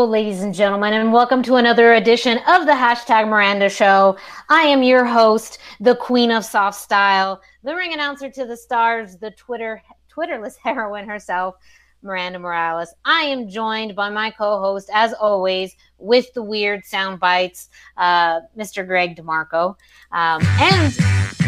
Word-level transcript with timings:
Hello, 0.00 0.10
ladies 0.10 0.40
and 0.40 0.54
gentlemen, 0.54 0.94
and 0.94 1.12
welcome 1.12 1.42
to 1.42 1.56
another 1.56 1.92
edition 1.92 2.38
of 2.48 2.64
the 2.64 2.72
hashtag 2.72 3.28
Miranda 3.28 3.68
Show. 3.68 4.16
I 4.48 4.62
am 4.62 4.82
your 4.82 5.04
host, 5.04 5.58
the 5.78 5.94
Queen 5.94 6.30
of 6.30 6.42
Soft 6.42 6.78
Style, 6.78 7.42
the 7.64 7.74
ring 7.76 7.92
announcer 7.92 8.30
to 8.30 8.46
the 8.46 8.56
stars, 8.56 9.18
the 9.18 9.30
Twitter 9.32 9.82
Twitterless 10.10 10.56
heroine 10.64 11.06
herself, 11.06 11.56
Miranda 12.00 12.38
Morales. 12.38 12.94
I 13.04 13.24
am 13.24 13.46
joined 13.46 13.94
by 13.94 14.08
my 14.08 14.30
co-host, 14.30 14.88
as 14.90 15.12
always, 15.12 15.76
with 15.98 16.32
the 16.32 16.42
weird 16.42 16.82
sound 16.86 17.20
bites, 17.20 17.68
uh, 17.98 18.40
Mr. 18.56 18.86
Greg 18.86 19.16
DeMarco, 19.16 19.76
um, 20.12 20.40
and 20.42 20.96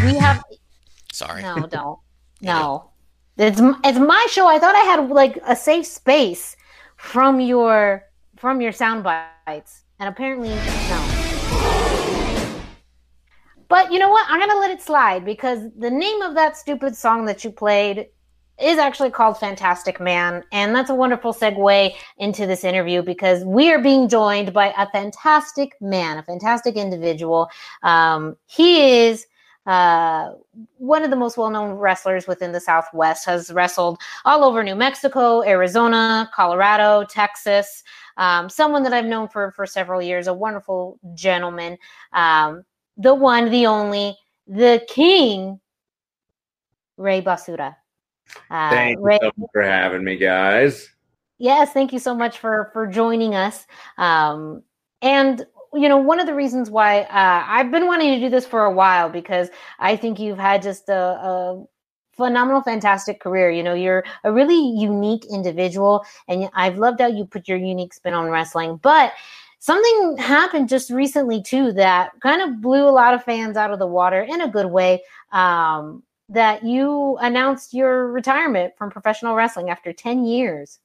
we 0.04 0.18
have. 0.18 0.44
Sorry. 1.10 1.40
No, 1.40 1.66
don't. 1.66 1.98
No, 2.42 2.90
it's 3.38 3.62
it's 3.82 3.98
my 3.98 4.26
show. 4.28 4.46
I 4.46 4.58
thought 4.58 4.74
I 4.74 4.80
had 4.80 5.08
like 5.08 5.38
a 5.46 5.56
safe 5.56 5.86
space 5.86 6.54
from 6.98 7.40
your 7.40 8.04
from 8.42 8.60
your 8.60 8.72
sound 8.72 9.04
bites, 9.04 9.84
and 10.00 10.08
apparently 10.08 10.48
no. 10.48 10.98
But 13.68 13.92
you 13.92 14.00
know 14.00 14.10
what? 14.10 14.26
I'm 14.28 14.40
gonna 14.40 14.58
let 14.58 14.72
it 14.72 14.82
slide 14.82 15.24
because 15.24 15.70
the 15.78 15.88
name 15.88 16.22
of 16.22 16.34
that 16.34 16.56
stupid 16.56 16.96
song 16.96 17.24
that 17.26 17.44
you 17.44 17.52
played 17.52 18.08
is 18.60 18.78
actually 18.78 19.10
called 19.10 19.38
Fantastic 19.38 20.00
Man, 20.00 20.42
and 20.50 20.74
that's 20.74 20.90
a 20.90 20.94
wonderful 20.94 21.32
segue 21.32 21.94
into 22.18 22.44
this 22.48 22.64
interview 22.64 23.00
because 23.00 23.44
we 23.44 23.72
are 23.72 23.80
being 23.80 24.08
joined 24.08 24.52
by 24.52 24.74
a 24.76 24.88
fantastic 24.90 25.80
man, 25.80 26.18
a 26.18 26.24
fantastic 26.24 26.74
individual. 26.74 27.48
Um, 27.84 28.36
he 28.46 29.04
is 29.04 29.24
uh, 29.66 30.32
one 30.78 31.04
of 31.04 31.10
the 31.10 31.16
most 31.16 31.36
well-known 31.36 31.74
wrestlers 31.74 32.26
within 32.26 32.50
the 32.50 32.60
Southwest. 32.60 33.24
Has 33.26 33.52
wrestled 33.52 34.00
all 34.24 34.42
over 34.42 34.64
New 34.64 34.74
Mexico, 34.74 35.44
Arizona, 35.44 36.28
Colorado, 36.34 37.04
Texas. 37.04 37.84
Um, 38.16 38.48
someone 38.48 38.82
that 38.84 38.92
I've 38.92 39.04
known 39.04 39.28
for 39.28 39.52
for 39.52 39.66
several 39.66 40.02
years. 40.02 40.26
A 40.26 40.34
wonderful 40.34 40.98
gentleman. 41.14 41.78
Um, 42.12 42.64
the 42.96 43.14
one, 43.14 43.50
the 43.50 43.66
only, 43.66 44.16
the 44.46 44.84
king, 44.88 45.60
Ray 46.96 47.22
Basura. 47.22 47.76
Uh, 48.50 48.70
Thank 48.70 48.98
Ray, 49.00 49.18
you 49.20 49.28
so 49.28 49.32
much 49.36 49.50
for 49.52 49.62
having 49.62 50.04
me, 50.04 50.16
guys. 50.16 50.88
Yes, 51.38 51.72
thank 51.72 51.92
you 51.92 51.98
so 51.98 52.14
much 52.14 52.38
for 52.38 52.70
for 52.72 52.86
joining 52.86 53.34
us. 53.34 53.66
Um, 53.98 54.62
and 55.00 55.44
you 55.74 55.88
know, 55.88 55.96
one 55.98 56.20
of 56.20 56.26
the 56.26 56.34
reasons 56.34 56.70
why 56.70 57.00
uh, 57.02 57.44
I've 57.46 57.70
been 57.70 57.86
wanting 57.86 58.14
to 58.14 58.20
do 58.20 58.28
this 58.28 58.46
for 58.46 58.64
a 58.64 58.72
while 58.72 59.08
because 59.08 59.48
I 59.78 59.96
think 59.96 60.20
you've 60.20 60.38
had 60.38 60.62
just 60.62 60.88
a, 60.88 60.94
a 60.94 61.64
phenomenal, 62.12 62.62
fantastic 62.62 63.20
career. 63.20 63.50
You 63.50 63.62
know, 63.62 63.74
you're 63.74 64.04
a 64.24 64.32
really 64.32 64.58
unique 64.78 65.24
individual, 65.30 66.04
and 66.28 66.48
I've 66.54 66.78
loved 66.78 67.00
how 67.00 67.08
you 67.08 67.24
put 67.24 67.48
your 67.48 67.58
unique 67.58 67.94
spin 67.94 68.14
on 68.14 68.30
wrestling. 68.30 68.76
But 68.82 69.12
something 69.58 70.16
happened 70.18 70.68
just 70.68 70.90
recently 70.90 71.42
too 71.42 71.72
that 71.72 72.12
kind 72.20 72.42
of 72.42 72.60
blew 72.60 72.88
a 72.88 72.90
lot 72.90 73.14
of 73.14 73.24
fans 73.24 73.56
out 73.56 73.72
of 73.72 73.78
the 73.78 73.86
water 73.86 74.22
in 74.22 74.40
a 74.40 74.48
good 74.48 74.66
way. 74.66 75.02
Um, 75.32 76.02
that 76.32 76.64
you 76.64 77.18
announced 77.20 77.74
your 77.74 78.08
retirement 78.08 78.72
from 78.78 78.90
professional 78.90 79.34
wrestling 79.34 79.68
after 79.68 79.92
10 79.92 80.24
years. 80.24 80.78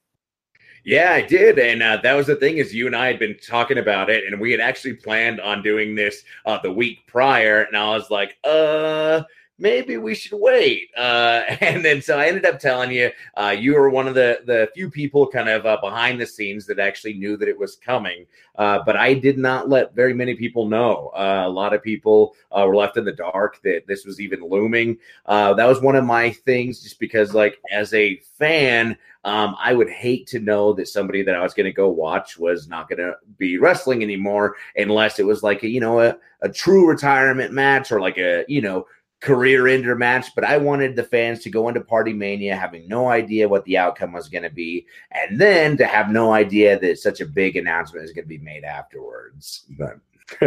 Yeah, 0.84 1.12
I 1.12 1.22
did, 1.22 1.58
and 1.58 1.82
uh, 1.82 1.98
that 2.02 2.14
was 2.14 2.26
the 2.26 2.36
thing 2.36 2.58
is 2.58 2.74
you 2.74 2.86
and 2.86 2.94
I 2.94 3.06
had 3.06 3.18
been 3.18 3.36
talking 3.38 3.78
about 3.78 4.10
it, 4.10 4.24
and 4.26 4.40
we 4.40 4.52
had 4.52 4.60
actually 4.60 4.94
planned 4.94 5.40
on 5.40 5.62
doing 5.62 5.94
this 5.94 6.22
uh, 6.46 6.58
the 6.62 6.72
week 6.72 7.06
prior, 7.06 7.62
and 7.62 7.76
I 7.76 7.90
was 7.90 8.10
like, 8.10 8.36
uh, 8.44 9.22
maybe 9.58 9.96
we 9.96 10.14
should 10.14 10.38
wait. 10.38 10.90
Uh, 10.96 11.42
and 11.60 11.84
then 11.84 12.00
so 12.00 12.18
I 12.18 12.26
ended 12.26 12.46
up 12.46 12.58
telling 12.58 12.90
you, 12.90 13.10
uh, 13.36 13.54
you 13.58 13.74
were 13.74 13.90
one 13.90 14.08
of 14.08 14.14
the 14.14 14.40
the 14.46 14.70
few 14.74 14.90
people 14.90 15.26
kind 15.26 15.48
of 15.48 15.66
uh, 15.66 15.78
behind 15.82 16.20
the 16.20 16.26
scenes 16.26 16.66
that 16.66 16.78
actually 16.78 17.14
knew 17.14 17.36
that 17.36 17.48
it 17.48 17.58
was 17.58 17.76
coming. 17.76 18.26
Uh, 18.56 18.80
but 18.84 18.96
I 18.96 19.14
did 19.14 19.38
not 19.38 19.68
let 19.68 19.94
very 19.94 20.14
many 20.14 20.34
people 20.34 20.68
know. 20.68 21.12
Uh, 21.14 21.44
a 21.46 21.48
lot 21.48 21.72
of 21.72 21.82
people 21.82 22.34
uh, 22.50 22.64
were 22.66 22.74
left 22.74 22.96
in 22.96 23.04
the 23.04 23.12
dark 23.12 23.60
that 23.62 23.86
this 23.86 24.04
was 24.04 24.20
even 24.20 24.40
looming. 24.40 24.98
that 25.26 25.66
was 25.66 25.80
one 25.80 25.94
of 25.94 26.04
my 26.04 26.30
things, 26.30 26.82
just 26.82 26.98
because, 26.98 27.34
like, 27.34 27.60
as 27.70 27.94
a 27.94 28.16
fan, 28.36 28.96
um, 29.24 29.56
I 29.58 29.74
would 29.74 29.90
hate 29.90 30.26
to 30.28 30.38
know 30.38 30.72
that 30.72 30.88
somebody 30.88 31.22
that 31.22 31.34
I 31.34 31.42
was 31.42 31.52
going 31.52 31.66
to 31.66 31.72
go 31.72 31.88
watch 31.88 32.38
was 32.38 32.68
not 32.68 32.88
going 32.88 32.98
to 32.98 33.16
be 33.36 33.58
wrestling 33.58 34.02
anymore 34.02 34.56
unless 34.76 35.18
it 35.18 35.26
was 35.26 35.42
like 35.42 35.64
a, 35.64 35.68
you 35.68 35.80
know 35.80 36.00
a, 36.00 36.16
a 36.40 36.48
true 36.48 36.88
retirement 36.88 37.52
match 37.52 37.90
or 37.90 38.00
like 38.00 38.16
a 38.16 38.44
you 38.48 38.62
know 38.62 38.86
career 39.20 39.66
ender 39.66 39.96
match, 39.96 40.28
but 40.34 40.44
I 40.44 40.56
wanted 40.58 40.94
the 40.94 41.02
fans 41.02 41.40
to 41.40 41.50
go 41.50 41.68
into 41.68 41.80
Party 41.80 42.12
Mania 42.12 42.54
having 42.54 42.86
no 42.86 43.08
idea 43.08 43.48
what 43.48 43.64
the 43.64 43.76
outcome 43.76 44.12
was 44.12 44.28
going 44.28 44.44
to 44.44 44.50
be, 44.50 44.86
and 45.10 45.40
then 45.40 45.76
to 45.78 45.86
have 45.86 46.10
no 46.10 46.32
idea 46.32 46.78
that 46.78 46.98
such 46.98 47.20
a 47.20 47.26
big 47.26 47.56
announcement 47.56 48.04
is 48.04 48.12
going 48.12 48.24
to 48.24 48.28
be 48.28 48.38
made 48.38 48.64
afterwards. 48.64 49.66
But 49.78 49.98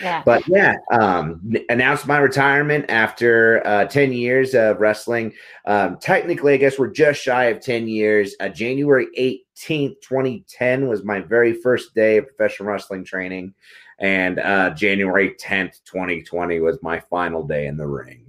yeah. 0.00 0.22
but 0.24 0.46
yeah, 0.46 0.76
um, 0.92 1.52
announced 1.68 2.06
my 2.06 2.18
retirement 2.18 2.86
after 2.88 3.66
uh, 3.66 3.84
10 3.84 4.12
years 4.12 4.54
of 4.54 4.78
wrestling. 4.80 5.32
Um, 5.64 5.98
technically, 5.98 6.54
I 6.54 6.58
guess 6.58 6.78
we're 6.78 6.88
just 6.88 7.22
shy 7.22 7.46
of 7.46 7.60
10 7.60 7.88
years. 7.88 8.34
Uh, 8.38 8.48
January 8.48 9.08
18th, 9.18 10.00
2010 10.00 10.88
was 10.88 11.04
my 11.04 11.20
very 11.20 11.54
first 11.54 11.94
day 11.94 12.18
of 12.18 12.28
professional 12.28 12.68
wrestling 12.68 13.04
training 13.04 13.52
and 13.98 14.38
uh, 14.38 14.70
January 14.70 15.30
10th, 15.30 15.80
2020 15.84 16.60
was 16.60 16.78
my 16.82 17.00
final 17.00 17.42
day 17.42 17.66
in 17.66 17.76
the 17.76 17.86
ring. 17.86 18.24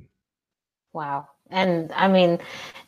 Wow. 0.93 1.27
And 1.49 1.91
I 1.93 2.07
mean, 2.07 2.39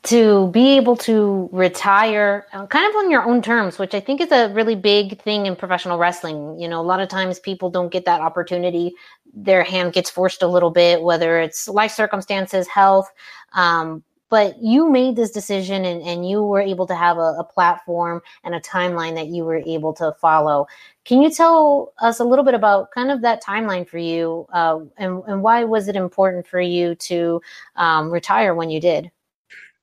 to 0.03 0.49
be 0.51 0.75
able 0.77 0.95
to 0.97 1.49
retire 1.51 2.45
uh, 2.53 2.67
kind 2.67 2.89
of 2.89 2.95
on 2.95 3.11
your 3.11 3.23
own 3.23 3.41
terms, 3.41 3.79
which 3.79 3.93
I 3.93 3.99
think 3.99 4.21
is 4.21 4.31
a 4.31 4.49
really 4.49 4.75
big 4.75 5.21
thing 5.21 5.45
in 5.45 5.55
professional 5.55 5.97
wrestling. 5.97 6.59
You 6.59 6.67
know, 6.67 6.81
a 6.81 6.83
lot 6.83 6.99
of 6.99 7.09
times 7.09 7.39
people 7.39 7.69
don't 7.69 7.91
get 7.91 8.05
that 8.05 8.21
opportunity. 8.21 8.93
Their 9.33 9.63
hand 9.63 9.93
gets 9.93 10.09
forced 10.09 10.41
a 10.41 10.47
little 10.47 10.71
bit, 10.71 11.01
whether 11.01 11.39
it's 11.39 11.67
life 11.67 11.91
circumstances, 11.91 12.67
health. 12.67 13.09
Um, 13.53 14.03
but 14.29 14.61
you 14.61 14.89
made 14.89 15.15
this 15.15 15.31
decision 15.31 15.85
and, 15.85 16.01
and 16.03 16.29
you 16.29 16.43
were 16.43 16.61
able 16.61 16.85
to 16.87 16.95
have 16.95 17.17
a, 17.17 17.35
a, 17.39 17.43
platform 17.43 18.21
and 18.43 18.55
a 18.55 18.59
timeline 18.59 19.15
that 19.15 19.27
you 19.27 19.43
were 19.43 19.61
able 19.65 19.93
to 19.93 20.13
follow. 20.21 20.67
Can 21.03 21.21
you 21.21 21.31
tell 21.31 21.93
us 21.99 22.19
a 22.19 22.23
little 22.23 22.45
bit 22.45 22.53
about 22.53 22.91
kind 22.91 23.11
of 23.11 23.21
that 23.21 23.43
timeline 23.43 23.87
for 23.87 23.97
you 23.97 24.47
uh, 24.53 24.79
and, 24.97 25.23
and 25.27 25.41
why 25.41 25.63
was 25.63 25.87
it 25.87 25.95
important 25.95 26.47
for 26.47 26.61
you 26.61 26.95
to 26.95 27.41
um, 27.75 28.11
retire 28.11 28.53
when 28.53 28.69
you 28.69 28.79
did? 28.79 29.11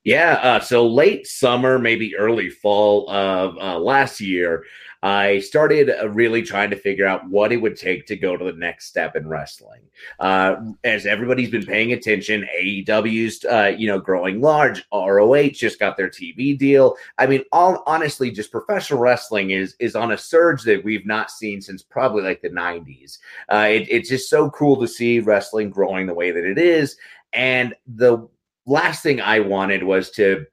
Yeah 0.04 0.38
uh, 0.43 0.60
so 0.60 0.87
late 0.87 1.26
summer 1.26 1.78
maybe 1.78 2.16
early 2.16 2.48
fall 2.48 3.10
of 3.10 3.56
uh, 3.58 3.78
last 3.78 4.20
year 4.20 4.64
I 5.02 5.40
started 5.40 5.90
uh, 5.90 6.08
really 6.08 6.43
trying 6.43 6.70
to 6.70 6.76
figure 6.76 7.06
out 7.06 7.28
what 7.28 7.52
it 7.52 7.58
would 7.58 7.76
take 7.76 8.06
to 8.06 8.16
go 8.16 8.37
to 8.37 8.44
the 8.44 8.52
next 8.52 8.87
step 8.87 9.16
in 9.16 9.28
wrestling. 9.28 9.82
Uh, 10.20 10.56
as 10.84 11.06
everybody's 11.06 11.50
been 11.50 11.64
paying 11.64 11.93
attention, 11.93 12.46
AEW's 12.58 13.44
uh, 13.44 13.75
you 13.76 13.87
know 13.87 13.98
growing 13.98 14.40
large. 14.40 14.84
ROH 14.93 15.50
just 15.50 15.78
got 15.78 15.96
their 15.96 16.08
TV 16.08 16.56
deal. 16.58 16.96
I 17.19 17.26
mean, 17.26 17.44
all 17.52 17.82
honestly, 17.87 18.31
just 18.31 18.50
professional 18.50 19.00
wrestling 19.00 19.50
is 19.50 19.75
is 19.78 19.96
on 19.96 20.12
a 20.12 20.19
surge 20.19 20.62
that 20.62 20.84
we've 20.84 21.06
not 21.06 21.31
seen 21.31 21.60
since 21.60 21.82
probably 21.82 22.22
like 22.22 22.43
the 22.43 22.50
'90s. 22.50 23.19
Uh, 23.52 23.69
it, 23.70 23.88
it's 23.90 24.08
just 24.08 24.31
so 24.31 24.50
cool 24.50 24.81
to 24.81 24.88
see 24.88 25.20
wrestling 25.20 25.70
growing 25.70 26.06
the 26.06 26.14
way 26.14 26.31
that 26.31 26.44
it 26.44 26.58
is. 26.58 26.96
And 27.32 27.75
the 27.87 28.26
last 28.66 29.02
thing 29.02 29.20
I 29.20 29.40
wanted 29.40 29.82
was 29.82 30.10
to 30.12 30.46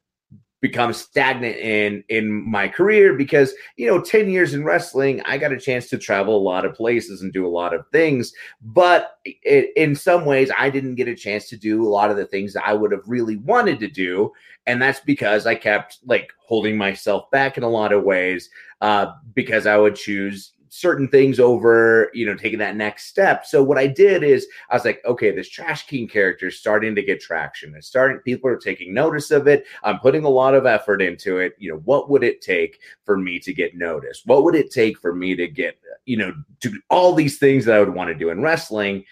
become 0.63 0.94
stagnant 0.94 1.57
in 1.57 2.06
in 2.07 2.31
my 2.50 2.69
career 2.69 3.13
because 3.15 3.54
you 3.75 3.86
know 3.86 4.01
10 4.01 4.30
years 4.30 4.54
in 4.54 4.63
wrestling 4.63 5.21
i 5.25 5.38
got 5.38 5.51
a 5.51 5.60
chance 5.60 5.89
to 5.89 5.98
travel 5.98 6.38
a 6.38 6.39
lot 6.39 6.63
of 6.63 6.74
places 6.74 7.21
and 7.21 7.33
do 7.33 7.45
a 7.45 7.50
lot 7.50 7.74
of 7.74 7.86
things. 7.92 8.31
But 8.62 9.18
it, 9.25 9.71
in 9.75 9.94
some 9.94 10.24
ways 10.24 10.50
i 10.57 10.69
didn't 10.69 10.95
get 10.95 11.10
a 11.10 11.15
chance 11.15 11.50
to 11.50 11.57
do 11.57 11.83
a 11.83 11.89
lot 11.89 12.12
of 12.12 12.15
the 12.15 12.25
things 12.25 12.54
that 12.54 12.65
i 12.65 12.71
would 12.71 12.94
have 12.94 13.04
really 13.06 13.36
wanted 13.36 13.77
to 13.81 13.89
do. 13.89 14.31
And 14.65 14.81
that's 14.81 15.01
because 15.01 15.45
i 15.45 15.54
kept 15.54 16.00
like 16.06 16.31
holding 16.39 16.77
myself 16.77 17.30
back 17.30 17.57
in 17.57 17.63
a 17.63 17.69
lot 17.69 17.92
of 17.92 18.06
ways 18.06 18.50
uh, 18.80 19.07
because 19.36 19.68
i 19.68 19.75
would 19.75 19.95
choose 19.95 20.52
certain 20.75 21.07
things 21.07 21.39
over, 21.39 22.09
you 22.15 22.25
know, 22.25 22.33
taking 22.33 22.57
that 22.57 22.75
next 22.75 23.05
step. 23.05 23.45
So 23.45 23.61
what 23.61 23.77
I 23.77 23.85
did 23.85 24.23
is 24.23 24.47
I 24.71 24.75
was 24.75 24.83
like, 24.83 25.03
okay, 25.05 25.29
this 25.29 25.47
Trash 25.47 25.85
King 25.85 26.07
character 26.07 26.47
is 26.47 26.57
starting 26.57 26.95
to 26.95 27.03
get 27.03 27.21
traction. 27.21 27.75
It's 27.75 27.85
starting, 27.85 28.17
people 28.25 28.49
are 28.49 28.57
taking 28.57 28.91
notice 28.91 29.29
of 29.29 29.47
it. 29.47 29.65
I'm 29.83 29.99
putting 29.99 30.23
a 30.23 30.29
lot 30.29 30.55
of 30.55 30.65
effort 30.65 30.99
into 30.99 31.37
it. 31.37 31.53
You 31.59 31.71
know, 31.73 31.81
what 31.85 32.09
would 32.09 32.23
it 32.23 32.41
take 32.41 32.79
for 33.05 33.19
me 33.19 33.37
to 33.41 33.53
get 33.53 33.77
noticed? 33.77 34.25
What 34.25 34.43
would 34.45 34.55
it 34.55 34.71
take 34.71 34.97
for 34.97 35.13
me 35.13 35.35
to 35.35 35.47
get, 35.47 35.77
you 36.05 36.17
know, 36.17 36.33
to 36.61 36.73
all 36.89 37.13
these 37.13 37.37
things 37.37 37.65
that 37.65 37.75
I 37.75 37.79
would 37.79 37.93
want 37.93 38.07
to 38.07 38.15
do 38.15 38.31
in 38.31 38.41
wrestling? 38.41 39.03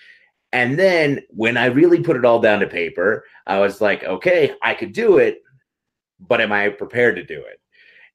And 0.52 0.80
then 0.80 1.22
when 1.30 1.58
I 1.58 1.68
really 1.68 2.02
put 2.02 2.18
it 2.18 2.26
all 2.26 2.40
down 2.40 2.62
to 2.62 2.68
paper, 2.68 3.24
I 3.46 3.60
was 3.60 3.82
like, 3.82 4.04
okay, 4.04 4.56
I 4.64 4.74
could 4.74 4.94
do 4.94 5.20
it, 5.20 5.44
but 6.20 6.42
am 6.42 6.52
I 6.52 6.70
prepared 6.70 7.18
to 7.18 7.24
do 7.24 7.40
it? 7.40 7.60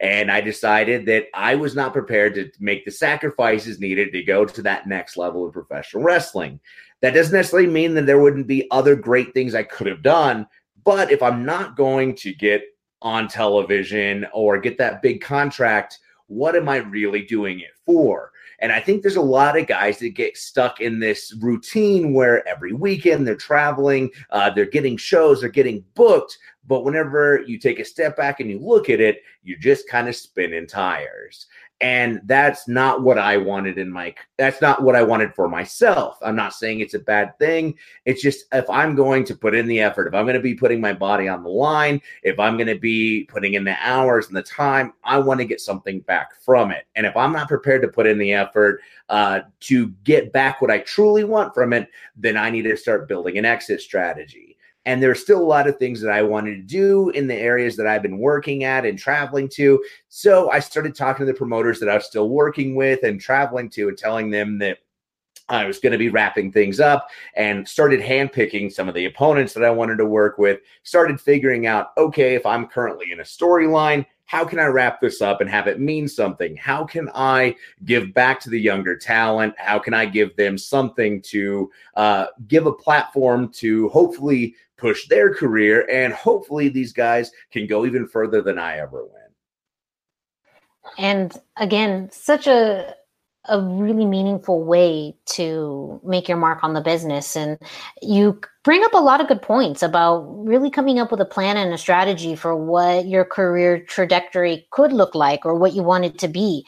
And 0.00 0.30
I 0.30 0.40
decided 0.40 1.06
that 1.06 1.26
I 1.32 1.54
was 1.54 1.74
not 1.74 1.92
prepared 1.92 2.34
to 2.34 2.50
make 2.60 2.84
the 2.84 2.90
sacrifices 2.90 3.80
needed 3.80 4.12
to 4.12 4.22
go 4.22 4.44
to 4.44 4.62
that 4.62 4.86
next 4.86 5.16
level 5.16 5.46
of 5.46 5.54
professional 5.54 6.02
wrestling. 6.02 6.60
That 7.00 7.14
doesn't 7.14 7.32
necessarily 7.32 7.68
mean 7.68 7.94
that 7.94 8.06
there 8.06 8.20
wouldn't 8.20 8.46
be 8.46 8.68
other 8.70 8.94
great 8.94 9.32
things 9.32 9.54
I 9.54 9.62
could 9.62 9.86
have 9.86 10.02
done. 10.02 10.46
But 10.84 11.10
if 11.10 11.22
I'm 11.22 11.44
not 11.44 11.76
going 11.76 12.14
to 12.16 12.34
get 12.34 12.62
on 13.02 13.28
television 13.28 14.26
or 14.32 14.58
get 14.58 14.78
that 14.78 15.02
big 15.02 15.20
contract, 15.20 15.98
what 16.26 16.56
am 16.56 16.68
I 16.68 16.76
really 16.78 17.22
doing 17.22 17.60
it 17.60 17.72
for? 17.84 18.32
And 18.60 18.72
I 18.72 18.80
think 18.80 19.02
there's 19.02 19.16
a 19.16 19.20
lot 19.20 19.58
of 19.58 19.66
guys 19.66 19.98
that 19.98 20.10
get 20.10 20.36
stuck 20.36 20.80
in 20.80 20.98
this 20.98 21.34
routine 21.40 22.14
where 22.14 22.46
every 22.48 22.72
weekend 22.72 23.26
they're 23.26 23.36
traveling, 23.36 24.10
uh, 24.30 24.50
they're 24.50 24.64
getting 24.64 24.96
shows, 24.96 25.40
they're 25.40 25.50
getting 25.50 25.84
booked. 25.94 26.38
But 26.66 26.84
whenever 26.84 27.42
you 27.46 27.58
take 27.58 27.78
a 27.78 27.84
step 27.84 28.16
back 28.16 28.40
and 28.40 28.50
you 28.50 28.58
look 28.58 28.90
at 28.90 29.00
it, 29.00 29.22
you're 29.42 29.58
just 29.58 29.88
kind 29.88 30.08
of 30.08 30.16
spinning 30.16 30.66
tires. 30.66 31.46
And 31.82 32.22
that's 32.24 32.68
not 32.68 33.02
what 33.02 33.18
i 33.18 33.36
wanted 33.36 33.76
in 33.76 33.90
my 33.90 34.14
that's 34.38 34.62
not 34.62 34.82
what 34.82 34.96
i 34.96 35.02
wanted 35.02 35.34
for 35.34 35.46
myself. 35.46 36.16
I'm 36.22 36.34
not 36.34 36.54
saying 36.54 36.80
it's 36.80 36.94
a 36.94 36.98
bad 36.98 37.38
thing. 37.38 37.74
It's 38.06 38.22
just 38.22 38.46
if 38.52 38.68
i'm 38.70 38.94
going 38.94 39.24
to 39.24 39.36
put 39.36 39.54
in 39.54 39.66
the 39.66 39.80
effort 39.80 40.06
if 40.06 40.14
i'm 40.14 40.24
going 40.24 40.36
to 40.36 40.40
be 40.40 40.54
putting 40.54 40.80
my 40.80 40.94
body 40.94 41.28
on 41.28 41.42
the 41.42 41.50
line 41.50 42.00
if 42.22 42.40
i'm 42.40 42.56
going 42.56 42.66
to 42.66 42.78
be 42.78 43.24
putting 43.24 43.54
in 43.54 43.64
the 43.64 43.76
hours 43.86 44.28
and 44.28 44.36
the 44.36 44.42
time 44.42 44.94
i 45.04 45.18
want 45.18 45.38
to 45.38 45.44
get 45.44 45.60
something 45.60 46.00
back 46.00 46.34
from 46.34 46.70
it. 46.70 46.86
And 46.96 47.04
if 47.04 47.14
i'm 47.14 47.32
not 47.32 47.48
prepared 47.48 47.82
to 47.82 47.88
put 47.88 48.06
in 48.06 48.16
the 48.16 48.32
effort 48.32 48.80
uh, 49.10 49.40
to 49.60 49.88
get 50.02 50.32
back 50.32 50.62
what 50.62 50.70
i 50.70 50.78
truly 50.78 51.24
want 51.24 51.52
from 51.52 51.74
it 51.74 51.90
then 52.16 52.38
i 52.38 52.48
need 52.48 52.62
to 52.62 52.76
start 52.76 53.06
building 53.06 53.36
an 53.36 53.44
exit 53.44 53.82
strategy 53.82 54.55
and 54.86 55.02
there's 55.02 55.20
still 55.20 55.40
a 55.40 55.44
lot 55.44 55.66
of 55.66 55.76
things 55.76 56.00
that 56.00 56.12
I 56.12 56.22
wanted 56.22 56.54
to 56.54 56.62
do 56.62 57.10
in 57.10 57.26
the 57.26 57.34
areas 57.34 57.76
that 57.76 57.88
I've 57.88 58.02
been 58.02 58.18
working 58.18 58.62
at 58.62 58.86
and 58.86 58.96
traveling 58.96 59.48
to. 59.50 59.84
So 60.08 60.50
I 60.50 60.60
started 60.60 60.94
talking 60.94 61.26
to 61.26 61.32
the 61.32 61.36
promoters 61.36 61.80
that 61.80 61.88
I 61.88 61.96
was 61.96 62.06
still 62.06 62.30
working 62.30 62.76
with 62.76 63.02
and 63.02 63.20
traveling 63.20 63.68
to 63.70 63.88
and 63.88 63.98
telling 63.98 64.30
them 64.30 64.58
that 64.60 64.78
I 65.48 65.66
was 65.66 65.80
going 65.80 65.92
to 65.92 65.98
be 65.98 66.08
wrapping 66.08 66.52
things 66.52 66.80
up 66.80 67.08
and 67.34 67.68
started 67.68 68.00
handpicking 68.00 68.72
some 68.72 68.88
of 68.88 68.94
the 68.94 69.06
opponents 69.06 69.52
that 69.54 69.64
I 69.64 69.70
wanted 69.70 69.96
to 69.98 70.06
work 70.06 70.38
with. 70.38 70.60
Started 70.84 71.20
figuring 71.20 71.66
out, 71.66 71.88
okay, 71.98 72.34
if 72.34 72.46
I'm 72.46 72.66
currently 72.66 73.10
in 73.10 73.20
a 73.20 73.24
storyline, 73.24 74.06
how 74.26 74.44
can 74.44 74.58
I 74.58 74.66
wrap 74.66 75.00
this 75.00 75.22
up 75.22 75.40
and 75.40 75.48
have 75.48 75.68
it 75.68 75.80
mean 75.80 76.08
something? 76.08 76.56
How 76.56 76.84
can 76.84 77.08
I 77.14 77.54
give 77.84 78.12
back 78.12 78.40
to 78.40 78.50
the 78.50 78.60
younger 78.60 78.96
talent? 78.96 79.54
How 79.56 79.78
can 79.78 79.94
I 79.94 80.04
give 80.04 80.34
them 80.36 80.58
something 80.58 81.22
to 81.22 81.70
uh, 81.94 82.26
give 82.48 82.66
a 82.66 82.72
platform 82.72 83.50
to 83.54 83.88
hopefully 83.90 84.56
push 84.78 85.08
their 85.08 85.34
career? 85.34 85.88
And 85.90 86.12
hopefully, 86.12 86.68
these 86.68 86.92
guys 86.92 87.30
can 87.52 87.66
go 87.66 87.86
even 87.86 88.06
further 88.06 88.42
than 88.42 88.58
I 88.58 88.78
ever 88.78 89.04
went. 89.04 89.32
And 90.98 91.36
again, 91.56 92.08
such 92.12 92.46
a 92.46 92.94
a 93.48 93.60
really 93.60 94.04
meaningful 94.04 94.62
way 94.64 95.14
to 95.26 96.00
make 96.04 96.28
your 96.28 96.36
mark 96.36 96.62
on 96.62 96.74
the 96.74 96.80
business. 96.80 97.36
And 97.36 97.58
you 98.02 98.40
bring 98.64 98.84
up 98.84 98.94
a 98.94 98.98
lot 98.98 99.20
of 99.20 99.28
good 99.28 99.42
points 99.42 99.82
about 99.82 100.22
really 100.44 100.70
coming 100.70 100.98
up 100.98 101.10
with 101.10 101.20
a 101.20 101.26
plan 101.26 101.56
and 101.56 101.72
a 101.72 101.78
strategy 101.78 102.34
for 102.34 102.56
what 102.56 103.06
your 103.06 103.24
career 103.24 103.80
trajectory 103.84 104.66
could 104.70 104.92
look 104.92 105.14
like 105.14 105.46
or 105.46 105.54
what 105.54 105.74
you 105.74 105.82
want 105.82 106.04
it 106.04 106.18
to 106.18 106.28
be. 106.28 106.66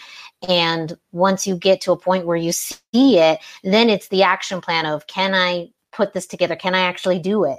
And 0.49 0.97
once 1.13 1.47
you 1.47 1.57
get 1.57 1.81
to 1.83 1.93
a 1.93 1.99
point 1.99 2.27
where 2.27 2.37
you 2.37 2.53
see 2.53 3.19
it, 3.19 3.41
then 3.65 3.91
it's 3.91 4.09
the 4.09 4.23
action 4.23 4.61
plan 4.61 4.87
of 4.87 5.07
can 5.09 5.35
I 5.35 5.71
put 5.93 6.13
this 6.13 6.27
together? 6.27 6.55
Can 6.55 6.75
I 6.75 6.81
actually 6.81 7.19
do 7.19 7.45
it? 7.45 7.59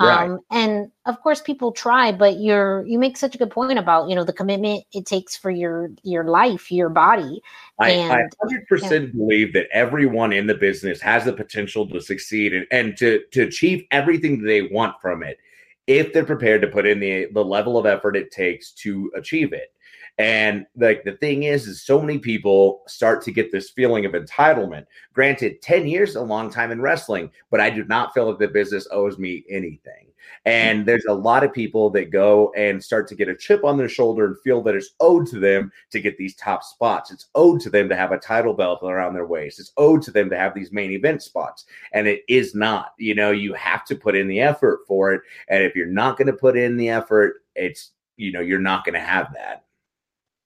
Right. 0.00 0.30
Um, 0.30 0.40
and 0.50 0.90
of 1.04 1.20
course, 1.20 1.42
people 1.42 1.72
try, 1.72 2.10
but 2.10 2.40
you're 2.40 2.86
you 2.86 2.98
make 2.98 3.18
such 3.18 3.34
a 3.34 3.38
good 3.38 3.50
point 3.50 3.78
about 3.78 4.08
you 4.08 4.14
know 4.14 4.24
the 4.24 4.32
commitment 4.32 4.84
it 4.94 5.04
takes 5.04 5.36
for 5.36 5.50
your 5.50 5.90
your 6.02 6.24
life, 6.24 6.72
your 6.72 6.88
body. 6.88 7.42
I, 7.78 7.90
and, 7.90 8.12
I 8.12 8.46
100% 8.46 8.90
yeah. 8.90 8.98
believe 9.12 9.52
that 9.52 9.66
everyone 9.72 10.32
in 10.32 10.46
the 10.46 10.54
business 10.54 11.02
has 11.02 11.26
the 11.26 11.34
potential 11.34 11.86
to 11.88 12.00
succeed 12.00 12.54
and, 12.54 12.66
and 12.70 12.96
to 12.96 13.22
to 13.32 13.42
achieve 13.42 13.84
everything 13.90 14.42
they 14.42 14.62
want 14.62 14.98
from 15.02 15.22
it 15.22 15.38
if 15.86 16.12
they're 16.14 16.24
prepared 16.24 16.62
to 16.62 16.68
put 16.68 16.86
in 16.86 16.98
the 16.98 17.26
the 17.32 17.44
level 17.44 17.76
of 17.76 17.84
effort 17.84 18.16
it 18.16 18.30
takes 18.30 18.72
to 18.72 19.12
achieve 19.14 19.52
it. 19.52 19.74
And 20.18 20.66
like 20.76 21.04
the 21.04 21.16
thing 21.16 21.44
is, 21.44 21.66
is 21.66 21.82
so 21.82 22.00
many 22.00 22.18
people 22.18 22.82
start 22.86 23.22
to 23.22 23.32
get 23.32 23.50
this 23.50 23.70
feeling 23.70 24.04
of 24.04 24.12
entitlement. 24.12 24.86
Granted, 25.14 25.62
10 25.62 25.86
years 25.86 26.10
is 26.10 26.16
a 26.16 26.22
long 26.22 26.50
time 26.50 26.70
in 26.70 26.80
wrestling, 26.80 27.30
but 27.50 27.60
I 27.60 27.70
do 27.70 27.84
not 27.84 28.12
feel 28.12 28.28
like 28.28 28.38
the 28.38 28.48
business 28.48 28.86
owes 28.90 29.18
me 29.18 29.44
anything. 29.48 30.10
And 30.44 30.80
mm-hmm. 30.80 30.86
there's 30.86 31.04
a 31.06 31.14
lot 31.14 31.44
of 31.44 31.52
people 31.52 31.90
that 31.90 32.10
go 32.10 32.52
and 32.56 32.82
start 32.82 33.08
to 33.08 33.14
get 33.14 33.28
a 33.28 33.36
chip 33.36 33.64
on 33.64 33.76
their 33.76 33.88
shoulder 33.88 34.26
and 34.26 34.40
feel 34.40 34.62
that 34.62 34.74
it's 34.74 34.90
owed 35.00 35.26
to 35.28 35.38
them 35.38 35.70
to 35.90 36.00
get 36.00 36.16
these 36.16 36.34
top 36.36 36.62
spots. 36.62 37.10
It's 37.10 37.26
owed 37.34 37.60
to 37.62 37.70
them 37.70 37.88
to 37.88 37.96
have 37.96 38.12
a 38.12 38.18
title 38.18 38.54
belt 38.54 38.80
around 38.82 39.14
their 39.14 39.26
waist. 39.26 39.60
It's 39.60 39.72
owed 39.76 40.02
to 40.02 40.10
them 40.10 40.30
to 40.30 40.38
have 40.38 40.54
these 40.54 40.72
main 40.72 40.92
event 40.92 41.22
spots. 41.22 41.66
And 41.92 42.06
it 42.06 42.22
is 42.28 42.54
not. 42.54 42.92
You 42.98 43.14
know, 43.14 43.30
you 43.30 43.54
have 43.54 43.84
to 43.86 43.96
put 43.96 44.16
in 44.16 44.28
the 44.28 44.40
effort 44.40 44.80
for 44.86 45.12
it. 45.12 45.22
And 45.48 45.62
if 45.62 45.74
you're 45.74 45.86
not 45.86 46.16
going 46.16 46.28
to 46.28 46.32
put 46.32 46.56
in 46.56 46.76
the 46.76 46.88
effort, 46.88 47.42
it's, 47.54 47.92
you 48.16 48.32
know, 48.32 48.40
you're 48.40 48.58
not 48.58 48.84
going 48.84 48.94
to 48.94 49.00
have 49.00 49.32
that. 49.34 49.64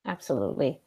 Absolutely. 0.04 0.80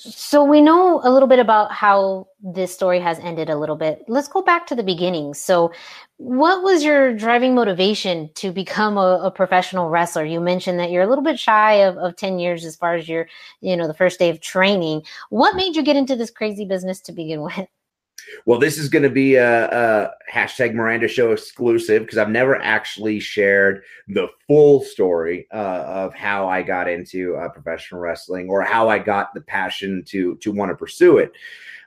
So 0.00 0.44
we 0.44 0.60
know 0.60 1.00
a 1.02 1.10
little 1.10 1.26
bit 1.28 1.40
about 1.40 1.72
how 1.72 2.28
this 2.40 2.72
story 2.72 3.00
has 3.00 3.18
ended 3.18 3.50
a 3.50 3.58
little 3.58 3.74
bit. 3.74 4.04
Let's 4.06 4.28
go 4.28 4.42
back 4.42 4.64
to 4.68 4.76
the 4.76 4.84
beginning. 4.84 5.34
So, 5.34 5.72
what 6.18 6.62
was 6.62 6.84
your 6.84 7.12
driving 7.14 7.56
motivation 7.56 8.30
to 8.34 8.52
become 8.52 8.96
a, 8.96 9.20
a, 9.24 9.30
professional 9.32 9.88
wrestler? 9.88 10.24
You 10.24 10.40
mentioned 10.40 10.78
that 10.78 10.92
you're 10.92 11.02
a 11.02 11.08
little 11.08 11.24
bit 11.24 11.38
shy 11.38 11.74
of, 11.82 11.96
of 11.98 12.14
10 12.16 12.38
years 12.38 12.64
as 12.64 12.76
far 12.76 12.94
as 12.94 13.08
your, 13.08 13.28
you 13.60 13.76
know, 13.76 13.88
the 13.88 13.94
first 13.94 14.20
day 14.20 14.30
of 14.30 14.40
training. 14.40 15.02
What 15.30 15.56
made 15.56 15.74
you 15.74 15.82
get 15.82 15.96
into 15.96 16.14
this 16.16 16.30
crazy 16.30 16.64
business 16.64 17.00
to 17.02 17.12
begin 17.12 17.42
with? 17.42 17.68
Well, 18.44 18.58
this 18.58 18.78
is 18.78 18.88
going 18.88 19.02
to 19.02 19.10
be 19.10 19.36
a, 19.36 19.68
a, 19.68 20.10
hashtag 20.32 20.74
Miranda 20.74 21.08
Show 21.08 21.32
exclusive 21.32 22.02
because 22.02 22.18
I've 22.18 22.30
never 22.30 22.60
actually 22.60 23.20
shared 23.20 23.82
the 24.08 24.28
full 24.46 24.82
story 24.82 25.46
uh, 25.52 25.84
of 25.86 26.14
how 26.14 26.48
I 26.48 26.62
got 26.62 26.88
into 26.88 27.36
uh, 27.36 27.48
professional 27.48 28.00
wrestling 28.00 28.48
or 28.48 28.62
how 28.62 28.88
I 28.88 28.98
got 28.98 29.34
the 29.34 29.40
passion 29.40 30.02
to 30.06 30.36
to 30.36 30.52
want 30.52 30.70
to 30.70 30.76
pursue 30.76 31.18
it. 31.18 31.32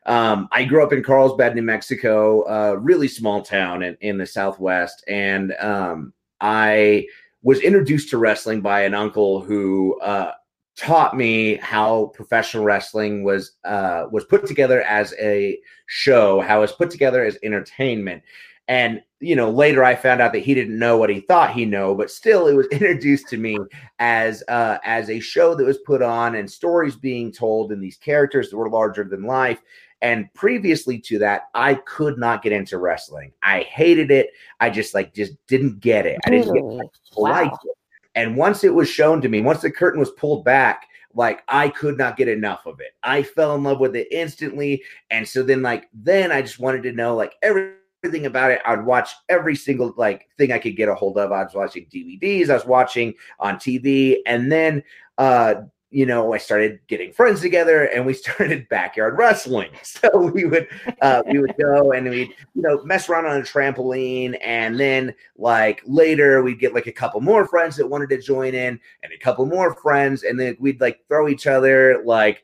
Um, 0.06 0.48
I 0.52 0.64
grew 0.64 0.84
up 0.84 0.94
in 0.94 1.04
Carlsbad, 1.04 1.56
New 1.56 1.62
Mexico, 1.62 2.46
a 2.48 2.78
really 2.78 3.08
small 3.08 3.44
town 3.44 3.84
in, 3.84 3.96
in 4.02 4.18
the 4.18 4.26
Southwest, 4.26 5.04
and 5.08 5.54
um, 5.60 6.14
I 6.40 7.06
was 7.44 7.60
introduced 7.62 8.10
to 8.10 8.18
wrestling 8.18 8.62
by 8.62 8.82
an 8.82 8.94
uncle 8.94 9.42
who 9.42 10.00
uh, 10.02 10.32
taught 10.78 11.16
me 11.16 11.58
how 11.58 12.12
professional 12.14 12.64
wrestling 12.64 13.24
was 13.24 13.54
uh, 13.66 14.06
was 14.12 14.26
put 14.26 14.46
together 14.46 14.82
as 14.84 15.14
a 15.20 15.60
show, 15.88 16.42
how 16.42 16.60
it 16.60 16.62
was 16.62 16.72
put 16.72 16.90
together 16.90 17.24
as 17.24 17.38
entertainment. 17.44 18.24
And 18.68 19.02
you 19.20 19.36
know, 19.36 19.52
later 19.52 19.84
I 19.84 19.96
found 19.96 20.22
out 20.22 20.34
that 20.34 20.40
he 20.40 20.54
didn't 20.54 20.80
know 20.80 20.98
what 20.98 21.10
he 21.10 21.20
thought 21.20 21.52
he 21.52 21.66
know, 21.66 21.94
but 21.94 22.10
still, 22.10 22.48
it 22.48 22.54
was 22.54 22.68
introduced 22.72 23.28
to 23.30 23.38
me 23.38 23.58
as 24.00 24.44
uh, 24.48 24.78
as 24.84 25.10
a 25.10 25.20
show 25.20 25.56
that 25.56 25.66
was 25.66 25.80
put 25.80 26.02
on 26.02 26.36
and 26.36 26.50
stories 26.50 26.96
being 26.96 27.32
told 27.32 27.72
and 27.72 27.84
these 27.84 27.98
characters 27.98 28.50
that 28.50 28.58
were 28.58 28.70
larger 28.70 29.04
than 29.04 29.24
life. 29.24 29.62
And 30.04 30.34
previously 30.34 30.98
to 31.00 31.20
that, 31.20 31.44
I 31.54 31.76
could 31.76 32.18
not 32.18 32.42
get 32.42 32.54
into 32.54 32.80
wrestling. 32.80 33.34
I 33.44 33.62
hated 33.62 34.10
it. 34.10 34.32
I 34.60 34.72
just 34.72 34.96
like 34.96 35.14
just 35.14 35.34
didn't 35.48 35.80
get 35.80 36.08
it. 36.08 36.18
I 36.26 36.32
didn't 36.32 36.54
get, 36.54 36.64
wow. 36.64 36.90
like 37.16 37.52
it. 37.52 37.78
And 38.16 38.36
once 38.36 38.64
it 38.64 38.74
was 38.74 38.90
shown 38.90 39.22
to 39.22 39.30
me, 39.30 39.42
once 39.42 39.62
the 39.62 39.72
curtain 39.72 40.00
was 40.00 40.12
pulled 40.12 40.44
back, 40.44 40.88
like 41.14 41.44
I 41.48 41.70
could 41.70 41.98
not 41.98 42.18
get 42.18 42.28
enough 42.28 42.66
of 42.66 42.80
it. 42.80 42.92
I 43.04 43.24
fell 43.24 43.56
in 43.56 43.64
love 43.64 43.80
with 43.80 43.96
it 43.96 44.08
instantly. 44.12 44.84
And 45.10 45.28
so 45.28 45.44
then, 45.44 45.62
like, 45.62 45.90
then 45.94 46.32
I 46.32 46.42
just 46.42 46.60
wanted 46.60 46.84
to 46.84 46.92
know 46.92 47.16
like 47.16 47.36
everything 47.42 48.26
about 48.26 48.52
it. 48.52 48.62
I'd 48.66 48.86
watch 48.86 49.10
every 49.30 49.56
single 49.56 49.94
like 49.98 50.28
thing 50.38 50.52
I 50.52 50.60
could 50.60 50.76
get 50.76 50.90
a 50.90 50.96
hold 50.96 51.18
of. 51.18 51.32
I 51.32 51.44
was 51.44 51.54
watching 51.54 51.86
DVDs, 51.86 52.50
I 52.50 52.56
was 52.56 52.66
watching 52.66 53.14
on 53.40 53.56
TV, 53.56 54.18
and 54.26 54.52
then 54.52 54.84
uh 55.18 55.56
you 55.92 56.06
know, 56.06 56.34
I 56.34 56.38
started 56.38 56.80
getting 56.88 57.12
friends 57.12 57.42
together 57.42 57.84
and 57.84 58.06
we 58.06 58.14
started 58.16 58.68
backyard 58.70 59.18
wrestling. 59.18 59.70
So 59.84 60.32
we 60.32 60.46
would 60.46 60.68
uh, 61.02 61.22
we 61.30 61.40
would 61.40 61.54
go 61.58 61.92
and 61.92 62.10
we'd 62.10 62.30
you 62.56 62.62
know 62.62 62.82
mess 62.84 63.08
around 63.08 63.26
on 63.26 63.38
a 63.38 63.44
trampoline, 63.44 64.36
and 64.42 64.80
then 64.80 65.14
like 65.38 65.82
later 65.86 66.42
we'd 66.42 66.60
get 66.60 66.74
like 66.74 66.88
a 66.88 66.92
couple 66.92 67.22
more 67.22 67.46
friends 67.46 67.76
that 67.78 67.88
wanted 67.88 68.10
to 68.10 68.22
join 68.22 68.56
in, 68.56 68.80
and 69.04 69.14
a 69.14 69.18
couple 69.18 69.46
more 69.46 69.76
friends, 69.76 70.24
and 70.24 70.40
then 70.40 70.58
we'd 70.60 70.82
like 70.82 71.02
throw 71.08 71.28
each 71.28 71.46
other 71.46 72.02
like 72.04 72.44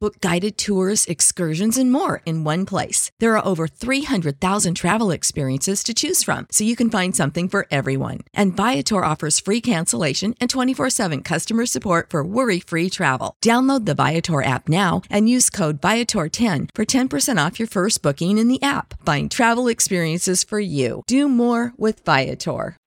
Book 0.00 0.18
guided 0.22 0.56
tours, 0.56 1.04
excursions, 1.04 1.76
and 1.76 1.92
more 1.92 2.22
in 2.24 2.42
one 2.42 2.64
place. 2.64 3.10
There 3.18 3.36
are 3.36 3.46
over 3.46 3.68
300,000 3.68 4.74
travel 4.74 5.10
experiences 5.10 5.84
to 5.84 5.92
choose 5.92 6.22
from, 6.22 6.46
so 6.50 6.64
you 6.64 6.74
can 6.74 6.88
find 6.88 7.14
something 7.14 7.50
for 7.50 7.66
everyone. 7.70 8.20
And 8.32 8.56
Viator 8.56 9.04
offers 9.04 9.38
free 9.38 9.60
cancellation 9.60 10.34
and 10.40 10.48
24 10.48 10.88
7 10.88 11.22
customer 11.22 11.66
support 11.66 12.08
for 12.08 12.24
worry 12.24 12.60
free 12.60 12.88
travel. 12.88 13.36
Download 13.44 13.84
the 13.84 13.94
Viator 13.94 14.42
app 14.42 14.70
now 14.70 15.02
and 15.10 15.28
use 15.28 15.50
code 15.50 15.82
Viator10 15.82 16.70
for 16.74 16.86
10% 16.86 17.46
off 17.46 17.58
your 17.58 17.68
first 17.68 18.02
booking 18.02 18.38
in 18.38 18.48
the 18.48 18.62
app. 18.62 18.94
Find 19.04 19.30
travel 19.30 19.68
experiences 19.68 20.42
for 20.44 20.60
you. 20.60 21.02
Do 21.06 21.28
more 21.28 21.74
with 21.76 22.06
Viator. 22.06 22.78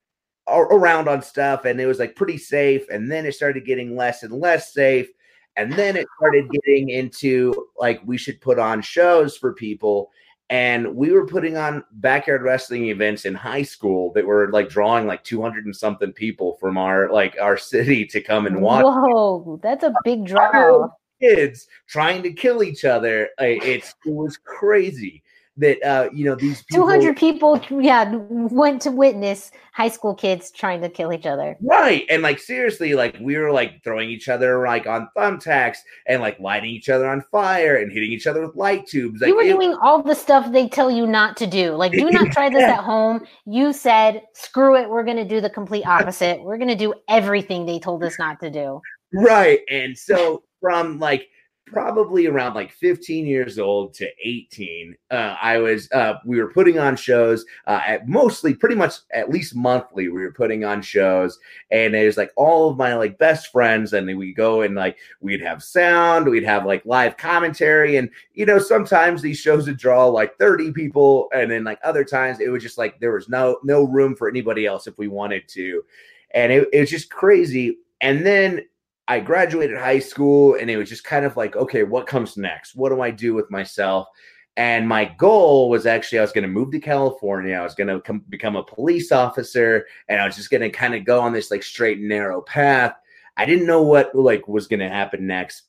Around 0.48 1.08
on 1.08 1.22
stuff, 1.22 1.65
and 1.65 1.79
it 1.79 1.86
was 1.86 2.00
like 2.00 2.15
pretty 2.15 2.39
safe, 2.39 2.89
and 2.89 3.12
then 3.12 3.27
it 3.27 3.36
started 3.36 3.67
getting 3.67 3.96
less 3.96 4.24
and 4.24 4.34
less 4.34 4.74
safe 4.74 5.10
and 5.55 5.72
then 5.74 5.95
it 5.95 6.07
started 6.17 6.50
getting 6.50 6.89
into 6.89 7.53
like 7.77 8.01
we 8.05 8.17
should 8.17 8.41
put 8.41 8.60
on 8.60 8.81
shows 8.81 9.38
for 9.38 9.53
people. 9.53 10.12
And 10.50 10.95
we 10.95 11.12
were 11.12 11.25
putting 11.25 11.57
on 11.57 11.83
backyard 11.93 12.43
wrestling 12.43 12.88
events 12.88 13.25
in 13.25 13.33
high 13.33 13.63
school 13.63 14.12
that 14.13 14.25
were 14.25 14.51
like 14.51 14.69
drawing 14.69 15.07
like 15.07 15.24
200 15.24 15.65
and 15.65 15.75
something 15.75 16.12
people 16.12 16.57
from 16.60 16.77
our 16.77 17.12
like 17.12 17.38
our 17.41 17.57
city 17.57 18.05
to 18.07 18.22
come 18.22 18.45
and 18.45 18.62
watch. 18.62 18.83
Whoa, 18.83 19.60
that's 19.63 19.83
a 19.83 19.93
big 20.03 20.25
draw. 20.25 20.89
Kids 21.22 21.67
trying 21.88 22.22
to 22.24 22.33
kill 22.33 22.62
each 22.62 22.83
other. 22.83 23.29
It's 23.39 23.95
it 24.05 24.12
was 24.12 24.38
crazy 24.38 25.24
that 25.57 25.83
uh, 25.83 26.10
you 26.12 26.25
know 26.25 26.36
these 26.36 26.63
people, 26.63 26.86
200 26.88 27.15
people 27.15 27.62
yeah 27.69 28.12
went 28.12 28.81
to 28.81 28.91
witness 28.91 29.51
high 29.74 29.89
school 29.89 30.15
kids 30.15 30.50
trying 30.51 30.81
to 30.81 30.89
kill 30.89 31.13
each 31.13 31.27
other. 31.27 31.55
Right 31.62 32.05
and 32.10 32.24
like 32.24 32.39
seriously 32.39 32.95
like 32.95 33.17
we 33.22 33.38
were 33.38 33.51
like 33.51 33.83
throwing 33.83 34.10
each 34.10 34.29
other 34.29 34.65
like 34.65 34.88
on 34.88 35.10
thumbtacks 35.15 35.77
and 36.07 36.22
like 36.22 36.39
lighting 36.39 36.72
each 36.72 36.89
other 36.89 37.07
on 37.07 37.24
fire 37.31 37.77
and 37.77 37.91
hitting 37.91 38.12
each 38.12 38.25
other 38.25 38.45
with 38.45 38.55
light 38.55 38.88
tubes 38.88 39.22
like, 39.22 39.27
you 39.27 39.36
were 39.36 39.43
it, 39.43 39.50
doing 39.50 39.74
all 39.81 40.01
the 40.01 40.15
stuff 40.15 40.51
they 40.51 40.67
tell 40.67 40.89
you 40.89 41.05
not 41.05 41.38
to 41.38 41.48
do. 41.48 41.75
Like 41.75 41.91
do 41.91 42.10
not 42.10 42.31
try 42.31 42.50
this 42.50 42.60
yeah. 42.62 42.79
at 42.79 42.83
home. 42.83 43.25
You 43.45 43.74
said 43.74 44.24
screw 44.33 44.75
it 44.75 44.89
we're 44.89 45.03
going 45.03 45.17
to 45.17 45.27
do 45.27 45.39
the 45.39 45.50
complete 45.50 45.86
opposite. 45.86 46.41
We're 46.41 46.57
going 46.57 46.69
to 46.69 46.75
do 46.75 46.93
everything 47.10 47.65
they 47.65 47.79
told 47.79 48.03
us 48.03 48.17
not 48.17 48.39
to 48.39 48.50
do. 48.50 48.81
Right 49.13 49.60
and 49.69 49.95
so 49.95 50.43
from 50.62 50.98
like 50.98 51.27
probably 51.74 52.27
around 52.27 52.53
like 52.53 52.72
15 52.72 53.25
years 53.25 53.58
old 53.58 53.94
to 53.96 54.08
18 54.24 54.96
uh, 55.12 55.36
i 55.42 55.58
was 55.58 55.92
uh, 55.92 56.13
we 56.25 56.39
were 56.39 56.53
putting 56.53 56.77
on 56.77 56.96
shows 56.96 57.44
uh, 57.68 57.82
at 57.86 58.08
mostly 58.08 58.53
pretty 58.53 58.75
much 58.75 58.94
at 59.12 59.30
least 59.30 59.56
monthly 59.56 60.08
we 60.08 60.22
were 60.22 60.32
putting 60.32 60.63
on 60.63 60.82
shows 60.82 61.39
and 61.72 61.96
it 61.96 62.06
was 62.06 62.15
like 62.15 62.32
all 62.36 62.70
of 62.70 62.77
my 62.77 62.94
like 62.94 63.18
best 63.18 63.51
friends 63.51 63.94
and 63.94 64.18
we 64.18 64.34
go 64.34 64.62
and 64.62 64.75
like 64.75 64.98
we'd 65.20 65.42
have 65.42 65.63
sound 65.63 66.30
we'd 66.30 66.44
have 66.44 66.65
like 66.65 66.86
live 66.86 67.18
commentary 67.18 67.98
and 67.98 68.10
you 68.34 68.46
know 68.46 68.60
sometimes 68.60 69.22
these 69.22 69.39
shows 69.39 69.65
would 69.65 69.77
draw 69.77 70.06
like 70.06 70.38
30 70.38 70.72
people 70.72 71.27
and 71.34 71.50
then 71.50 71.63
like 71.63 71.80
other 71.84 72.03
times 72.03 72.39
it 72.39 72.50
was 72.50 72.62
just 72.62 72.77
like 72.77 73.00
there 73.00 73.13
was 73.13 73.27
no 73.27 73.58
no 73.63 73.84
room 73.84 74.15
for 74.15 74.30
anybody 74.30 74.68
else 74.68 74.86
if 74.86 74.98
we 75.00 75.08
wanted 75.08 75.48
to 75.48 75.84
and 76.32 76.51
it, 76.51 76.68
it 76.72 76.82
was 76.82 76.89
just 76.89 77.10
crazy 77.10 77.77
and 78.01 78.25
then 78.25 78.62
I 79.07 79.19
graduated 79.19 79.77
high 79.77 80.00
school 80.00 80.55
and 80.55 80.69
it 80.69 80.77
was 80.77 80.89
just 80.89 81.03
kind 81.03 81.25
of 81.25 81.36
like, 81.36 81.55
okay, 81.55 81.83
what 81.83 82.07
comes 82.07 82.38
next? 82.38 82.75
What 82.75 82.89
do 82.89 83.01
I 83.01 83.12
do 83.12 83.33
with 83.33 83.51
myself? 83.51 84.07
And 84.55 84.88
my 84.88 85.05
goal 85.05 85.69
was 85.69 85.86
actually 85.86 86.19
I 86.19 86.22
was 86.22 86.31
going 86.31 86.43
to 86.43 86.48
move 86.48 86.72
to 86.72 86.79
California. 86.79 87.55
I 87.55 87.63
was 87.63 87.75
going 87.75 87.88
to 87.88 88.00
com- 88.01 88.24
become 88.29 88.55
a 88.55 88.63
police 88.63 89.12
officer 89.12 89.86
and 90.07 90.22
I 90.22 90.25
was 90.25 90.36
just 90.36 90.51
going 90.51 90.62
to 90.62 90.69
kind 90.69 90.95
of 90.95 91.05
go 91.05 91.19
on 91.19 91.33
this 91.33 91.51
like 91.51 91.63
straight 91.63 91.98
and 91.98 92.07
narrow 92.07 92.41
path. 92.41 92.93
I 93.36 93.45
didn't 93.45 93.65
know 93.65 93.81
what 93.81 94.13
like 94.15 94.48
was 94.48 94.67
going 94.67 94.79
to 94.79 94.89
happen 94.89 95.25
next. 95.25 95.63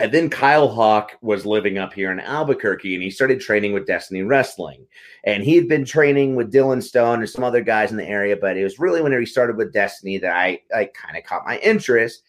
And 0.00 0.10
then 0.10 0.28
Kyle 0.28 0.66
Hawk 0.66 1.12
was 1.20 1.46
living 1.46 1.78
up 1.78 1.92
here 1.92 2.10
in 2.10 2.18
Albuquerque 2.18 2.94
and 2.94 3.02
he 3.02 3.10
started 3.10 3.40
training 3.40 3.72
with 3.72 3.86
Destiny 3.86 4.22
Wrestling. 4.22 4.86
And 5.22 5.44
he 5.44 5.54
had 5.54 5.68
been 5.68 5.84
training 5.84 6.34
with 6.34 6.52
Dylan 6.52 6.82
Stone 6.82 7.20
and 7.20 7.30
some 7.30 7.44
other 7.44 7.60
guys 7.60 7.92
in 7.92 7.96
the 7.96 8.08
area, 8.08 8.36
but 8.36 8.56
it 8.56 8.64
was 8.64 8.80
really 8.80 9.02
whenever 9.02 9.20
he 9.20 9.26
started 9.26 9.56
with 9.56 9.72
Destiny 9.72 10.18
that 10.18 10.34
I, 10.34 10.60
I 10.74 10.86
kind 10.86 11.16
of 11.16 11.22
caught 11.22 11.46
my 11.46 11.58
interest. 11.58 12.24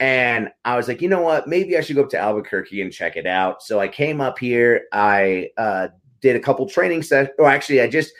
And 0.00 0.50
I 0.64 0.76
was 0.76 0.88
like, 0.88 1.00
you 1.00 1.08
know 1.08 1.22
what? 1.22 1.46
Maybe 1.46 1.76
I 1.76 1.80
should 1.80 1.96
go 1.96 2.02
up 2.02 2.10
to 2.10 2.18
Albuquerque 2.18 2.82
and 2.82 2.92
check 2.92 3.16
it 3.16 3.26
out. 3.26 3.62
So 3.62 3.78
I 3.80 3.88
came 3.88 4.20
up 4.20 4.38
here. 4.38 4.82
I 4.92 5.50
uh, 5.56 5.88
did 6.20 6.36
a 6.36 6.40
couple 6.40 6.68
training 6.68 7.02
sessions. 7.02 7.34
Oh, 7.38 7.46
actually, 7.46 7.80
I 7.80 7.88
just 7.88 8.12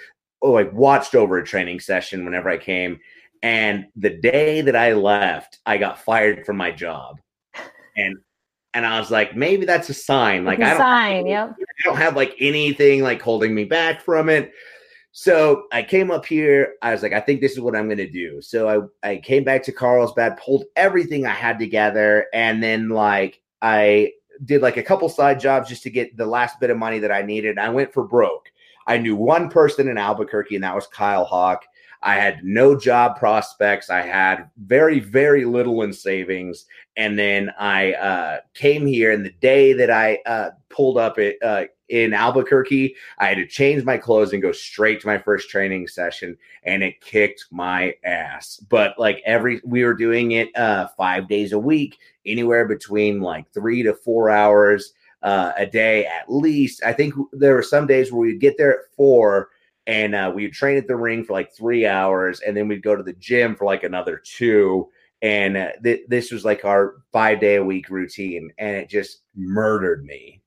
oh, 0.42 0.52
like 0.52 0.72
watched 0.72 1.14
over 1.14 1.38
a 1.38 1.44
training 1.44 1.80
session 1.80 2.24
whenever 2.24 2.48
I 2.48 2.58
came. 2.58 3.00
And 3.42 3.86
the 3.96 4.10
day 4.10 4.60
that 4.60 4.76
I 4.76 4.92
left, 4.94 5.58
I 5.66 5.76
got 5.78 5.98
fired 5.98 6.46
from 6.46 6.56
my 6.56 6.70
job. 6.70 7.20
And 7.96 8.16
and 8.72 8.84
I 8.84 8.98
was 8.98 9.10
like, 9.10 9.36
maybe 9.36 9.66
that's 9.66 9.88
a 9.88 9.94
sign. 9.94 10.44
Like 10.44 10.58
a 10.58 10.64
I 10.64 10.68
don't, 10.70 10.78
sign, 10.78 11.26
yep. 11.28 11.54
I 11.58 11.82
don't 11.84 11.96
have 11.96 12.16
like 12.16 12.34
anything 12.40 13.02
like 13.02 13.22
holding 13.22 13.54
me 13.54 13.64
back 13.64 14.00
from 14.00 14.28
it. 14.28 14.52
So 15.16 15.66
I 15.70 15.84
came 15.84 16.10
up 16.10 16.26
here. 16.26 16.74
I 16.82 16.90
was 16.90 17.04
like, 17.04 17.12
I 17.12 17.20
think 17.20 17.40
this 17.40 17.52
is 17.52 17.60
what 17.60 17.76
I'm 17.76 17.86
going 17.86 17.98
to 17.98 18.10
do. 18.10 18.42
So 18.42 18.90
I, 19.04 19.10
I 19.10 19.16
came 19.18 19.44
back 19.44 19.62
to 19.62 19.72
Carlsbad, 19.72 20.38
pulled 20.38 20.64
everything 20.74 21.24
I 21.24 21.30
had 21.30 21.56
together, 21.56 22.26
and 22.34 22.60
then 22.60 22.88
like 22.88 23.40
I 23.62 24.10
did 24.44 24.60
like 24.60 24.76
a 24.76 24.82
couple 24.82 25.08
side 25.08 25.38
jobs 25.38 25.68
just 25.68 25.84
to 25.84 25.90
get 25.90 26.16
the 26.16 26.26
last 26.26 26.58
bit 26.58 26.70
of 26.70 26.78
money 26.78 26.98
that 26.98 27.12
I 27.12 27.22
needed. 27.22 27.60
I 27.60 27.68
went 27.68 27.92
for 27.92 28.02
broke. 28.02 28.50
I 28.88 28.98
knew 28.98 29.14
one 29.14 29.50
person 29.50 29.86
in 29.86 29.98
Albuquerque, 29.98 30.56
and 30.56 30.64
that 30.64 30.74
was 30.74 30.88
Kyle 30.88 31.24
Hawk. 31.24 31.64
I 32.04 32.16
had 32.16 32.44
no 32.44 32.78
job 32.78 33.16
prospects. 33.16 33.88
I 33.88 34.02
had 34.02 34.50
very, 34.58 35.00
very 35.00 35.46
little 35.46 35.82
in 35.82 35.92
savings. 35.92 36.66
And 36.96 37.18
then 37.18 37.50
I 37.58 37.94
uh, 37.94 38.40
came 38.52 38.86
here, 38.86 39.10
and 39.10 39.24
the 39.24 39.34
day 39.40 39.72
that 39.72 39.90
I 39.90 40.18
uh, 40.26 40.50
pulled 40.68 40.98
up 40.98 41.18
it, 41.18 41.38
uh, 41.42 41.64
in 41.88 42.12
Albuquerque, 42.12 42.94
I 43.18 43.26
had 43.26 43.38
to 43.38 43.46
change 43.46 43.84
my 43.84 43.96
clothes 43.96 44.32
and 44.32 44.42
go 44.42 44.52
straight 44.52 45.00
to 45.00 45.06
my 45.06 45.18
first 45.18 45.48
training 45.48 45.88
session, 45.88 46.36
and 46.62 46.82
it 46.82 47.00
kicked 47.00 47.46
my 47.50 47.94
ass. 48.04 48.56
But 48.68 48.98
like 48.98 49.22
every, 49.24 49.60
we 49.64 49.82
were 49.82 49.94
doing 49.94 50.32
it 50.32 50.54
uh, 50.56 50.88
five 50.96 51.26
days 51.26 51.52
a 51.52 51.58
week, 51.58 51.98
anywhere 52.26 52.66
between 52.68 53.20
like 53.20 53.50
three 53.52 53.82
to 53.82 53.94
four 53.94 54.30
hours 54.30 54.92
uh, 55.22 55.52
a 55.56 55.66
day 55.66 56.06
at 56.06 56.30
least. 56.30 56.82
I 56.84 56.92
think 56.92 57.14
there 57.32 57.54
were 57.54 57.62
some 57.62 57.86
days 57.86 58.12
where 58.12 58.20
we'd 58.20 58.40
get 58.40 58.56
there 58.58 58.72
at 58.72 58.94
four 58.96 59.48
and 59.86 60.14
uh, 60.14 60.32
we'd 60.34 60.52
train 60.52 60.76
at 60.78 60.86
the 60.86 60.96
ring 60.96 61.24
for 61.24 61.32
like 61.34 61.54
three 61.54 61.86
hours, 61.86 62.40
and 62.40 62.56
then 62.56 62.68
we'd 62.68 62.82
go 62.82 62.96
to 62.96 63.02
the 63.02 63.12
gym 63.14 63.54
for 63.56 63.64
like 63.64 63.82
another 63.82 64.20
two. 64.24 64.88
And 65.22 65.56
uh, 65.56 65.70
th- 65.82 66.02
this 66.08 66.30
was 66.30 66.44
like 66.44 66.64
our 66.64 66.96
five 67.12 67.40
day 67.40 67.56
a 67.56 67.64
week 67.64 67.88
routine, 67.88 68.50
and 68.58 68.76
it 68.76 68.88
just 68.90 69.22
murdered 69.34 70.04
me. 70.04 70.42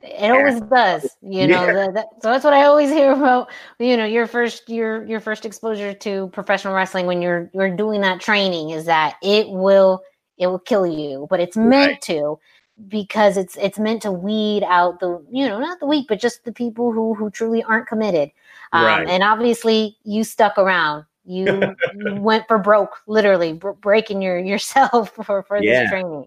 It 0.00 0.30
always 0.30 0.60
does, 0.60 1.16
you 1.22 1.48
know. 1.48 1.66
Yeah. 1.66 1.86
The, 1.86 1.92
that, 1.92 2.06
so 2.22 2.30
that's 2.30 2.44
what 2.44 2.54
I 2.54 2.64
always 2.64 2.88
hear 2.90 3.12
about. 3.12 3.50
You 3.80 3.96
know, 3.96 4.04
your 4.04 4.28
first 4.28 4.68
your 4.68 5.04
your 5.06 5.20
first 5.20 5.44
exposure 5.44 5.92
to 5.92 6.28
professional 6.28 6.74
wrestling 6.74 7.06
when 7.06 7.20
you're 7.20 7.50
you're 7.52 7.74
doing 7.74 8.00
that 8.02 8.20
training 8.20 8.70
is 8.70 8.84
that 8.84 9.16
it 9.22 9.48
will 9.48 10.02
it 10.38 10.46
will 10.46 10.60
kill 10.60 10.86
you, 10.86 11.26
but 11.28 11.40
it's 11.40 11.56
meant 11.56 11.92
Right. 11.92 12.02
to 12.02 12.38
because 12.86 13.36
it's 13.36 13.56
it's 13.56 13.78
meant 13.78 14.02
to 14.02 14.12
weed 14.12 14.62
out 14.62 15.00
the 15.00 15.24
you 15.30 15.48
know 15.48 15.58
not 15.58 15.80
the 15.80 15.86
weak 15.86 16.06
but 16.08 16.20
just 16.20 16.44
the 16.44 16.52
people 16.52 16.92
who 16.92 17.14
who 17.14 17.30
truly 17.30 17.62
aren't 17.64 17.88
committed. 17.88 18.30
Um, 18.72 18.84
Right. 18.84 19.08
And 19.08 19.22
obviously, 19.22 19.96
you 20.04 20.24
stuck 20.24 20.58
around. 20.58 21.04
You, 21.24 21.74
you 21.92 22.14
went 22.14 22.46
for 22.48 22.58
broke, 22.58 23.00
literally 23.06 23.52
br- 23.54 23.72
breaking 23.72 24.22
your 24.22 24.38
yourself 24.38 25.10
for 25.24 25.42
for 25.42 25.62
Yeah. 25.62 25.82
this 25.82 25.90
training. 25.90 26.26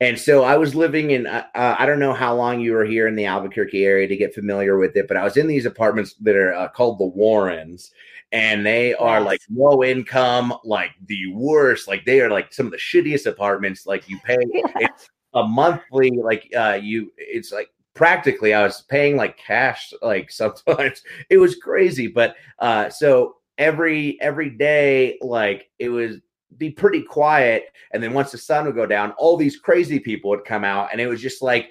And 0.00 0.18
so 0.18 0.44
I 0.44 0.58
was 0.58 0.74
living 0.74 1.12
in, 1.12 1.26
uh, 1.26 1.46
I 1.54 1.86
don't 1.86 1.98
know 1.98 2.12
how 2.12 2.34
long 2.34 2.60
you 2.60 2.72
were 2.72 2.84
here 2.84 3.06
in 3.08 3.16
the 3.16 3.24
Albuquerque 3.24 3.82
area 3.82 4.06
to 4.06 4.16
get 4.16 4.34
familiar 4.34 4.76
with 4.76 4.94
it, 4.94 5.08
but 5.08 5.16
I 5.16 5.24
was 5.24 5.38
in 5.38 5.46
these 5.46 5.64
apartments 5.64 6.14
that 6.20 6.36
are 6.36 6.52
uh, 6.52 6.68
called 6.68 6.98
the 6.98 7.06
Warrens. 7.06 7.92
And 8.32 8.66
they 8.66 8.92
are 8.94 9.20
Yes. 9.20 9.24
like 9.24 9.40
low 9.50 9.82
income, 9.82 10.52
like 10.64 10.90
the 11.06 11.32
worst. 11.32 11.88
Like 11.88 12.04
they 12.04 12.20
are 12.20 12.28
like 12.28 12.52
some 12.52 12.66
of 12.66 12.72
the 12.72 12.78
shittiest 12.78 13.24
apartments. 13.24 13.86
Like 13.86 14.06
you 14.08 14.18
pay 14.18 14.36
it's 14.78 15.08
a 15.36 15.46
monthly, 15.46 16.10
like 16.10 16.50
uh 16.56 16.78
you, 16.82 17.12
it's 17.16 17.52
like 17.52 17.68
practically 17.94 18.52
I 18.52 18.62
was 18.64 18.82
paying 18.82 19.16
like 19.16 19.38
cash, 19.38 19.92
like 20.02 20.30
sometimes 20.42 21.02
it 21.30 21.38
was 21.38 21.56
crazy. 21.56 22.08
But 22.08 22.34
uh 22.58 22.90
so 22.90 23.36
every 23.58 24.20
every 24.20 24.50
day, 24.50 25.18
like 25.22 25.70
it 25.78 25.88
was 25.90 26.16
be 26.58 26.70
pretty 26.70 27.02
quiet 27.02 27.66
and 27.92 28.02
then 28.02 28.14
once 28.14 28.32
the 28.32 28.38
sun 28.38 28.64
would 28.64 28.74
go 28.74 28.86
down 28.86 29.10
all 29.12 29.36
these 29.36 29.58
crazy 29.58 29.98
people 29.98 30.30
would 30.30 30.44
come 30.44 30.64
out 30.64 30.88
and 30.90 31.00
it 31.00 31.06
was 31.06 31.20
just 31.20 31.42
like 31.42 31.68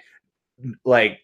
like 0.83 1.19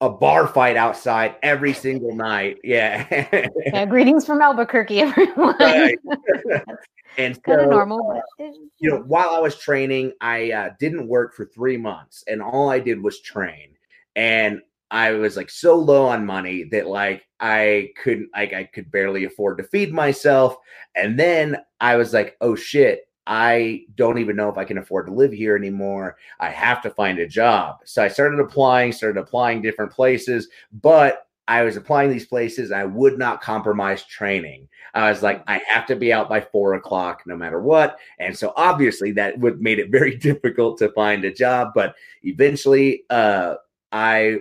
a 0.00 0.08
bar 0.08 0.46
fight 0.46 0.76
outside 0.76 1.36
every 1.42 1.72
single 1.72 2.14
night. 2.14 2.58
Yeah. 2.64 3.48
Yeah, 3.66 3.84
greetings 3.86 4.24
from 4.26 4.40
Albuquerque, 4.40 5.00
everyone. 5.00 5.56
Right. 5.60 5.98
and 7.18 7.34
so 7.36 7.40
kind 7.42 7.60
of 7.60 7.68
normal, 7.70 8.02
but 8.12 8.44
it- 8.44 8.56
you 8.78 8.88
know 8.90 9.00
while 9.06 9.30
i 9.30 9.38
was 9.38 9.56
training 9.58 10.12
i 10.20 10.50
uh, 10.52 10.70
didn't 10.78 11.06
work 11.08 11.34
for 11.34 11.44
three 11.44 11.76
months 11.76 12.24
and 12.28 12.40
all 12.40 12.70
i 12.70 12.78
did 12.80 13.02
was 13.02 13.20
train. 13.20 13.74
And 14.16 14.60
i 14.90 15.12
was 15.12 15.36
like 15.36 15.50
so 15.50 15.76
low 15.76 16.06
on 16.06 16.24
money 16.26 16.64
that 16.72 16.86
like 16.86 17.22
i 17.40 17.90
couldn't 18.02 18.30
like 18.34 18.52
i 18.54 18.64
could 18.64 18.90
barely 18.90 19.24
afford 19.24 19.58
to 19.58 19.64
feed 19.64 19.92
myself. 19.92 20.56
And 20.94 21.18
then 21.18 21.58
i 21.80 21.96
was 21.96 22.12
like 22.12 22.36
oh 22.40 22.54
shit 22.54 23.02
i 23.26 23.82
don't 23.96 24.18
even 24.18 24.36
know 24.36 24.48
if 24.48 24.58
i 24.58 24.64
can 24.64 24.78
afford 24.78 25.06
to 25.06 25.12
live 25.12 25.32
here 25.32 25.56
anymore 25.56 26.16
i 26.38 26.48
have 26.48 26.82
to 26.82 26.90
find 26.90 27.18
a 27.18 27.26
job 27.26 27.78
so 27.84 28.02
i 28.02 28.08
started 28.08 28.40
applying 28.40 28.92
started 28.92 29.18
applying 29.18 29.62
different 29.62 29.92
places 29.92 30.48
but 30.82 31.26
i 31.48 31.62
was 31.62 31.76
applying 31.76 32.10
these 32.10 32.26
places 32.26 32.72
i 32.72 32.84
would 32.84 33.18
not 33.18 33.42
compromise 33.42 34.04
training 34.04 34.68
I 34.94 35.10
was 35.10 35.22
like, 35.22 35.42
I 35.46 35.60
have 35.68 35.86
to 35.86 35.96
be 35.96 36.12
out 36.12 36.28
by 36.28 36.40
four 36.40 36.74
o'clock 36.74 37.22
no 37.26 37.36
matter 37.36 37.60
what. 37.60 37.98
And 38.18 38.36
so 38.36 38.52
obviously 38.56 39.12
that 39.12 39.38
would 39.38 39.60
made 39.60 39.78
it 39.78 39.90
very 39.90 40.16
difficult 40.16 40.78
to 40.78 40.92
find 40.92 41.24
a 41.24 41.32
job. 41.32 41.72
But 41.74 41.94
eventually 42.22 43.04
uh 43.10 43.56
I 43.92 44.40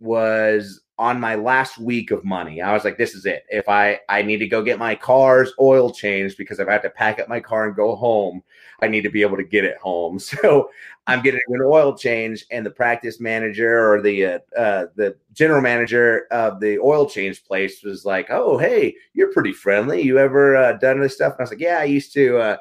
was 0.00 0.80
on 1.00 1.18
my 1.18 1.34
last 1.34 1.78
week 1.78 2.10
of 2.10 2.26
money. 2.26 2.60
I 2.60 2.74
was 2.74 2.84
like, 2.84 2.98
this 2.98 3.14
is 3.14 3.24
it. 3.24 3.46
If 3.48 3.70
I 3.70 4.00
I 4.10 4.20
need 4.20 4.36
to 4.36 4.46
go 4.46 4.62
get 4.62 4.78
my 4.78 4.94
car's 4.94 5.50
oil 5.58 5.90
changed 5.90 6.36
because 6.36 6.60
if 6.60 6.68
I 6.68 6.72
have 6.72 6.82
to 6.82 6.90
pack 6.90 7.18
up 7.18 7.26
my 7.26 7.40
car 7.40 7.66
and 7.66 7.74
go 7.74 7.96
home, 7.96 8.42
I 8.82 8.86
need 8.86 9.00
to 9.02 9.10
be 9.10 9.22
able 9.22 9.38
to 9.38 9.44
get 9.44 9.64
it 9.64 9.78
home. 9.78 10.20
So 10.40 10.70
I'm 11.06 11.22
getting 11.22 11.40
an 11.48 11.62
oil 11.64 11.96
change, 11.96 12.44
and 12.50 12.64
the 12.64 12.70
practice 12.70 13.18
manager 13.18 13.92
or 13.92 14.00
the 14.00 14.26
uh, 14.26 14.38
uh, 14.56 14.86
the 14.94 15.16
general 15.32 15.60
manager 15.60 16.26
of 16.30 16.60
the 16.60 16.78
oil 16.78 17.08
change 17.08 17.42
place 17.44 17.82
was 17.82 18.04
like, 18.04 18.28
"Oh, 18.30 18.58
hey, 18.58 18.94
you're 19.14 19.32
pretty 19.32 19.52
friendly. 19.52 20.02
You 20.02 20.18
ever 20.18 20.56
uh, 20.56 20.72
done 20.74 21.00
this 21.00 21.14
stuff?" 21.14 21.32
And 21.32 21.40
I 21.40 21.42
was 21.44 21.50
like, 21.50 21.60
"Yeah, 21.60 21.78
I 21.78 21.84
used 21.84 22.12
to 22.14 22.38
uh, 22.38 22.56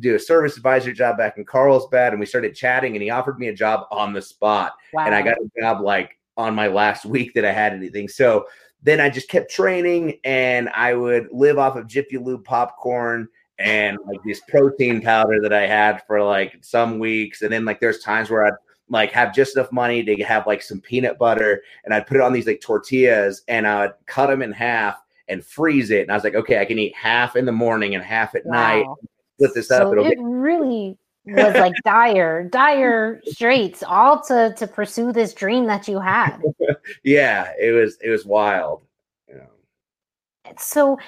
do 0.00 0.14
a 0.14 0.18
service 0.18 0.56
advisor 0.56 0.92
job 0.92 1.18
back 1.18 1.36
in 1.36 1.44
Carlsbad." 1.44 2.12
And 2.12 2.20
we 2.20 2.26
started 2.26 2.54
chatting, 2.54 2.94
and 2.94 3.02
he 3.02 3.10
offered 3.10 3.38
me 3.38 3.48
a 3.48 3.54
job 3.54 3.86
on 3.90 4.12
the 4.12 4.22
spot, 4.22 4.74
wow. 4.94 5.04
and 5.04 5.14
I 5.14 5.20
got 5.20 5.36
a 5.36 5.50
job 5.60 5.82
like 5.82 6.16
on 6.36 6.54
my 6.54 6.66
last 6.66 7.04
week 7.04 7.34
that 7.34 7.44
I 7.44 7.52
had 7.52 7.72
anything. 7.72 8.08
So 8.08 8.46
then 8.82 9.00
I 9.00 9.10
just 9.10 9.28
kept 9.28 9.50
training, 9.50 10.18
and 10.24 10.68
I 10.70 10.94
would 10.94 11.28
live 11.30 11.58
off 11.58 11.76
of 11.76 11.86
Jiffy 11.86 12.18
Lube 12.18 12.44
popcorn 12.44 13.28
and 13.58 13.98
like 14.06 14.20
this 14.24 14.40
protein 14.48 15.00
powder 15.00 15.40
that 15.40 15.52
I 15.52 15.66
had 15.66 16.02
for 16.06 16.22
like 16.22 16.58
some 16.62 16.98
weeks. 16.98 17.42
And 17.42 17.52
then 17.52 17.64
like 17.64 17.80
there's 17.80 18.00
times 18.00 18.28
where 18.28 18.46
I'd 18.46 18.54
like 18.88 19.12
have 19.12 19.34
just 19.34 19.56
enough 19.56 19.70
money 19.72 20.02
to 20.02 20.24
have 20.24 20.46
like 20.46 20.62
some 20.62 20.80
peanut 20.80 21.18
butter 21.18 21.62
and 21.84 21.94
I'd 21.94 22.06
put 22.06 22.16
it 22.16 22.22
on 22.22 22.32
these 22.32 22.46
like 22.46 22.60
tortillas 22.60 23.42
and 23.48 23.66
I 23.66 23.82
would 23.82 23.94
cut 24.06 24.26
them 24.26 24.42
in 24.42 24.52
half 24.52 25.00
and 25.28 25.44
freeze 25.44 25.90
it. 25.90 26.02
And 26.02 26.10
I 26.10 26.14
was 26.14 26.24
like, 26.24 26.34
okay, 26.34 26.60
I 26.60 26.64
can 26.64 26.78
eat 26.78 26.94
half 26.96 27.36
in 27.36 27.46
the 27.46 27.52
morning 27.52 27.94
and 27.94 28.02
half 28.02 28.34
at 28.34 28.46
night. 28.46 28.84
Wow. 28.84 28.96
Split 29.36 29.54
this 29.54 29.70
up. 29.70 29.92
It'll 29.92 30.04
it 30.04 30.16
get 30.16 30.18
really 30.20 30.98
was 31.24 31.54
like 31.54 31.74
dire, 31.84 32.44
dire 32.44 33.20
straits, 33.24 33.82
all 33.82 34.22
to 34.24 34.54
to 34.56 34.66
pursue 34.66 35.12
this 35.12 35.34
dream 35.34 35.66
that 35.66 35.88
you 35.88 36.00
had. 36.00 36.38
yeah, 37.04 37.52
it 37.60 37.72
was 37.72 37.96
it 38.02 38.10
was 38.10 38.24
wild. 38.24 38.82
Yeah. 39.28 39.46
So 40.58 40.98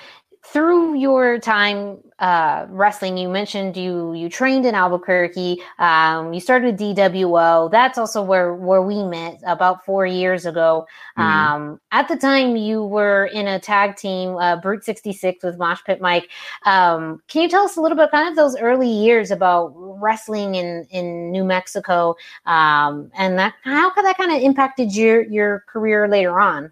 through 0.47 0.95
your 0.97 1.39
time 1.39 1.99
uh, 2.19 2.67
wrestling, 2.69 3.17
you 3.17 3.29
mentioned 3.29 3.77
you 3.77 4.13
you 4.13 4.29
trained 4.29 4.67
in 4.67 4.75
Albuquerque. 4.75 5.61
Um, 5.79 6.33
you 6.33 6.41
started 6.41 6.79
with 6.79 6.97
DWO. 6.97 7.71
That's 7.71 7.99
also 7.99 8.23
where 8.23 8.55
where 8.55 8.83
we 8.83 9.03
met 9.03 9.41
about 9.47 9.85
four 9.85 10.07
years 10.07 10.47
ago. 10.47 10.87
Mm-hmm. 11.19 11.23
Um, 11.23 11.81
at 11.93 12.09
the 12.09 12.17
time, 12.17 12.57
you 12.57 12.85
were 12.85 13.27
in 13.27 13.49
a 13.49 13.59
tag 13.59 13.97
team, 13.97 14.37
uh, 14.37 14.57
Brute 14.57 14.85
sixty 14.85 15.13
six, 15.13 15.43
with 15.43 15.59
Mosh 15.59 15.81
Pit 15.85 16.01
Mike. 16.01 16.31
Um, 16.67 17.21
can 17.27 17.43
you 17.43 17.49
tell 17.49 17.65
us 17.65 17.77
a 17.77 17.81
little 17.81 17.97
bit, 17.97 18.11
kind 18.11 18.29
of 18.29 18.37
those 18.37 18.57
early 18.57 18.91
years 18.91 19.31
about 19.31 19.73
wrestling 19.75 20.55
in 20.55 20.87
in 20.91 21.33
New 21.33 21.45
Mexico, 21.45 22.15
um, 22.47 23.11
and 23.15 23.39
that 23.39 23.55
how 23.65 23.93
that 23.95 24.17
kind 24.17 24.33
of 24.33 24.43
impacted 24.43 24.95
your 24.95 25.23
your 25.25 25.65
career 25.69 26.07
later 26.07 26.39
on? 26.39 26.71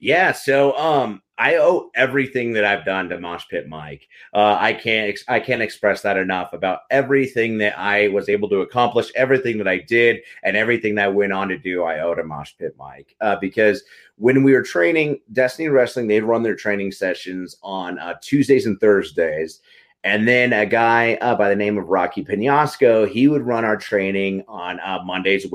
Yeah, 0.00 0.32
so 0.32 0.76
um 0.76 1.22
I 1.38 1.56
owe 1.56 1.90
everything 1.94 2.52
that 2.54 2.64
I've 2.64 2.84
done 2.84 3.08
to 3.08 3.20
Mosh 3.20 3.44
Pit 3.48 3.68
Mike. 3.68 4.08
Uh, 4.34 4.56
I 4.58 4.72
can't 4.72 5.08
ex- 5.08 5.24
I 5.28 5.38
can't 5.38 5.62
express 5.62 6.02
that 6.02 6.16
enough 6.16 6.52
about 6.52 6.80
everything 6.90 7.58
that 7.58 7.78
I 7.78 8.08
was 8.08 8.28
able 8.28 8.48
to 8.48 8.62
accomplish, 8.62 9.12
everything 9.14 9.56
that 9.58 9.68
I 9.68 9.78
did, 9.78 10.20
and 10.42 10.56
everything 10.56 10.96
that 10.96 11.04
I 11.04 11.08
went 11.08 11.32
on 11.32 11.48
to 11.48 11.56
do. 11.56 11.84
I 11.84 12.00
owe 12.00 12.14
to 12.14 12.24
Mosh 12.24 12.54
Pit 12.58 12.74
Mike 12.76 13.14
uh, 13.20 13.36
because 13.40 13.84
when 14.16 14.42
we 14.42 14.52
were 14.52 14.62
training 14.62 15.20
Destiny 15.32 15.68
Wrestling, 15.68 16.08
they'd 16.08 16.24
run 16.24 16.42
their 16.42 16.56
training 16.56 16.90
sessions 16.90 17.56
on 17.62 18.00
uh, 18.00 18.14
Tuesdays 18.20 18.66
and 18.66 18.80
Thursdays. 18.80 19.60
And 20.04 20.26
then 20.26 20.52
a 20.52 20.66
guy 20.66 21.14
uh, 21.20 21.34
by 21.34 21.48
the 21.48 21.56
name 21.56 21.76
of 21.76 21.88
Rocky 21.88 22.24
Penasco, 22.24 23.08
he 23.08 23.28
would 23.28 23.42
run 23.42 23.64
our 23.64 23.76
training 23.76 24.44
on 24.48 24.80
uh, 24.80 25.00
Mondays, 25.04 25.46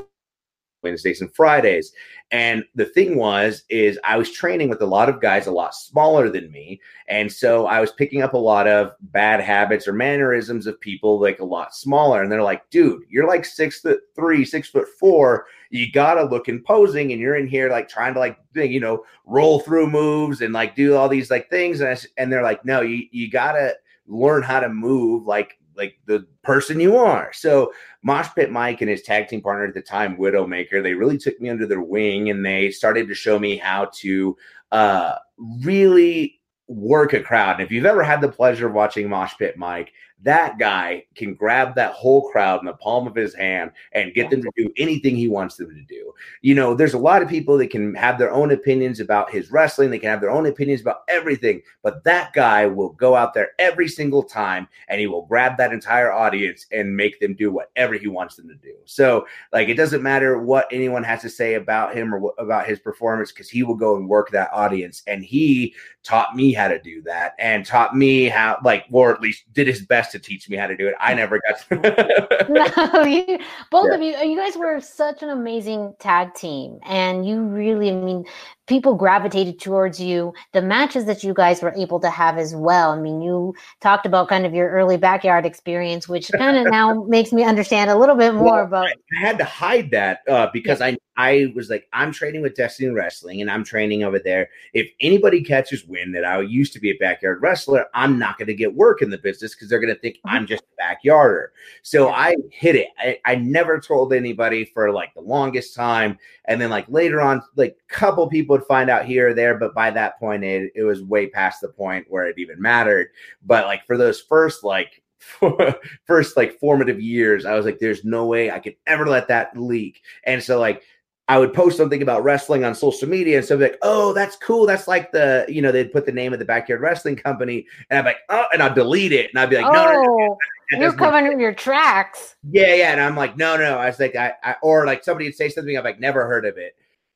Wednesdays 0.84 1.22
and 1.22 1.34
Fridays. 1.34 1.94
And 2.32 2.64
the 2.76 2.86
thing 2.86 3.18
was, 3.18 3.64
is 3.70 4.00
I 4.04 4.18
was 4.18 4.32
training 4.32 4.70
with 4.70 4.82
a 4.82 4.88
lot 4.88 5.10
of 5.10 5.22
guys 5.22 5.48
a 5.48 5.52
lot 5.52 5.76
smaller 5.76 6.30
than 6.30 6.52
me. 6.52 6.82
And 7.08 7.32
so 7.32 7.68
I 7.68 7.80
was 7.80 7.92
picking 7.92 8.22
up 8.22 8.34
a 8.34 8.38
lot 8.38 8.68
of 8.68 8.94
bad 9.02 9.40
habits 9.40 9.88
or 9.88 9.94
mannerisms 9.94 10.66
of 10.66 10.80
people 10.80 11.22
like 11.22 11.40
a 11.40 11.46
lot 11.46 11.76
smaller. 11.76 12.24
And 12.24 12.32
they're 12.32 12.42
like, 12.42 12.70
dude, 12.70 13.04
you're 13.10 13.28
like 13.28 13.46
six 13.46 13.82
foot 13.82 14.00
three, 14.16 14.46
six 14.46 14.70
foot 14.70 14.88
four. 15.00 15.46
You 15.70 15.92
gotta 15.92 16.24
look 16.24 16.50
imposing, 16.50 17.12
and 17.12 17.20
you're 17.20 17.36
in 17.36 17.48
here 17.48 17.70
like 17.70 17.90
trying 17.90 18.14
to 18.14 18.20
like 18.20 18.38
you 18.54 18.80
know 18.80 19.04
roll 19.26 19.60
through 19.60 19.90
moves 19.90 20.42
and 20.42 20.54
like 20.54 20.76
do 20.76 20.96
all 20.96 21.10
these 21.10 21.32
like 21.32 21.50
things. 21.50 21.82
And 21.82 21.90
I, 21.90 21.98
and 22.18 22.32
they're 22.32 22.44
like, 22.44 22.64
no, 22.64 22.82
you 22.82 23.08
you 23.12 23.30
gotta 23.30 23.76
learn 24.08 24.44
how 24.44 24.60
to 24.60 24.70
move 24.70 25.26
like 25.26 25.58
like 25.76 25.98
the 26.06 26.26
person 26.44 26.80
you 26.80 26.98
are. 26.98 27.32
So 27.34 27.74
Mosh 28.04 28.28
Pit 28.36 28.52
Mike 28.52 28.82
and 28.82 28.90
his 28.90 29.02
tag 29.02 29.28
team 29.28 29.42
partner 29.42 29.66
at 29.66 29.74
the 29.74 29.82
time, 29.82 30.18
Widowmaker, 30.18 30.84
they 30.84 30.94
really 30.94 31.18
took 31.18 31.40
me 31.40 31.50
under 31.50 31.66
their 31.66 31.82
wing 31.82 32.30
and 32.30 32.46
they 32.46 32.72
started 32.72 33.08
to 33.08 33.16
show 33.16 33.40
me 33.40 33.58
how 33.58 33.90
to 33.96 34.38
uh, 34.72 35.16
really 35.62 36.40
work 36.68 37.14
a 37.14 37.22
crowd. 37.22 37.60
And 37.60 37.62
if 37.62 37.72
you've 37.72 37.86
ever 37.86 38.04
had 38.04 38.22
the 38.22 38.30
pleasure 38.30 38.68
of 38.68 38.74
watching 38.74 39.10
Mosh 39.10 39.34
Pit 39.38 39.58
Mike, 39.58 39.94
that 40.24 40.58
guy 40.58 41.06
can 41.16 41.34
grab 41.34 41.76
that 41.76 41.94
whole 41.94 42.30
crowd 42.30 42.60
in 42.60 42.66
the 42.66 42.74
palm 42.74 43.08
of 43.08 43.16
his 43.16 43.34
hand 43.34 43.72
and 43.92 44.14
get 44.14 44.30
them 44.30 44.42
to 44.42 44.52
do 44.56 44.72
anything 44.78 45.16
he 45.16 45.28
wants 45.28 45.58
them 45.58 45.70
to 45.70 45.82
do. 45.84 46.14
You 46.42 46.56
know, 46.56 46.74
there's 46.74 46.94
a 46.94 47.00
lot 47.00 47.22
of 47.22 47.30
people 47.30 47.58
that 47.58 47.70
can 47.70 47.94
have 47.96 48.18
their 48.18 48.32
own 48.32 48.52
opinions 48.52 49.00
about 49.00 49.32
his 49.32 49.52
wrestling, 49.52 49.90
they 49.90 50.00
can 50.00 50.10
have 50.10 50.22
their 50.22 50.32
own 50.32 50.46
opinions 50.46 50.82
about 50.82 51.04
everything, 51.08 51.62
but 51.82 52.04
that 52.06 52.34
guy 52.34 52.66
will 52.66 52.90
go 52.90 53.16
out 53.16 53.34
there 53.34 53.52
every 53.60 53.88
single 53.88 54.24
time 54.24 54.68
and 54.88 55.00
he 55.00 55.08
will 55.08 55.26
grab 55.26 55.58
that 55.58 55.74
entire 55.74 56.12
audience 56.12 56.66
and 56.72 56.96
make 56.96 57.20
them 57.20 57.34
do 57.34 57.52
whatever 57.52 57.96
he 57.96 58.08
wants 58.08 58.36
them 58.36 58.48
to 58.48 58.56
do. 58.56 58.74
So, 58.86 59.28
like, 59.52 59.68
it 59.68 59.76
doesn't 59.76 60.04
matter 60.04 60.40
what 60.40 60.68
anyone 60.72 61.04
has 61.04 61.22
to 61.22 61.30
say 61.30 61.56
about 61.56 61.96
him 61.96 62.14
or 62.14 62.34
about 62.38 62.66
his 62.66 62.80
performance 62.80 63.32
because 63.32 63.50
he 63.50 63.64
will 63.64 63.76
go 63.76 63.98
and 63.98 64.08
work 64.08 64.32
that 64.32 64.52
audience. 64.54 65.04
And 65.08 65.24
he 65.24 65.74
taught 66.04 66.36
me 66.36 66.54
how 66.54 66.68
to 66.68 66.80
do 66.80 67.02
that 67.04 67.34
and 67.40 67.66
taught 67.66 67.96
me 67.96 68.26
how, 68.26 68.60
like, 68.64 68.86
or 68.92 69.14
at 69.14 69.22
least 69.22 69.52
did 69.54 69.68
his 69.68 69.86
best 69.86 70.13
to 70.14 70.20
teach 70.20 70.50
me 70.50 70.56
how 70.56 70.68
to 70.68 70.78
do 70.78 70.88
it. 70.88 70.96
I 71.00 71.14
never 71.14 71.42
got 71.42 71.60
to. 71.70 72.46
no, 72.94 73.04
you, 73.04 73.38
both 73.70 73.90
yeah. 73.90 73.96
of 73.96 74.02
you, 74.02 74.32
you 74.32 74.38
guys 74.38 74.56
were 74.58 74.80
such 74.80 75.22
an 75.22 75.30
amazing 75.30 75.94
tag 76.00 76.34
team, 76.34 76.80
and 76.84 77.28
you 77.28 77.42
really, 77.42 77.90
I 77.92 77.94
mean, 77.94 78.26
people 78.68 78.96
gravitated 78.96 79.60
towards 79.60 80.00
you. 80.00 80.34
The 80.54 80.62
matches 80.62 81.06
that 81.06 81.24
you 81.24 81.34
guys 81.34 81.62
were 81.62 81.74
able 81.76 82.00
to 82.00 82.10
have 82.10 82.38
as 82.38 82.56
well. 82.56 82.92
I 82.92 83.00
mean, 83.00 83.22
you 83.22 83.54
talked 83.82 84.06
about 84.06 84.30
kind 84.30 84.46
of 84.46 84.54
your 84.54 84.70
early 84.70 84.98
backyard 84.98 85.46
experience, 85.46 86.08
which 86.08 86.32
kind 86.32 86.58
of 86.58 86.72
now 86.72 87.04
makes 87.08 87.34
me 87.34 87.44
understand 87.44 87.90
a 87.90 87.98
little 87.98 88.16
bit 88.16 88.34
more 88.34 88.58
well, 88.58 88.66
about. 88.66 88.88
I 88.88 89.20
had 89.20 89.38
to 89.40 89.46
hide 89.46 89.92
that 89.92 90.20
uh, 90.28 90.48
because 90.54 90.80
yeah. 90.80 90.88
I 90.88 90.98
I 91.16 91.52
was 91.56 91.70
like, 91.70 91.88
I'm 91.94 92.12
training 92.12 92.42
with 92.42 92.56
Destiny 92.56 92.90
Wrestling, 92.90 93.42
and 93.42 93.52
I'm 93.52 93.64
training 93.64 94.04
over 94.04 94.20
there. 94.20 94.50
If 94.74 94.90
anybody 95.00 95.44
catches 95.44 95.86
wind 95.86 96.16
that 96.16 96.26
I 96.26 96.42
used 96.42 96.74
to 96.74 96.80
be 96.80 96.90
a 96.90 96.98
backyard 96.98 97.42
wrestler, 97.42 97.86
I'm 97.94 98.18
not 98.18 98.38
going 98.38 98.48
to 98.48 98.56
get 98.56 98.74
work 98.74 99.02
in 99.02 99.10
the 99.10 99.18
business 99.18 99.54
because 99.54 99.70
they're 99.70 99.80
going 99.80 99.94
to 99.94 100.00
think. 100.00 100.18
I'm 100.26 100.48
just 100.48 100.64
a 100.64 100.82
backyarder. 100.82 101.48
So 101.84 102.10
I 102.10 102.36
hit 102.52 102.76
it. 102.76 102.88
I, 102.98 103.20
I 103.26 103.36
never 103.36 103.80
told 103.80 104.14
anybody 104.14 104.66
for 104.66 104.92
like 104.92 105.14
the 105.14 105.22
longest 105.22 105.76
time, 105.76 106.18
and 106.46 106.60
then 106.60 106.70
like 106.70 106.86
later 106.90 107.22
on, 107.22 107.42
like 107.56 107.78
a 107.90 107.94
couple 107.94 108.28
people 108.28 108.58
would 108.58 108.66
find 108.66 108.90
out 108.90 109.06
here 109.06 109.30
or 109.30 109.34
there, 109.34 109.58
but 109.58 109.76
by 109.76 109.92
that 109.92 110.20
point, 110.20 110.44
it, 110.44 110.72
it 110.76 110.84
was 110.84 111.04
way 111.04 111.28
past 111.28 111.62
the 111.62 111.70
point 111.70 112.08
where 112.10 112.26
it 112.26 112.40
even 112.40 112.62
mattered. 112.62 113.08
But 113.46 113.66
like 113.66 113.86
for 113.86 113.98
those 113.98 114.22
first 114.22 114.64
like 114.64 115.04
first 116.06 116.38
like 116.38 116.60
formative 116.60 117.02
years, 117.02 117.46
I 117.46 117.56
was 117.56 117.66
like, 117.66 117.80
there's 117.80 118.04
no 118.04 118.26
way 118.26 118.52
I 118.52 118.60
could 118.60 118.76
ever 118.88 119.08
let 119.08 119.28
that 119.28 119.58
leak. 119.58 120.02
And 120.26 120.42
so 120.42 120.60
like 120.60 120.84
I 121.30 121.40
would 121.40 121.54
post 121.54 121.78
something 121.78 122.02
about 122.02 122.24
wrestling 122.24 122.66
on 122.66 122.76
social 122.76 123.08
media 123.08 123.38
and 123.38 123.46
something 123.46 123.70
like, 123.70 123.80
oh, 123.82 124.12
that's 124.12 124.36
cool. 124.36 124.66
That's 124.66 124.90
like 124.90 125.12
the, 125.14 125.46
you 125.48 125.62
know, 125.62 125.72
they'd 125.72 125.92
put 125.92 126.06
the 126.06 126.12
name 126.12 126.34
of 126.34 126.40
the 126.40 126.46
backyard 126.46 126.82
wrestling 126.82 127.16
company. 127.16 127.66
And 127.90 127.98
I'd 127.98 128.02
be 128.02 128.10
like, 128.10 128.18
oh, 128.28 128.46
and 128.52 128.62
I'd 128.62 128.76
delete 128.76 129.14
it. 129.14 129.30
And 129.32 129.40
I'd 129.40 129.50
be 129.50 129.56
like, 129.56 129.72
no, 129.72 129.86
oh, 129.88 129.94
no, 129.94 130.02
no, 130.02 130.38
no 130.74 130.80
you're 130.80 130.94
covering 130.94 131.40
your 131.40 131.54
tracks. 131.54 132.36
Yeah, 132.52 132.76
yeah. 132.76 132.92
And 132.92 133.00
I'm 133.00 133.16
like, 133.16 133.38
no, 133.38 133.56
no. 133.56 133.78
I 133.78 133.86
was 133.86 134.00
like, 134.00 134.18
I, 134.18 134.34
I 134.44 134.56
or 134.62 134.86
like 134.86 135.04
somebody 135.04 135.26
would 135.26 135.36
say 135.36 135.48
something, 135.48 135.78
I'm 135.78 135.84
like, 135.84 136.00
never 136.00 136.28
heard 136.28 136.46
of 136.46 136.58
it. 136.58 136.76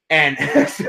And 0.10 0.38
so, 0.70 0.86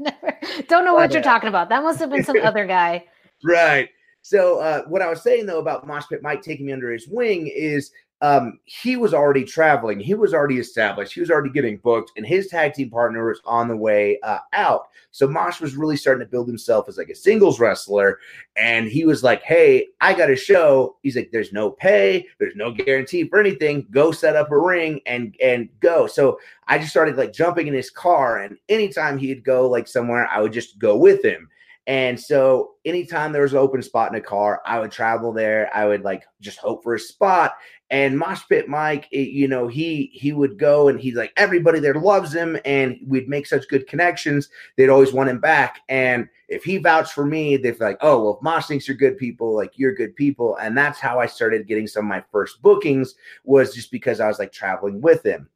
never, 0.00 0.38
don't 0.68 0.84
know 0.84 0.94
what 0.94 1.12
you're 1.12 1.22
talking 1.22 1.48
about. 1.48 1.68
That 1.68 1.82
must 1.82 2.00
have 2.00 2.10
been 2.10 2.24
some 2.24 2.40
other 2.42 2.66
guy. 2.66 3.06
Right. 3.46 3.90
So 4.22 4.60
uh, 4.60 4.84
what 4.84 5.02
I 5.02 5.10
was 5.10 5.22
saying 5.22 5.44
though 5.44 5.58
about 5.58 5.86
Mosh 5.86 6.04
Pit 6.08 6.22
Mike 6.22 6.40
taking 6.40 6.64
me 6.64 6.72
under 6.72 6.90
his 6.90 7.06
wing 7.06 7.46
is 7.54 7.90
um, 8.20 8.58
he 8.64 8.96
was 8.96 9.12
already 9.12 9.44
traveling. 9.44 10.00
He 10.00 10.14
was 10.14 10.32
already 10.32 10.58
established. 10.58 11.12
He 11.12 11.20
was 11.20 11.30
already 11.30 11.50
getting 11.50 11.78
booked, 11.78 12.12
and 12.16 12.24
his 12.24 12.46
tag 12.46 12.74
team 12.74 12.90
partner 12.90 13.26
was 13.26 13.40
on 13.44 13.68
the 13.68 13.76
way 13.76 14.18
uh, 14.22 14.38
out. 14.52 14.88
So 15.10 15.28
Mosh 15.28 15.60
was 15.60 15.76
really 15.76 15.96
starting 15.96 16.24
to 16.24 16.30
build 16.30 16.48
himself 16.48 16.88
as 16.88 16.96
like 16.96 17.08
a 17.08 17.14
singles 17.14 17.60
wrestler. 17.60 18.18
And 18.56 18.88
he 18.88 19.04
was 19.04 19.22
like, 19.22 19.42
"Hey, 19.42 19.88
I 20.00 20.14
got 20.14 20.30
a 20.30 20.36
show." 20.36 20.96
He's 21.02 21.16
like, 21.16 21.30
"There's 21.32 21.52
no 21.52 21.70
pay. 21.70 22.26
There's 22.38 22.56
no 22.56 22.72
guarantee 22.72 23.28
for 23.28 23.38
anything. 23.38 23.86
Go 23.90 24.10
set 24.10 24.36
up 24.36 24.50
a 24.50 24.58
ring 24.58 25.00
and 25.06 25.36
and 25.42 25.68
go." 25.80 26.06
So 26.06 26.38
I 26.66 26.78
just 26.78 26.90
started 26.90 27.16
like 27.16 27.32
jumping 27.32 27.66
in 27.66 27.74
his 27.74 27.90
car, 27.90 28.38
and 28.38 28.56
anytime 28.68 29.18
he'd 29.18 29.44
go 29.44 29.68
like 29.68 29.86
somewhere, 29.86 30.28
I 30.28 30.40
would 30.40 30.52
just 30.52 30.78
go 30.78 30.96
with 30.96 31.24
him. 31.24 31.48
And 31.86 32.18
so 32.18 32.72
anytime 32.86 33.32
there 33.32 33.42
was 33.42 33.52
an 33.52 33.58
open 33.58 33.82
spot 33.82 34.10
in 34.10 34.18
a 34.18 34.20
car, 34.20 34.62
I 34.64 34.80
would 34.80 34.90
travel 34.90 35.32
there. 35.32 35.70
I 35.74 35.86
would 35.86 36.02
like 36.02 36.24
just 36.40 36.58
hope 36.58 36.82
for 36.82 36.94
a 36.94 36.98
spot. 36.98 37.52
And 37.90 38.18
Mosh 38.18 38.42
Pit 38.48 38.68
Mike, 38.68 39.06
it, 39.12 39.28
you 39.28 39.46
know, 39.46 39.68
he 39.68 40.10
he 40.12 40.32
would 40.32 40.58
go 40.58 40.88
and 40.88 40.98
he's 40.98 41.14
like 41.14 41.32
everybody 41.36 41.80
there 41.80 41.94
loves 41.94 42.34
him, 42.34 42.58
and 42.64 42.98
we'd 43.06 43.28
make 43.28 43.46
such 43.46 43.68
good 43.68 43.86
connections. 43.86 44.48
They'd 44.76 44.88
always 44.88 45.12
want 45.12 45.28
him 45.28 45.38
back. 45.38 45.80
And 45.88 46.28
if 46.48 46.64
he 46.64 46.78
vouched 46.78 47.12
for 47.12 47.26
me, 47.26 47.56
they'd 47.56 47.78
be 47.78 47.84
like, 47.84 47.98
oh 48.00 48.22
well, 48.22 48.36
if 48.36 48.42
Mosh 48.42 48.66
thinks 48.66 48.88
you're 48.88 48.96
good 48.96 49.18
people, 49.18 49.54
like 49.54 49.72
you're 49.76 49.94
good 49.94 50.16
people. 50.16 50.56
And 50.56 50.76
that's 50.76 50.98
how 50.98 51.20
I 51.20 51.26
started 51.26 51.66
getting 51.66 51.86
some 51.86 52.06
of 52.06 52.08
my 52.08 52.24
first 52.32 52.62
bookings 52.62 53.14
was 53.44 53.74
just 53.74 53.90
because 53.90 54.20
I 54.20 54.28
was 54.28 54.38
like 54.38 54.52
traveling 54.52 55.00
with 55.00 55.24
him. 55.24 55.48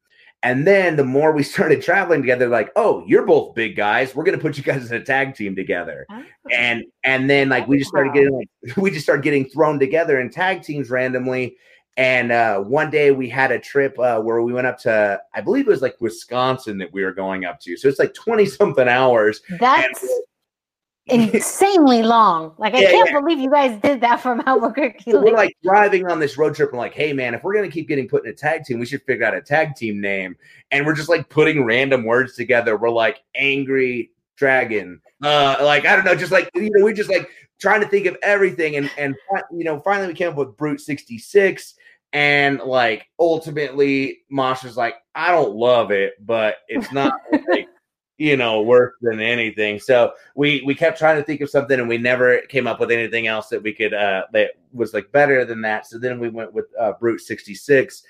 And 0.42 0.66
then 0.66 0.96
the 0.96 1.04
more 1.04 1.32
we 1.32 1.42
started 1.44 1.82
traveling 1.82 2.22
together, 2.22 2.48
like, 2.48 2.70
oh, 2.76 3.04
you're 3.06 3.26
both 3.26 3.54
big 3.54 3.76
guys. 3.76 4.14
We're 4.14 4.24
gonna 4.24 4.38
put 4.38 4.56
you 4.56 4.62
guys 4.62 4.90
in 4.90 4.96
a 4.96 5.04
tag 5.04 5.34
team 5.34 5.56
together. 5.56 6.06
Oh. 6.10 6.24
And 6.52 6.84
and 7.04 7.28
then 7.28 7.48
like 7.48 7.66
we 7.66 7.78
just 7.78 7.90
started 7.90 8.12
getting 8.12 8.34
like 8.34 8.76
we 8.76 8.90
just 8.90 9.04
started 9.04 9.22
getting 9.22 9.48
thrown 9.48 9.78
together 9.78 10.20
in 10.20 10.30
tag 10.30 10.62
teams 10.62 10.90
randomly. 10.90 11.56
And 11.98 12.30
uh, 12.30 12.60
one 12.60 12.90
day 12.90 13.10
we 13.10 13.28
had 13.28 13.50
a 13.50 13.58
trip 13.58 13.98
uh, 13.98 14.20
where 14.20 14.40
we 14.40 14.52
went 14.52 14.68
up 14.68 14.78
to, 14.80 15.20
I 15.34 15.40
believe 15.40 15.66
it 15.66 15.70
was 15.70 15.82
like 15.82 16.00
Wisconsin 16.00 16.78
that 16.78 16.92
we 16.92 17.02
were 17.02 17.12
going 17.12 17.44
up 17.44 17.58
to. 17.62 17.76
So 17.76 17.88
it's 17.88 17.98
like 17.98 18.14
20 18.14 18.46
something 18.46 18.88
hours. 18.88 19.42
That's 19.58 20.08
insanely 21.06 22.04
long. 22.04 22.54
Like 22.56 22.74
I 22.74 22.82
yeah, 22.82 22.90
can't 22.92 23.10
yeah. 23.10 23.20
believe 23.20 23.40
you 23.40 23.50
guys 23.50 23.80
did 23.82 24.00
that 24.02 24.20
from 24.20 24.40
Albuquerque. 24.46 25.10
So 25.10 25.20
we're 25.20 25.32
like 25.32 25.56
driving 25.64 26.08
on 26.08 26.20
this 26.20 26.38
road 26.38 26.54
trip 26.54 26.70
and 26.70 26.78
like, 26.78 26.94
hey 26.94 27.12
man, 27.12 27.34
if 27.34 27.42
we're 27.42 27.54
gonna 27.54 27.68
keep 27.68 27.88
getting 27.88 28.06
put 28.06 28.24
in 28.24 28.30
a 28.30 28.34
tag 28.34 28.62
team, 28.62 28.78
we 28.78 28.86
should 28.86 29.02
figure 29.02 29.26
out 29.26 29.34
a 29.34 29.42
tag 29.42 29.74
team 29.74 30.00
name. 30.00 30.36
And 30.70 30.86
we're 30.86 30.94
just 30.94 31.08
like 31.08 31.28
putting 31.28 31.64
random 31.64 32.04
words 32.04 32.36
together. 32.36 32.76
We're 32.76 32.90
like 32.90 33.24
angry 33.34 34.12
dragon. 34.36 35.00
Uh 35.20 35.56
like 35.62 35.84
I 35.84 35.96
don't 35.96 36.04
know, 36.04 36.14
just 36.14 36.30
like 36.30 36.48
you 36.54 36.70
know, 36.70 36.84
we're 36.84 36.92
just 36.92 37.10
like 37.10 37.28
trying 37.58 37.80
to 37.80 37.88
think 37.88 38.06
of 38.06 38.16
everything 38.22 38.76
and 38.76 38.88
and 38.96 39.16
you 39.50 39.64
know, 39.64 39.80
finally 39.80 40.06
we 40.06 40.14
came 40.14 40.28
up 40.28 40.36
with 40.36 40.56
Brute 40.56 40.80
66 40.80 41.74
And 42.12 42.60
like 42.60 43.08
ultimately, 43.18 44.20
Mosh 44.30 44.64
was 44.64 44.76
like, 44.76 44.94
I 45.14 45.30
don't 45.30 45.54
love 45.54 45.90
it, 45.90 46.14
but 46.24 46.56
it's 46.68 46.90
not 46.92 47.12
like 47.48 47.68
you 48.16 48.36
know 48.36 48.62
worse 48.62 48.94
than 49.00 49.20
anything. 49.20 49.78
So 49.78 50.12
we 50.34 50.62
we 50.66 50.74
kept 50.74 50.98
trying 50.98 51.16
to 51.16 51.22
think 51.22 51.40
of 51.40 51.50
something, 51.50 51.78
and 51.78 51.88
we 51.88 51.98
never 51.98 52.40
came 52.48 52.66
up 52.66 52.80
with 52.80 52.90
anything 52.90 53.26
else 53.26 53.48
that 53.48 53.62
we 53.62 53.72
could 53.72 53.94
uh 53.94 54.24
that 54.32 54.52
was 54.72 54.94
like 54.94 55.10
better 55.12 55.44
than 55.44 55.60
that. 55.62 55.86
So 55.86 55.98
then 55.98 56.18
we 56.18 56.28
went 56.28 56.52
with 56.52 56.66
uh, 56.78 56.92
Brute 57.00 57.20
sixty 57.20 57.54
six. 57.54 58.02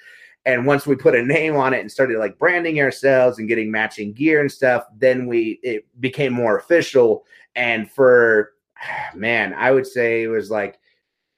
And 0.46 0.64
once 0.64 0.86
we 0.86 0.96
put 0.96 1.14
a 1.14 1.22
name 1.22 1.56
on 1.56 1.74
it 1.74 1.80
and 1.80 1.92
started 1.92 2.18
like 2.18 2.38
branding 2.38 2.80
ourselves 2.80 3.38
and 3.38 3.48
getting 3.48 3.70
matching 3.70 4.14
gear 4.14 4.40
and 4.40 4.50
stuff, 4.50 4.84
then 4.96 5.26
we 5.26 5.60
it 5.62 5.84
became 6.00 6.32
more 6.32 6.56
official. 6.56 7.24
And 7.54 7.90
for 7.90 8.52
man, 9.14 9.52
I 9.54 9.72
would 9.72 9.86
say 9.86 10.22
it 10.22 10.28
was 10.28 10.50
like 10.50 10.78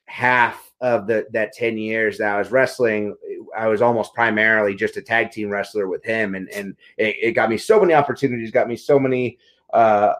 half 0.05 0.70
of 0.81 1.07
the 1.07 1.27
that 1.31 1.53
10 1.53 1.77
years 1.77 2.17
that 2.17 2.35
I 2.35 2.39
was 2.39 2.51
wrestling, 2.51 3.15
I 3.55 3.67
was 3.67 3.81
almost 3.81 4.13
primarily 4.13 4.75
just 4.75 4.97
a 4.97 5.01
tag 5.01 5.31
team 5.31 5.49
wrestler 5.49 5.87
with 5.87 6.03
him. 6.03 6.35
And 6.35 6.49
and 6.49 6.75
it, 6.97 7.15
it 7.21 7.31
got 7.33 7.49
me 7.49 7.57
so 7.57 7.79
many 7.79 7.93
opportunities, 7.93 8.51
got 8.51 8.67
me 8.67 8.75
so 8.75 8.99
many 8.99 9.37
uh 9.73 10.13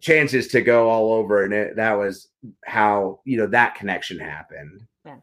chances 0.00 0.48
to 0.48 0.60
go 0.60 0.88
all 0.88 1.12
over. 1.12 1.44
And 1.44 1.52
it, 1.52 1.76
that 1.76 1.94
was 1.94 2.28
how, 2.64 3.20
you 3.24 3.36
know, 3.36 3.46
that 3.46 3.74
connection 3.74 4.18
happened. 4.18 4.82
Yeah. 5.04 5.16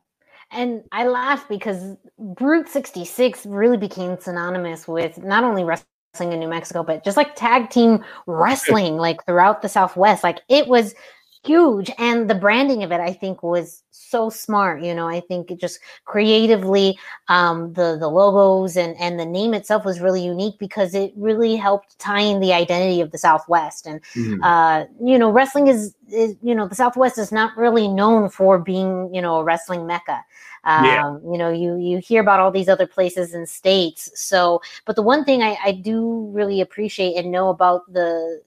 And 0.51 0.83
I 0.91 1.07
laugh 1.07 1.47
because 1.47 1.95
Brute 2.17 2.69
66 2.69 3.45
really 3.45 3.77
became 3.77 4.17
synonymous 4.19 4.87
with 4.87 5.17
not 5.23 5.43
only 5.43 5.63
wrestling 5.63 6.31
in 6.31 6.39
New 6.39 6.47
Mexico, 6.47 6.83
but 6.83 7.03
just 7.03 7.17
like 7.17 7.35
tag 7.35 7.69
team 7.69 8.03
wrestling, 8.27 8.97
like 8.97 9.23
throughout 9.25 9.61
the 9.61 9.69
Southwest. 9.69 10.23
Like 10.23 10.39
it 10.49 10.67
was 10.67 10.95
huge 11.43 11.91
and 11.97 12.29
the 12.29 12.35
branding 12.35 12.83
of 12.83 12.91
it 12.91 13.01
i 13.01 13.11
think 13.11 13.43
was 13.43 13.83
so 13.91 14.29
smart 14.29 14.81
you 14.81 14.93
know 14.95 15.07
i 15.07 15.19
think 15.19 15.51
it 15.51 15.59
just 15.59 15.79
creatively 16.05 16.97
um, 17.27 17.73
the 17.73 17.97
the 17.99 18.07
logos 18.07 18.77
and 18.77 18.95
and 18.97 19.19
the 19.19 19.25
name 19.25 19.53
itself 19.53 19.83
was 19.83 19.99
really 19.99 20.23
unique 20.23 20.57
because 20.57 20.95
it 20.95 21.11
really 21.15 21.55
helped 21.55 21.97
tie 21.99 22.21
in 22.21 22.39
the 22.39 22.53
identity 22.53 23.01
of 23.01 23.11
the 23.11 23.17
southwest 23.17 23.85
and 23.85 24.01
mm-hmm. 24.15 24.41
uh, 24.41 24.85
you 25.03 25.17
know 25.17 25.29
wrestling 25.29 25.67
is, 25.67 25.95
is 26.09 26.35
you 26.41 26.55
know 26.55 26.67
the 26.67 26.75
southwest 26.75 27.17
is 27.17 27.31
not 27.31 27.55
really 27.57 27.87
known 27.87 28.29
for 28.29 28.57
being 28.57 29.13
you 29.13 29.21
know 29.21 29.37
a 29.37 29.43
wrestling 29.43 29.85
mecca 29.85 30.23
um, 30.63 30.85
yeah. 30.85 31.17
you 31.29 31.37
know 31.37 31.51
you 31.51 31.75
you 31.75 31.97
hear 31.97 32.21
about 32.21 32.39
all 32.39 32.51
these 32.51 32.69
other 32.69 32.87
places 32.87 33.33
and 33.33 33.49
states 33.49 34.09
so 34.15 34.61
but 34.85 34.95
the 34.95 35.01
one 35.01 35.25
thing 35.25 35.43
I, 35.43 35.57
I 35.63 35.71
do 35.73 36.29
really 36.31 36.61
appreciate 36.61 37.15
and 37.17 37.31
know 37.31 37.49
about 37.49 37.91
the 37.91 38.41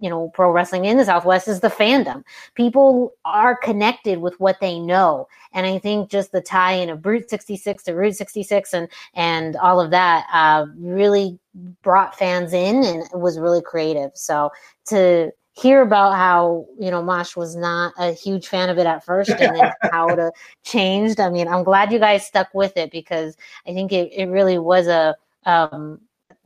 you 0.00 0.10
know 0.10 0.30
pro 0.34 0.50
wrestling 0.50 0.84
in 0.84 0.96
the 0.96 1.04
southwest 1.04 1.48
is 1.48 1.60
the 1.60 1.68
fandom. 1.68 2.22
People 2.54 3.14
are 3.24 3.56
connected 3.56 4.20
with 4.20 4.38
what 4.40 4.60
they 4.60 4.78
know. 4.78 5.28
And 5.52 5.66
i 5.66 5.78
think 5.78 6.10
just 6.10 6.32
the 6.32 6.40
tie 6.40 6.72
in 6.72 6.90
of 6.90 7.02
brute 7.02 7.30
66 7.30 7.84
to 7.84 7.94
route 7.94 8.16
66 8.16 8.74
and 8.74 8.88
and 9.14 9.56
all 9.56 9.80
of 9.80 9.90
that 9.90 10.26
uh, 10.32 10.66
really 10.78 11.38
brought 11.82 12.18
fans 12.18 12.52
in 12.52 12.84
and 12.84 13.04
was 13.14 13.38
really 13.38 13.62
creative. 13.62 14.10
So 14.14 14.50
to 14.86 15.32
hear 15.56 15.80
about 15.80 16.14
how 16.14 16.66
you 16.78 16.90
know 16.90 17.02
mosh 17.02 17.34
was 17.34 17.56
not 17.56 17.92
a 17.98 18.12
huge 18.12 18.46
fan 18.46 18.68
of 18.68 18.78
it 18.78 18.86
at 18.86 19.04
first 19.04 19.30
and 19.30 19.56
then 19.56 19.72
how 19.90 20.06
it 20.08 20.34
changed 20.64 21.18
i 21.18 21.30
mean 21.30 21.48
i'm 21.48 21.64
glad 21.64 21.90
you 21.90 21.98
guys 21.98 22.26
stuck 22.26 22.48
with 22.52 22.76
it 22.76 22.90
because 22.90 23.36
i 23.66 23.72
think 23.72 23.90
it, 23.90 24.12
it 24.12 24.26
really 24.26 24.58
was 24.58 24.86
a 24.86 25.16
um, 25.46 26.00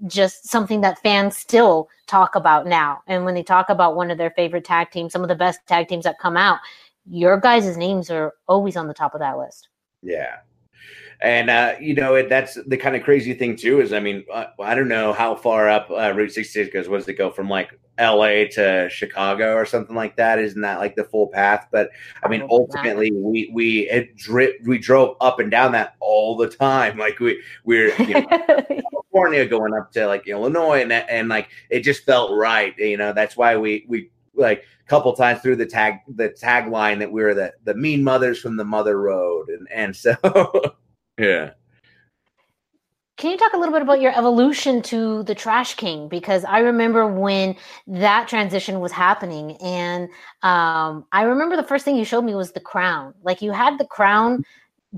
just 0.06 0.48
something 0.48 0.80
that 0.80 1.02
fans 1.02 1.36
still 1.36 1.88
talk 2.06 2.34
about 2.34 2.66
now. 2.66 3.02
And 3.06 3.24
when 3.24 3.34
they 3.34 3.42
talk 3.42 3.68
about 3.68 3.96
one 3.96 4.10
of 4.10 4.18
their 4.18 4.30
favorite 4.30 4.64
tag 4.64 4.90
teams, 4.90 5.12
some 5.12 5.22
of 5.22 5.28
the 5.28 5.34
best 5.34 5.60
tag 5.66 5.88
teams 5.88 6.04
that 6.04 6.18
come 6.18 6.36
out, 6.36 6.58
your 7.08 7.38
guys' 7.38 7.76
names 7.76 8.10
are 8.10 8.34
always 8.48 8.76
on 8.76 8.88
the 8.88 8.94
top 8.94 9.14
of 9.14 9.20
that 9.20 9.38
list. 9.38 9.68
Yeah. 10.02 10.36
And 11.22 11.50
uh, 11.50 11.74
you 11.78 11.94
know 11.94 12.14
it, 12.14 12.30
that's 12.30 12.58
the 12.66 12.78
kind 12.78 12.96
of 12.96 13.02
crazy 13.02 13.34
thing 13.34 13.54
too. 13.54 13.82
Is 13.82 13.92
I 13.92 14.00
mean, 14.00 14.24
uh, 14.32 14.46
I 14.58 14.74
don't 14.74 14.88
know 14.88 15.12
how 15.12 15.34
far 15.34 15.68
up 15.68 15.90
uh, 15.90 16.14
Route 16.14 16.32
66 16.32 16.72
goes. 16.72 16.88
What 16.88 16.98
does 16.98 17.08
it 17.08 17.14
go 17.14 17.30
from 17.30 17.46
like 17.46 17.78
L.A. 17.98 18.48
to 18.48 18.88
Chicago 18.88 19.54
or 19.54 19.66
something 19.66 19.94
like 19.94 20.16
that? 20.16 20.38
Isn't 20.38 20.62
that 20.62 20.78
like 20.78 20.96
the 20.96 21.04
full 21.04 21.26
path? 21.26 21.66
But 21.70 21.90
I 22.22 22.28
mean, 22.28 22.46
ultimately, 22.50 23.10
we 23.12 23.50
we 23.52 23.80
it 23.90 24.16
dri- 24.16 24.58
we 24.64 24.78
drove 24.78 25.16
up 25.20 25.40
and 25.40 25.50
down 25.50 25.72
that 25.72 25.96
all 26.00 26.36
the 26.36 26.48
time. 26.48 26.96
Like 27.00 27.18
we 27.18 27.42
we're 27.64 27.94
you 28.02 28.14
know, 28.14 28.62
California 29.12 29.46
going 29.46 29.74
up 29.74 29.92
to 29.92 30.06
like 30.06 30.26
Illinois, 30.26 30.82
and 30.82 30.92
and 30.92 31.28
like 31.28 31.48
it 31.70 31.80
just 31.80 32.04
felt 32.04 32.36
right. 32.36 32.76
You 32.78 32.96
know, 32.96 33.12
that's 33.12 33.36
why 33.36 33.56
we 33.56 33.84
we 33.88 34.10
like 34.34 34.64
a 34.84 34.88
couple 34.88 35.12
times 35.14 35.40
through 35.40 35.56
the 35.56 35.66
tag 35.66 35.98
the 36.08 36.30
tagline 36.30 36.98
that 36.98 37.10
we 37.10 37.22
were 37.22 37.34
the 37.34 37.52
the 37.64 37.74
mean 37.74 38.04
mothers 38.04 38.40
from 38.40 38.56
the 38.56 38.64
mother 38.64 39.00
road, 39.00 39.48
and 39.48 39.68
and 39.70 39.94
so. 39.94 40.14
Yeah. 41.18 41.50
Can 43.18 43.32
you 43.32 43.36
talk 43.36 43.52
a 43.52 43.58
little 43.58 43.74
bit 43.74 43.82
about 43.82 44.00
your 44.00 44.16
evolution 44.16 44.80
to 44.82 45.22
the 45.24 45.34
Trash 45.34 45.74
King? 45.74 46.08
Because 46.08 46.42
I 46.46 46.60
remember 46.60 47.06
when 47.06 47.54
that 47.86 48.26
transition 48.26 48.80
was 48.80 48.90
happening, 48.90 49.58
and 49.58 50.04
um, 50.42 51.04
I 51.12 51.24
remember 51.24 51.54
the 51.54 51.62
first 51.62 51.84
thing 51.84 51.96
you 51.96 52.06
showed 52.06 52.22
me 52.22 52.34
was 52.34 52.52
the 52.52 52.60
crown. 52.60 53.12
Like 53.22 53.42
you 53.42 53.52
had 53.52 53.76
the 53.76 53.84
crown 53.84 54.42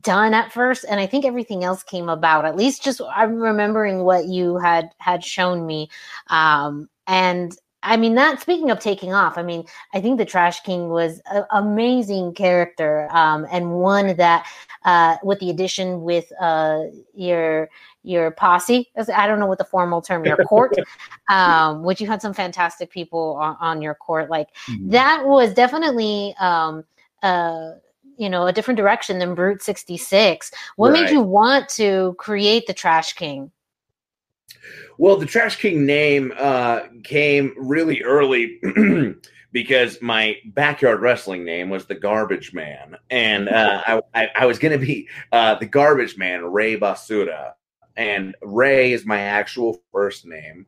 done 0.00 0.34
at 0.34 0.52
first, 0.52 0.84
and 0.88 0.98
I 0.98 1.06
think 1.06 1.24
everything 1.24 1.64
else 1.64 1.82
came 1.82 2.08
about. 2.08 2.44
At 2.44 2.56
least, 2.56 2.82
just 2.82 3.00
I'm 3.14 3.36
remembering 3.36 4.04
what 4.04 4.26
you 4.26 4.56
had 4.56 4.90
had 4.98 5.24
shown 5.24 5.66
me, 5.66 5.90
um, 6.28 6.88
and 7.06 7.56
I 7.82 7.96
mean, 7.96 8.14
that 8.14 8.40
speaking 8.40 8.70
of 8.70 8.78
taking 8.78 9.12
off, 9.12 9.36
I 9.36 9.42
mean, 9.42 9.64
I 9.92 10.00
think 10.00 10.18
the 10.18 10.24
Trash 10.24 10.60
King 10.60 10.88
was 10.88 11.20
an 11.32 11.44
amazing 11.50 12.34
character 12.34 13.08
um, 13.10 13.46
and 13.50 13.72
one 13.72 14.16
that, 14.16 14.46
uh, 14.84 15.16
with 15.24 15.40
the 15.40 15.50
addition 15.50 16.02
with 16.02 16.32
uh, 16.40 16.84
your 17.14 17.68
your 18.04 18.32
posse, 18.32 18.90
I 19.14 19.26
don't 19.28 19.38
know 19.38 19.46
what 19.46 19.58
the 19.58 19.64
formal 19.64 20.02
term, 20.02 20.24
your 20.24 20.36
court, 20.36 20.74
um, 21.30 21.84
which 21.84 22.00
you 22.00 22.08
had 22.08 22.20
some 22.20 22.34
fantastic 22.34 22.90
people 22.90 23.36
on, 23.40 23.56
on 23.60 23.82
your 23.82 23.94
court. 23.94 24.28
Like 24.28 24.48
mm-hmm. 24.68 24.90
that 24.90 25.24
was 25.24 25.54
definitely, 25.54 26.34
um, 26.40 26.84
uh, 27.22 27.72
you 28.18 28.28
know, 28.28 28.46
a 28.46 28.52
different 28.52 28.76
direction 28.76 29.18
than 29.18 29.34
Brute 29.34 29.62
66. 29.62 30.50
What 30.76 30.92
right. 30.92 31.02
made 31.02 31.10
you 31.10 31.20
want 31.20 31.68
to 31.70 32.14
create 32.18 32.66
the 32.66 32.74
Trash 32.74 33.14
King? 33.14 33.50
Well, 34.98 35.16
the 35.16 35.26
Trash 35.26 35.56
King 35.56 35.86
name 35.86 36.32
uh, 36.36 36.82
came 37.02 37.54
really 37.56 38.02
early 38.02 38.60
because 39.52 40.00
my 40.00 40.36
backyard 40.46 41.00
wrestling 41.00 41.44
name 41.44 41.70
was 41.70 41.86
the 41.86 41.94
Garbage 41.94 42.52
Man, 42.52 42.96
and 43.10 43.48
uh, 43.48 43.82
I, 43.86 44.00
I, 44.14 44.28
I, 44.36 44.46
was 44.46 44.58
going 44.58 44.78
to 44.78 44.84
be 44.84 45.08
uh, 45.32 45.56
the 45.56 45.66
Garbage 45.66 46.16
Man, 46.16 46.44
Ray 46.44 46.78
Basura 46.78 47.52
and 47.96 48.34
Ray 48.42 48.92
is 48.92 49.04
my 49.04 49.18
actual 49.18 49.82
first 49.92 50.26
name. 50.26 50.66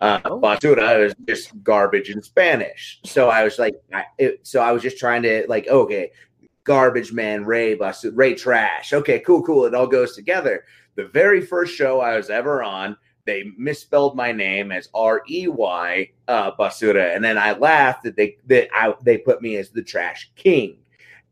Uh, 0.00 0.20
oh. 0.26 0.40
Basura 0.40 1.06
is 1.06 1.14
just 1.26 1.62
garbage 1.62 2.10
in 2.10 2.22
Spanish. 2.22 3.00
So 3.04 3.30
I 3.30 3.44
was 3.44 3.58
like, 3.58 3.74
I, 3.92 4.04
it, 4.18 4.46
so 4.46 4.60
I 4.60 4.72
was 4.72 4.82
just 4.82 4.98
trying 4.98 5.22
to 5.22 5.46
like, 5.48 5.68
okay, 5.68 6.10
Garbage 6.66 7.12
Man, 7.12 7.46
Ray 7.46 7.76
Basura, 7.76 8.12
Ray 8.14 8.34
Trash. 8.34 8.92
Okay, 8.92 9.20
cool, 9.20 9.42
cool. 9.42 9.64
It 9.64 9.74
all 9.74 9.86
goes 9.86 10.14
together. 10.14 10.64
The 10.96 11.06
very 11.06 11.40
first 11.40 11.74
show 11.74 12.00
I 12.00 12.16
was 12.16 12.28
ever 12.28 12.62
on 12.62 12.96
they 13.26 13.52
misspelled 13.58 14.16
my 14.16 14.32
name 14.32 14.72
as 14.72 14.88
R 14.94 15.22
E 15.28 15.48
Y 15.48 16.10
uh, 16.28 16.52
Basura, 16.52 17.14
and 17.14 17.22
then 17.22 17.36
I 17.36 17.52
laughed 17.52 18.04
that 18.04 18.16
they 18.16 18.38
that 18.46 18.68
I, 18.72 18.94
they 19.02 19.18
put 19.18 19.42
me 19.42 19.56
as 19.56 19.70
the 19.70 19.82
Trash 19.82 20.30
King, 20.36 20.78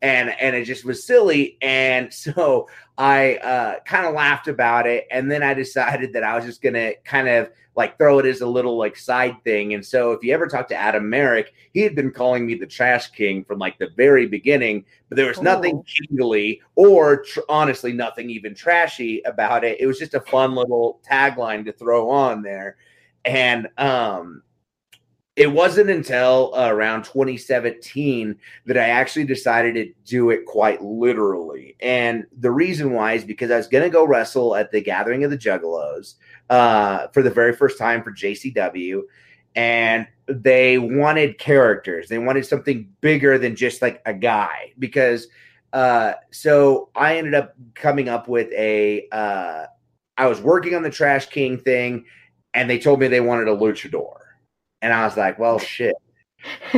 and 0.04 0.34
and 0.38 0.54
it 0.54 0.66
just 0.66 0.84
was 0.84 1.02
silly, 1.02 1.56
and 1.62 2.12
so 2.14 2.68
I 2.96 3.36
uh, 3.36 3.80
kind 3.80 4.06
of 4.06 4.14
laughed 4.14 4.46
about 4.46 4.86
it, 4.86 5.06
and 5.10 5.30
then 5.30 5.42
I 5.42 5.54
decided 5.54 6.12
that 6.12 6.22
I 6.22 6.36
was 6.36 6.44
just 6.44 6.62
gonna 6.62 6.92
kind 7.04 7.28
of 7.28 7.50
like 7.76 7.98
throw 7.98 8.20
it 8.20 8.26
as 8.26 8.40
a 8.40 8.46
little 8.46 8.76
like 8.76 8.96
side 8.96 9.34
thing. 9.42 9.74
And 9.74 9.84
so 9.84 10.12
if 10.12 10.22
you 10.22 10.32
ever 10.32 10.46
talk 10.46 10.68
to 10.68 10.76
Adam 10.76 11.10
Merrick, 11.10 11.52
he 11.72 11.80
had 11.80 11.96
been 11.96 12.12
calling 12.12 12.46
me 12.46 12.54
the 12.54 12.66
trash 12.66 13.10
king 13.10 13.44
from 13.44 13.58
like 13.58 13.78
the 13.78 13.88
very 13.96 14.26
beginning, 14.26 14.84
but 15.08 15.16
there 15.16 15.26
was 15.26 15.42
nothing 15.42 15.78
oh. 15.78 15.84
kingly 16.06 16.62
or 16.76 17.24
tr- 17.24 17.40
honestly 17.48 17.92
nothing 17.92 18.30
even 18.30 18.54
trashy 18.54 19.22
about 19.26 19.64
it. 19.64 19.80
It 19.80 19.86
was 19.86 19.98
just 19.98 20.14
a 20.14 20.20
fun 20.20 20.54
little 20.54 21.00
tagline 21.04 21.64
to 21.64 21.72
throw 21.72 22.10
on 22.10 22.42
there. 22.42 22.76
And 23.24 23.66
um 23.76 24.43
it 25.36 25.50
wasn't 25.50 25.90
until 25.90 26.52
uh, 26.54 26.68
around 26.68 27.04
2017 27.04 28.36
that 28.66 28.78
I 28.78 28.88
actually 28.88 29.24
decided 29.24 29.74
to 29.74 29.92
do 30.04 30.30
it 30.30 30.46
quite 30.46 30.80
literally. 30.80 31.76
And 31.80 32.24
the 32.38 32.52
reason 32.52 32.92
why 32.92 33.14
is 33.14 33.24
because 33.24 33.50
I 33.50 33.56
was 33.56 33.66
going 33.66 33.82
to 33.82 33.90
go 33.90 34.06
wrestle 34.06 34.54
at 34.54 34.70
the 34.70 34.80
Gathering 34.80 35.24
of 35.24 35.32
the 35.32 35.38
Juggalos 35.38 36.14
uh, 36.50 37.08
for 37.08 37.22
the 37.22 37.30
very 37.30 37.52
first 37.52 37.78
time 37.78 38.02
for 38.02 38.12
JCW. 38.12 39.02
And 39.56 40.06
they 40.28 40.78
wanted 40.78 41.38
characters, 41.38 42.08
they 42.08 42.18
wanted 42.18 42.46
something 42.46 42.88
bigger 43.00 43.36
than 43.36 43.56
just 43.56 43.82
like 43.82 44.02
a 44.06 44.14
guy. 44.14 44.72
Because 44.78 45.26
uh, 45.72 46.14
so 46.30 46.90
I 46.94 47.18
ended 47.18 47.34
up 47.34 47.54
coming 47.74 48.08
up 48.08 48.28
with 48.28 48.52
a. 48.52 49.08
Uh, 49.10 49.66
I 50.16 50.28
was 50.28 50.40
working 50.40 50.76
on 50.76 50.82
the 50.82 50.90
Trash 50.90 51.26
King 51.26 51.58
thing, 51.58 52.04
and 52.52 52.70
they 52.70 52.78
told 52.78 53.00
me 53.00 53.08
they 53.08 53.20
wanted 53.20 53.48
a 53.48 53.56
luchador 53.56 54.23
and 54.84 54.92
I 54.92 55.04
was 55.04 55.16
like, 55.16 55.38
well, 55.38 55.58
shit. 55.58 55.96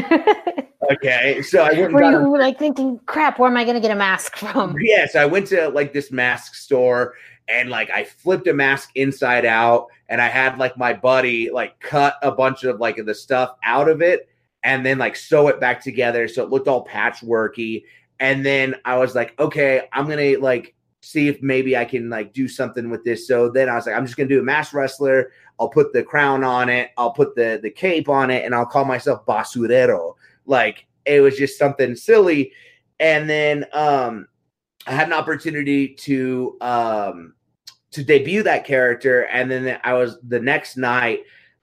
Okay, 0.92 1.42
so 1.42 1.62
I 1.64 1.73
went. 1.73 1.92
Were 1.92 2.01
got 2.01 2.14
a- 2.14 2.29
like 2.29 2.61
thinking, 2.61 3.01
crap, 3.07 3.40
where 3.40 3.51
am 3.51 3.57
I 3.57 3.64
going 3.64 3.75
to 3.75 3.81
get 3.81 3.90
a 3.90 3.97
mask 3.97 4.37
from? 4.37 4.77
Yes, 4.81 5.16
I 5.16 5.25
went 5.25 5.49
to 5.49 5.69
like 5.71 5.92
this 5.92 6.12
mask 6.12 6.55
store 6.55 7.14
and 7.49 7.71
like 7.71 7.90
I 7.90 8.05
flipped 8.05 8.47
a 8.47 8.55
mask 8.55 8.90
inside 8.95 9.45
out 9.45 9.87
and 10.09 10.21
I 10.21 10.29
had 10.29 10.59
like 10.59 10.77
my 10.77 10.92
buddy 10.92 11.51
like 11.51 11.81
cut 11.81 12.14
a 12.23 12.31
bunch 12.31 12.62
of 12.62 12.79
like 12.79 13.05
the 13.05 13.14
stuff 13.14 13.57
out 13.64 13.88
of 13.88 14.01
it 14.01 14.29
and 14.62 14.87
then 14.87 14.99
like 14.99 15.16
sew 15.16 15.49
it 15.49 15.61
back 15.61 15.83
together 15.83 16.29
so 16.29 16.45
it 16.45 16.51
looked 16.51 16.69
all 16.69 16.87
patchworky. 16.87 17.85
And 18.21 18.47
then 18.47 18.77
I 18.85 18.97
was 18.97 19.16
like, 19.16 19.38
okay, 19.40 19.88
I'm 19.92 20.09
gonna 20.09 20.38
like 20.38 20.75
see 21.03 21.29
if 21.29 21.42
maybe 21.42 21.77
I 21.77 21.85
can 21.85 22.11
like 22.11 22.33
do 22.33 22.47
something 22.47 22.90
with 22.90 23.05
this. 23.05 23.27
So 23.27 23.49
then 23.49 23.69
I 23.69 23.75
was 23.75 23.87
like, 23.87 23.97
I'm 23.97 24.05
just 24.05 24.16
gonna 24.16 24.29
do 24.29 24.40
a 24.40 24.45
mask 24.45 24.73
wrestler. 24.73 25.33
I'll 25.59 25.69
put 25.69 25.92
the 25.92 26.03
crown 26.03 26.45
on 26.45 26.69
it. 26.69 26.90
I'll 26.97 27.12
put 27.12 27.35
the 27.35 27.59
the 27.62 27.71
cape 27.71 28.09
on 28.09 28.31
it, 28.31 28.45
and 28.45 28.55
I'll 28.55 28.66
call 28.66 28.85
myself 28.85 29.25
Basurero. 29.27 30.14
Like 30.45 30.87
it 31.05 31.21
was 31.21 31.37
just 31.37 31.59
something 31.59 31.95
silly. 31.95 32.53
And 33.01 33.29
then 33.29 33.66
um 33.73 34.29
I 34.87 34.92
had 34.92 35.07
an 35.07 35.12
opportunity 35.12 35.95
to 35.95 36.57
um 36.61 37.35
to 37.92 38.05
debut 38.05 38.42
that 38.42 38.64
character, 38.66 39.23
and 39.27 39.51
then 39.51 39.81
I 39.85 39.95
was 39.95 40.19
the 40.29 40.40
next 40.40 40.77
night. 40.77 41.21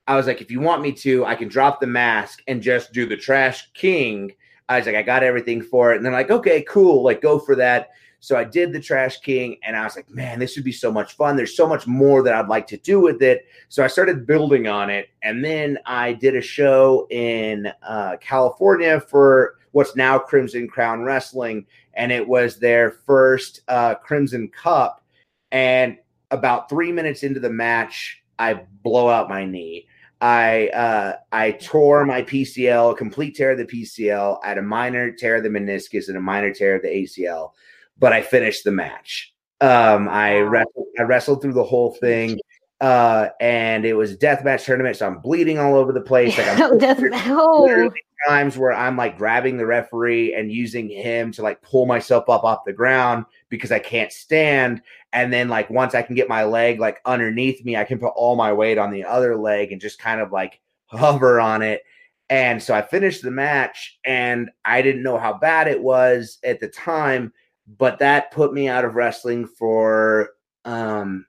I 0.07 0.15
was 0.15 0.27
like, 0.27 0.41
if 0.41 0.51
you 0.51 0.59
want 0.59 0.81
me 0.81 0.91
to, 0.93 1.25
I 1.25 1.35
can 1.35 1.47
drop 1.47 1.79
the 1.79 1.87
mask 1.87 2.41
and 2.47 2.61
just 2.61 2.91
do 2.91 3.05
the 3.05 3.15
Trash 3.15 3.71
King. 3.73 4.33
I 4.67 4.77
was 4.77 4.85
like, 4.85 4.95
I 4.95 5.03
got 5.03 5.23
everything 5.23 5.61
for 5.61 5.93
it, 5.93 5.97
and 5.97 6.05
they're 6.05 6.11
like, 6.11 6.31
okay, 6.31 6.63
cool, 6.63 7.03
like 7.03 7.21
go 7.21 7.39
for 7.39 7.55
that. 7.55 7.91
So 8.23 8.37
I 8.37 8.45
did 8.45 8.71
the 8.71 8.79
Trash 8.79 9.19
King, 9.19 9.57
and 9.63 9.75
I 9.75 9.83
was 9.83 9.97
like, 9.97 10.09
man, 10.09 10.39
this 10.39 10.55
would 10.55 10.63
be 10.63 10.71
so 10.71 10.89
much 10.89 11.17
fun. 11.17 11.35
There's 11.35 11.57
so 11.57 11.67
much 11.67 11.85
more 11.85 12.23
that 12.23 12.33
I'd 12.33 12.47
like 12.47 12.65
to 12.67 12.77
do 12.77 13.01
with 13.01 13.21
it. 13.21 13.47
So 13.67 13.83
I 13.83 13.87
started 13.87 14.25
building 14.25 14.65
on 14.65 14.89
it, 14.89 15.09
and 15.23 15.43
then 15.43 15.77
I 15.85 16.13
did 16.13 16.33
a 16.37 16.41
show 16.41 17.05
in 17.09 17.69
uh, 17.85 18.15
California 18.21 19.01
for 19.01 19.55
what's 19.73 19.97
now 19.97 20.17
Crimson 20.17 20.69
Crown 20.69 21.03
Wrestling, 21.03 21.65
and 21.95 22.13
it 22.13 22.25
was 22.25 22.59
their 22.59 22.91
first 22.91 23.59
uh, 23.67 23.95
Crimson 23.95 24.47
Cup. 24.47 25.03
And 25.51 25.97
about 26.31 26.69
three 26.69 26.93
minutes 26.93 27.23
into 27.23 27.41
the 27.41 27.49
match, 27.49 28.23
I 28.39 28.53
blow 28.83 29.09
out 29.09 29.27
my 29.27 29.43
knee. 29.43 29.85
I 30.21 30.67
uh, 30.69 31.17
I 31.33 31.51
tore 31.51 32.05
my 32.05 32.21
PCL, 32.21 32.95
complete 32.95 33.35
tear 33.35 33.51
of 33.51 33.57
the 33.57 33.65
PCL. 33.65 34.39
I 34.41 34.47
had 34.47 34.57
a 34.57 34.61
minor 34.61 35.11
tear 35.11 35.35
of 35.35 35.43
the 35.43 35.49
meniscus 35.49 36.07
and 36.07 36.15
a 36.15 36.21
minor 36.21 36.53
tear 36.53 36.77
of 36.77 36.83
the 36.83 36.87
ACL, 36.87 37.51
but 37.97 38.13
I 38.13 38.21
finished 38.21 38.63
the 38.63 38.71
match. 38.71 39.33
Um, 39.61 40.09
I 40.09 40.39
wrestled, 40.39 40.87
I 40.99 41.03
wrestled 41.03 41.41
through 41.41 41.53
the 41.53 41.63
whole 41.63 41.93
thing, 41.95 42.39
uh, 42.81 43.29
and 43.39 43.85
it 43.85 43.93
was 43.93 44.11
a 44.11 44.17
death 44.17 44.43
match 44.43 44.65
tournament, 44.65 44.97
so 44.97 45.07
I'm 45.07 45.19
bleeding 45.19 45.57
all 45.57 45.75
over 45.75 45.93
the 45.93 46.01
place. 46.01 46.37
Like 46.37 46.47
I'm 46.59 46.77
death- 46.77 46.99
oh. 47.01 47.89
times 48.27 48.57
where 48.57 48.73
I'm 48.73 48.97
like 48.97 49.17
grabbing 49.17 49.57
the 49.57 49.65
referee 49.65 50.33
and 50.33 50.51
using 50.51 50.89
him 50.89 51.31
to 51.33 51.41
like 51.41 51.61
pull 51.61 51.85
myself 51.85 52.29
up 52.29 52.43
off 52.43 52.65
the 52.65 52.73
ground 52.73 53.25
because 53.49 53.71
I 53.71 53.79
can't 53.79 54.11
stand. 54.11 54.81
And 55.13 55.31
then 55.31 55.47
like 55.47 55.69
once 55.69 55.95
I 55.95 56.01
can 56.01 56.15
get 56.15 56.27
my 56.27 56.43
leg 56.43 56.79
like 56.79 56.99
underneath 57.05 57.63
me, 57.63 57.77
I 57.77 57.83
can 57.85 57.99
put 57.99 58.13
all 58.15 58.35
my 58.35 58.51
weight 58.51 58.77
on 58.77 58.91
the 58.91 59.05
other 59.05 59.37
leg 59.37 59.71
and 59.71 59.79
just 59.79 59.99
kind 59.99 60.19
of 60.19 60.31
like 60.31 60.59
hover 60.87 61.39
on 61.39 61.61
it. 61.61 61.83
And 62.29 62.61
so 62.61 62.73
I 62.73 62.81
finished 62.81 63.21
the 63.21 63.31
match 63.31 63.99
and 64.05 64.49
I 64.65 64.81
didn't 64.81 65.03
know 65.03 65.17
how 65.17 65.37
bad 65.37 65.67
it 65.67 65.81
was 65.81 66.39
at 66.43 66.59
the 66.59 66.67
time, 66.67 67.31
but 67.77 67.99
that 67.99 68.31
put 68.31 68.53
me 68.53 68.67
out 68.67 68.85
of 68.85 68.95
wrestling 68.95 69.47
for 69.47 70.29
um 70.65 71.25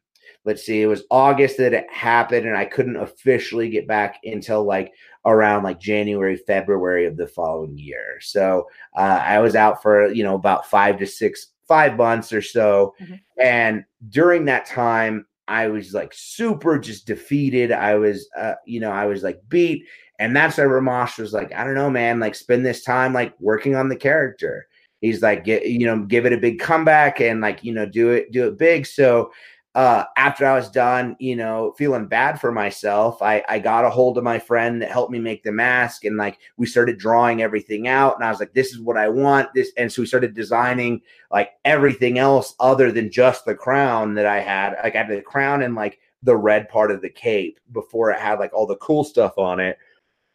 let's 0.46 0.62
see, 0.64 0.82
it 0.82 0.86
was 0.86 1.04
August 1.10 1.56
that 1.56 1.72
it 1.72 1.86
happened 1.90 2.46
and 2.46 2.56
I 2.56 2.66
couldn't 2.66 2.96
officially 2.96 3.70
get 3.70 3.88
back 3.88 4.20
until 4.24 4.62
like 4.64 4.92
around 5.24 5.62
like 5.62 5.80
January, 5.80 6.36
February 6.36 7.06
of 7.06 7.16
the 7.16 7.26
following 7.26 7.78
year. 7.78 8.20
So 8.20 8.68
uh, 8.94 9.22
I 9.24 9.38
was 9.38 9.56
out 9.56 9.80
for 9.80 10.08
you 10.12 10.22
know 10.22 10.34
about 10.34 10.68
five 10.68 10.98
to 10.98 11.06
six, 11.06 11.52
five 11.66 11.96
months 11.96 12.30
or 12.32 12.42
so, 12.42 12.94
Mhm. 13.00 13.20
and 13.40 13.84
during 14.10 14.44
that 14.46 14.66
time, 14.66 15.26
I 15.48 15.68
was 15.68 15.94
like 15.94 16.12
super 16.14 16.78
just 16.78 17.06
defeated. 17.06 17.72
I 17.72 17.94
was, 17.94 18.28
uh, 18.36 18.54
you 18.66 18.80
know, 18.80 18.90
I 18.90 19.06
was 19.06 19.22
like 19.22 19.40
beat, 19.48 19.84
and 20.18 20.36
that's 20.36 20.58
why 20.58 20.64
Ramash 20.64 21.18
was 21.18 21.32
like, 21.32 21.54
I 21.54 21.64
don't 21.64 21.74
know, 21.74 21.90
man, 21.90 22.20
like 22.20 22.34
spend 22.34 22.66
this 22.66 22.84
time 22.84 23.14
like 23.14 23.34
working 23.40 23.76
on 23.76 23.88
the 23.88 23.96
character. 23.96 24.66
He's 25.00 25.22
like, 25.22 25.44
get 25.44 25.66
you 25.66 25.86
know, 25.86 26.04
give 26.04 26.26
it 26.26 26.32
a 26.32 26.38
big 26.38 26.58
comeback 26.58 27.20
and 27.20 27.40
like 27.40 27.62
you 27.64 27.72
know, 27.72 27.86
do 27.86 28.10
it, 28.10 28.32
do 28.32 28.48
it 28.48 28.58
big. 28.58 28.86
So 28.86 29.30
uh, 29.74 30.04
after 30.16 30.46
I 30.46 30.54
was 30.54 30.70
done, 30.70 31.16
you 31.18 31.34
know, 31.34 31.74
feeling 31.76 32.06
bad 32.06 32.40
for 32.40 32.52
myself, 32.52 33.20
I, 33.20 33.42
I 33.48 33.58
got 33.58 33.84
a 33.84 33.90
hold 33.90 34.16
of 34.16 34.22
my 34.22 34.38
friend 34.38 34.80
that 34.80 34.90
helped 34.90 35.10
me 35.10 35.18
make 35.18 35.42
the 35.42 35.50
mask 35.50 36.04
and 36.04 36.16
like 36.16 36.38
we 36.56 36.66
started 36.66 36.96
drawing 36.96 37.42
everything 37.42 37.88
out. 37.88 38.14
And 38.14 38.24
I 38.24 38.30
was 38.30 38.38
like, 38.38 38.54
this 38.54 38.70
is 38.70 38.80
what 38.80 38.96
I 38.96 39.08
want. 39.08 39.48
This 39.52 39.72
and 39.76 39.92
so 39.92 40.02
we 40.02 40.06
started 40.06 40.32
designing 40.32 41.00
like 41.32 41.50
everything 41.64 42.18
else 42.18 42.54
other 42.60 42.92
than 42.92 43.10
just 43.10 43.44
the 43.44 43.54
crown 43.56 44.14
that 44.14 44.26
I 44.26 44.38
had. 44.38 44.76
Like 44.82 44.94
I 44.94 44.98
had 44.98 45.08
the 45.08 45.22
crown 45.22 45.62
and 45.62 45.74
like 45.74 45.98
the 46.22 46.36
red 46.36 46.68
part 46.68 46.92
of 46.92 47.02
the 47.02 47.10
cape 47.10 47.58
before 47.72 48.12
it 48.12 48.20
had 48.20 48.38
like 48.38 48.54
all 48.54 48.68
the 48.68 48.76
cool 48.76 49.02
stuff 49.02 49.36
on 49.38 49.58
it. 49.58 49.76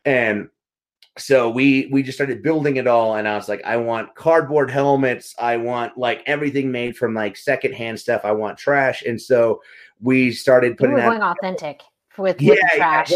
And 0.03 0.49
so 1.17 1.49
we 1.49 1.89
we 1.91 2.01
just 2.01 2.17
started 2.17 2.41
building 2.41 2.77
it 2.77 2.87
all 2.87 3.15
and 3.15 3.27
i 3.27 3.35
was 3.35 3.49
like 3.49 3.61
i 3.65 3.75
want 3.75 4.13
cardboard 4.15 4.69
helmets. 4.69 5.35
I 5.39 5.57
want 5.57 5.97
like 5.97 6.23
everything 6.25 6.71
made 6.71 6.95
from 6.95 7.13
like 7.13 7.35
secondhand 7.37 7.99
stuff. 7.99 8.21
I 8.23 8.31
want 8.31 8.57
trash. 8.57 9.03
And 9.03 9.19
so 9.19 9.61
we 10.01 10.31
started 10.31 10.77
putting 10.77 10.93
were 10.93 11.01
that 11.01 11.09
going 11.09 11.21
authentic 11.21 11.81
with, 12.17 12.41
yeah, 12.41 12.51
with 12.51 12.59
the 12.59 12.67
yeah, 12.73 12.77
trash. 12.77 13.13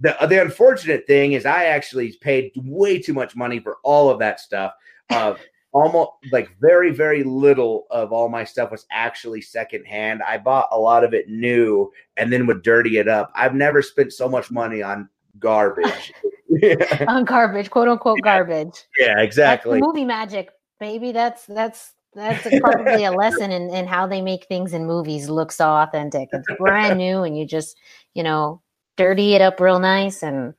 the, 0.00 0.16
the 0.28 0.42
unfortunate 0.42 1.06
thing 1.06 1.32
is 1.32 1.44
i 1.44 1.66
actually 1.66 2.12
paid 2.20 2.52
way 2.56 2.98
too 2.98 3.12
much 3.12 3.36
money 3.36 3.60
for 3.60 3.78
all 3.82 4.10
of 4.10 4.18
that 4.20 4.40
stuff. 4.40 4.72
Uh, 5.10 5.34
almost 5.72 6.12
like 6.30 6.48
very 6.60 6.92
very 6.92 7.24
little 7.24 7.86
of 7.90 8.12
all 8.12 8.28
my 8.28 8.44
stuff 8.44 8.70
was 8.70 8.86
actually 8.92 9.40
secondhand. 9.40 10.22
I 10.22 10.38
bought 10.38 10.68
a 10.70 10.78
lot 10.78 11.02
of 11.02 11.14
it 11.14 11.28
new 11.28 11.90
and 12.16 12.32
then 12.32 12.46
would 12.46 12.62
dirty 12.62 12.98
it 12.98 13.08
up. 13.08 13.32
I've 13.34 13.54
never 13.54 13.82
spent 13.82 14.12
so 14.12 14.28
much 14.28 14.52
money 14.52 14.82
on 14.82 15.08
garbage 15.38 16.12
yeah, 16.48 17.04
on 17.08 17.24
garbage, 17.24 17.70
quote 17.70 17.88
unquote 17.88 18.20
garbage. 18.22 18.84
yeah 18.98 19.14
That's 19.16 19.24
exactly 19.26 19.80
movie 19.80 20.04
magic, 20.04 20.50
baby. 20.80 21.12
That's 21.12 21.46
that's 21.46 21.94
that's 22.14 22.46
probably 22.60 23.04
a 23.04 23.10
lesson 23.12 23.50
in, 23.50 23.70
in 23.70 23.86
how 23.86 24.06
they 24.06 24.22
make 24.22 24.46
things 24.46 24.72
in 24.72 24.86
movies 24.86 25.28
look 25.28 25.50
so 25.50 25.68
authentic. 25.68 26.28
It's 26.32 26.46
brand 26.58 26.98
new, 26.98 27.22
and 27.22 27.36
you 27.36 27.46
just 27.46 27.76
you 28.14 28.22
know 28.22 28.62
dirty 28.96 29.34
it 29.34 29.40
up 29.40 29.58
real 29.60 29.80
nice, 29.80 30.22
and 30.22 30.54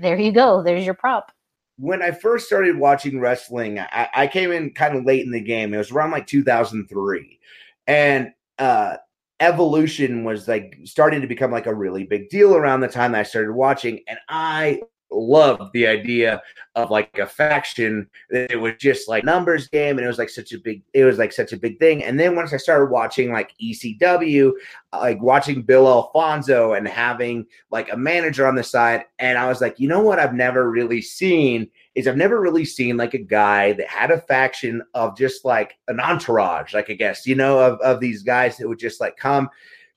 there 0.00 0.18
you 0.18 0.32
go. 0.32 0.62
There's 0.62 0.84
your 0.84 0.94
prop. 0.94 1.32
when 1.78 2.02
I 2.02 2.12
first 2.12 2.46
started 2.46 2.78
watching 2.78 3.20
wrestling, 3.20 3.78
I, 3.80 4.08
I 4.14 4.26
came 4.28 4.52
in 4.52 4.70
kind 4.72 4.96
of 4.96 5.04
late 5.04 5.24
in 5.24 5.32
the 5.32 5.40
game. 5.40 5.74
It 5.74 5.78
was 5.78 5.90
around 5.90 6.12
like 6.12 6.26
2003. 6.26 7.38
And 7.86 8.32
uh 8.58 8.96
Evolution 9.42 10.22
was 10.22 10.46
like 10.46 10.78
starting 10.84 11.20
to 11.20 11.26
become 11.26 11.50
like 11.50 11.66
a 11.66 11.74
really 11.74 12.04
big 12.04 12.30
deal 12.30 12.54
around 12.54 12.80
the 12.80 12.88
time 12.88 13.14
I 13.14 13.24
started 13.24 13.52
watching. 13.52 14.00
And 14.06 14.18
I 14.28 14.80
loved 15.10 15.72
the 15.72 15.86
idea 15.86 16.40
of 16.74 16.90
like 16.90 17.18
a 17.18 17.26
faction 17.26 18.08
it 18.30 18.58
was 18.58 18.72
just 18.78 19.08
like 19.08 19.24
numbers 19.24 19.68
game 19.68 19.98
and 19.98 20.04
it 20.04 20.08
was 20.08 20.18
like 20.18 20.30
such 20.30 20.52
a 20.52 20.58
big 20.58 20.82
it 20.94 21.04
was 21.04 21.18
like 21.18 21.32
such 21.32 21.52
a 21.52 21.56
big 21.56 21.78
thing 21.78 22.02
and 22.02 22.18
then 22.18 22.34
once 22.34 22.54
i 22.54 22.56
started 22.56 22.86
watching 22.86 23.30
like 23.30 23.52
ecw 23.62 24.52
uh, 24.92 24.98
like 24.98 25.20
watching 25.20 25.60
bill 25.60 25.86
alfonso 25.86 26.72
and 26.72 26.88
having 26.88 27.44
like 27.70 27.92
a 27.92 27.96
manager 27.96 28.46
on 28.46 28.54
the 28.54 28.62
side 28.62 29.04
and 29.18 29.36
i 29.36 29.46
was 29.46 29.60
like 29.60 29.78
you 29.78 29.86
know 29.86 30.00
what 30.00 30.18
i've 30.18 30.34
never 30.34 30.70
really 30.70 31.02
seen 31.02 31.68
is 31.94 32.08
i've 32.08 32.16
never 32.16 32.40
really 32.40 32.64
seen 32.64 32.96
like 32.96 33.14
a 33.14 33.18
guy 33.18 33.72
that 33.72 33.86
had 33.86 34.10
a 34.10 34.20
faction 34.20 34.82
of 34.94 35.16
just 35.16 35.44
like 35.44 35.78
an 35.88 36.00
entourage 36.00 36.74
like 36.74 36.90
i 36.90 36.94
guess 36.94 37.26
you 37.26 37.34
know 37.34 37.58
of, 37.58 37.80
of 37.80 38.00
these 38.00 38.22
guys 38.22 38.56
that 38.56 38.68
would 38.68 38.78
just 38.78 39.00
like 39.00 39.16
come 39.16 39.48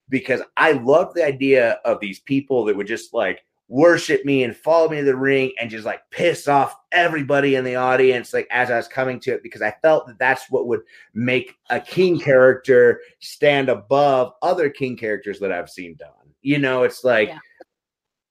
because 0.10 0.42
i 0.58 0.72
love 0.74 1.14
the 1.14 1.26
idea 1.26 1.80
of 1.86 2.00
these 2.00 2.20
people 2.20 2.66
that 2.66 2.76
would 2.76 2.88
just 2.88 3.14
like 3.14 3.46
worship 3.68 4.24
me 4.26 4.44
and 4.44 4.56
follow 4.56 4.90
me 4.90 4.98
to 4.98 5.04
the 5.04 5.16
ring 5.16 5.52
and 5.60 5.72
just 5.72 5.86
like 5.86 6.02
piss 6.12 6.48
off 6.48 6.76
everybody 6.92 7.56
in 7.56 7.64
the 7.64 7.76
audience 7.76 8.32
like 8.32 8.48
as 8.52 8.70
I 8.70 8.78
was 8.78 8.88
coming 8.88 9.20
to 9.22 9.34
it 9.34 9.42
because 9.42 9.62
I 9.62 9.76
felt 9.82 10.06
that 10.08 10.20
that's 10.20 10.52
what 10.52 10.68
would 10.68 10.82
make 11.16 11.56
a 11.72 11.80
king 11.80 12.20
character 12.20 13.02
stand 13.22 13.70
above 13.70 14.34
other 14.44 14.70
king 14.70 14.96
characters 14.96 15.40
that 15.40 15.52
I've 15.52 15.70
seen 15.70 15.96
done. 15.96 16.10
You 16.42 16.60
know, 16.60 16.84
it's 16.84 17.04
like 17.04 17.30
Yeah. 17.30 17.40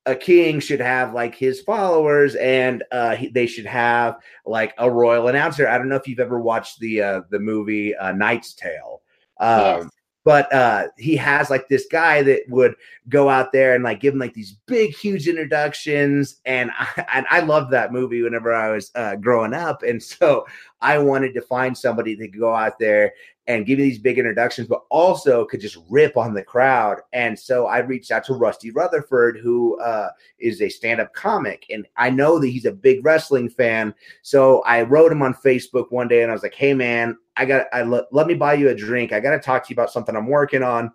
A 0.06 0.14
king 0.14 0.60
should 0.60 0.80
have 0.80 1.14
like 1.14 1.34
his 1.34 1.60
followers 1.62 2.34
and 2.34 2.84
uh 2.92 3.16
he, 3.16 3.28
they 3.28 3.46
should 3.46 3.66
have 3.66 4.18
like 4.44 4.74
a 4.78 4.90
royal 4.90 5.28
announcer. 5.28 5.66
I 5.66 5.78
don't 5.78 5.88
know 5.88 5.96
if 5.96 6.06
you've 6.06 6.20
ever 6.20 6.40
watched 6.40 6.78
the 6.80 7.00
uh 7.00 7.20
the 7.30 7.38
movie 7.38 7.94
uh 7.96 8.12
Knight's 8.12 8.52
Tale. 8.54 9.00
Um 9.40 9.58
Yes. 9.58 9.90
but 10.24 10.52
uh 10.52 10.88
he 10.98 11.16
has 11.16 11.48
like 11.50 11.68
this 11.68 11.86
guy 11.90 12.22
that 12.22 12.42
would 12.48 12.74
go 13.08 13.28
out 13.30 13.50
there 13.52 13.74
and 13.74 13.84
like 13.84 14.00
give 14.00 14.12
him 14.14 14.20
like 14.20 14.34
these 14.34 14.56
big 14.66 14.94
huge 14.94 15.26
introductions 15.26 16.40
and 16.44 16.70
I, 16.78 17.06
and 17.14 17.26
I 17.30 17.40
loved 17.40 17.70
that 17.72 17.92
movie 17.92 18.22
whenever 18.22 18.52
I 18.52 18.70
was 18.70 18.90
uh 18.94 19.16
growing 19.16 19.54
up 19.54 19.82
and 19.82 20.02
so 20.02 20.46
I 20.82 20.98
wanted 20.98 21.32
to 21.34 21.40
find 21.40 21.76
somebody 21.76 22.14
that 22.14 22.28
could 22.28 22.40
go 22.40 22.54
out 22.54 22.78
there 22.78 23.12
and 23.46 23.66
give 23.66 23.78
you 23.78 23.85
these 23.85 23.98
big 23.98 24.18
introductions, 24.18 24.68
but 24.68 24.84
also 24.88 25.45
could 25.45 25.61
just 25.61 25.78
rip 25.90 26.16
on 26.16 26.32
the 26.32 26.42
crowd. 26.42 27.01
And 27.12 27.38
so 27.38 27.66
I 27.66 27.78
reached 27.78 28.11
out 28.11 28.24
to 28.24 28.34
Rusty 28.34 28.70
Rutherford, 28.70 29.38
who 29.38 29.78
uh, 29.80 30.09
is 30.38 30.62
a 30.62 30.68
stand 30.68 31.01
up 31.01 31.12
comic. 31.12 31.66
And 31.68 31.86
I 31.97 32.09
know 32.11 32.38
that 32.38 32.49
he's 32.49 32.64
a 32.64 32.72
big 32.72 33.05
wrestling 33.05 33.51
fan. 33.51 33.95
So 34.22 34.62
I 34.62 34.82
wrote 34.82 35.12
him 35.12 35.22
on 35.22 35.34
Facebook 35.34 35.90
one 35.90 36.09
day 36.09 36.22
and 36.22 36.30
I 36.30 36.34
was 36.34 36.42
like, 36.42 36.55
hey, 36.55 36.72
man, 36.72 37.18
I 37.36 37.45
got, 37.45 37.66
I 37.72 37.82
let, 37.82 38.05
let 38.12 38.26
me 38.26 38.34
buy 38.34 38.55
you 38.55 38.70
a 38.70 38.74
drink. 38.74 39.12
I 39.12 39.20
got 39.20 39.32
to 39.32 39.40
talk 39.40 39.64
to 39.64 39.70
you 39.70 39.74
about 39.74 39.92
something 39.92 40.16
I'm 40.16 40.28
working 40.28 40.62
on. 40.62 40.90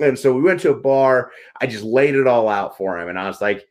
And 0.00 0.18
so 0.18 0.32
we 0.32 0.42
went 0.42 0.60
to 0.60 0.70
a 0.70 0.76
bar. 0.76 1.30
I 1.60 1.68
just 1.68 1.84
laid 1.84 2.16
it 2.16 2.26
all 2.26 2.48
out 2.48 2.76
for 2.76 2.98
him. 2.98 3.08
And 3.08 3.18
I 3.18 3.28
was 3.28 3.40
like, 3.40 3.68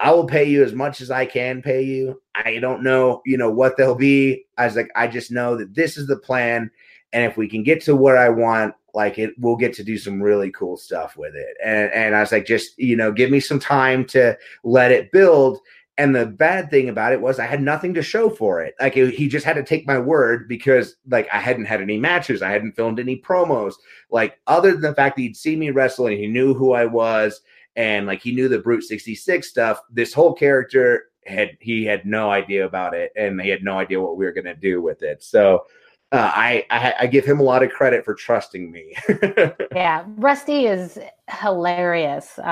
I 0.00 0.10
will 0.10 0.26
pay 0.26 0.44
you 0.44 0.64
as 0.64 0.74
much 0.74 1.00
as 1.00 1.10
I 1.10 1.24
can 1.24 1.62
pay 1.62 1.82
you. 1.82 2.20
I 2.34 2.58
don't 2.58 2.82
know, 2.82 3.22
you 3.24 3.38
know, 3.38 3.50
what 3.50 3.76
they'll 3.76 3.94
be. 3.94 4.44
I 4.58 4.66
was 4.66 4.74
like, 4.74 4.90
I 4.96 5.06
just 5.06 5.30
know 5.30 5.56
that 5.56 5.74
this 5.74 5.96
is 5.96 6.08
the 6.08 6.16
plan. 6.16 6.70
And 7.12 7.24
if 7.24 7.36
we 7.36 7.48
can 7.48 7.62
get 7.62 7.82
to 7.82 7.96
what 7.96 8.16
I 8.16 8.28
want, 8.28 8.74
like 8.94 9.18
it, 9.18 9.34
we'll 9.38 9.56
get 9.56 9.72
to 9.74 9.84
do 9.84 9.98
some 9.98 10.22
really 10.22 10.50
cool 10.50 10.76
stuff 10.76 11.16
with 11.16 11.34
it. 11.34 11.56
And 11.64 11.90
and 11.92 12.14
I 12.14 12.20
was 12.20 12.32
like, 12.32 12.46
just 12.46 12.78
you 12.78 12.96
know, 12.96 13.12
give 13.12 13.30
me 13.30 13.40
some 13.40 13.58
time 13.58 14.04
to 14.06 14.36
let 14.64 14.92
it 14.92 15.12
build. 15.12 15.58
And 15.98 16.14
the 16.16 16.26
bad 16.26 16.70
thing 16.70 16.88
about 16.88 17.12
it 17.12 17.20
was 17.20 17.38
I 17.38 17.46
had 17.46 17.62
nothing 17.62 17.92
to 17.94 18.02
show 18.02 18.30
for 18.30 18.62
it. 18.62 18.74
Like 18.80 18.96
it, 18.96 19.14
he 19.14 19.28
just 19.28 19.44
had 19.44 19.56
to 19.56 19.62
take 19.62 19.86
my 19.86 19.98
word 19.98 20.48
because 20.48 20.96
like 21.08 21.28
I 21.32 21.38
hadn't 21.38 21.66
had 21.66 21.82
any 21.82 21.98
matches, 21.98 22.42
I 22.42 22.50
hadn't 22.50 22.76
filmed 22.76 22.98
any 22.98 23.20
promos. 23.20 23.74
Like 24.10 24.38
other 24.46 24.72
than 24.72 24.80
the 24.80 24.94
fact 24.94 25.16
that 25.16 25.22
he'd 25.22 25.36
seen 25.36 25.58
me 25.58 25.70
wrestle 25.70 26.06
and 26.06 26.18
he 26.18 26.26
knew 26.26 26.54
who 26.54 26.72
I 26.72 26.86
was, 26.86 27.42
and 27.76 28.06
like 28.06 28.22
he 28.22 28.34
knew 28.34 28.48
the 28.48 28.58
Brute 28.58 28.84
sixty 28.84 29.14
six 29.14 29.48
stuff. 29.48 29.80
This 29.90 30.12
whole 30.14 30.34
character 30.34 31.04
had 31.26 31.56
he 31.60 31.84
had 31.84 32.04
no 32.06 32.30
idea 32.30 32.66
about 32.66 32.94
it, 32.94 33.12
and 33.16 33.40
he 33.40 33.50
had 33.50 33.62
no 33.62 33.78
idea 33.78 34.00
what 34.00 34.16
we 34.16 34.24
were 34.24 34.32
gonna 34.32 34.56
do 34.56 34.80
with 34.82 35.02
it. 35.02 35.22
So 35.22 35.64
uh, 36.12 36.30
I, 36.34 36.66
I, 36.68 36.94
I 37.00 37.06
give 37.06 37.24
him 37.24 37.40
a 37.40 37.42
lot 37.42 37.62
of 37.62 37.70
credit 37.70 38.04
for 38.04 38.14
trusting 38.14 38.70
me. 38.70 38.94
yeah, 39.74 40.04
Rusty 40.16 40.66
is 40.66 40.98
hilarious, 41.40 42.38
um, 42.40 42.44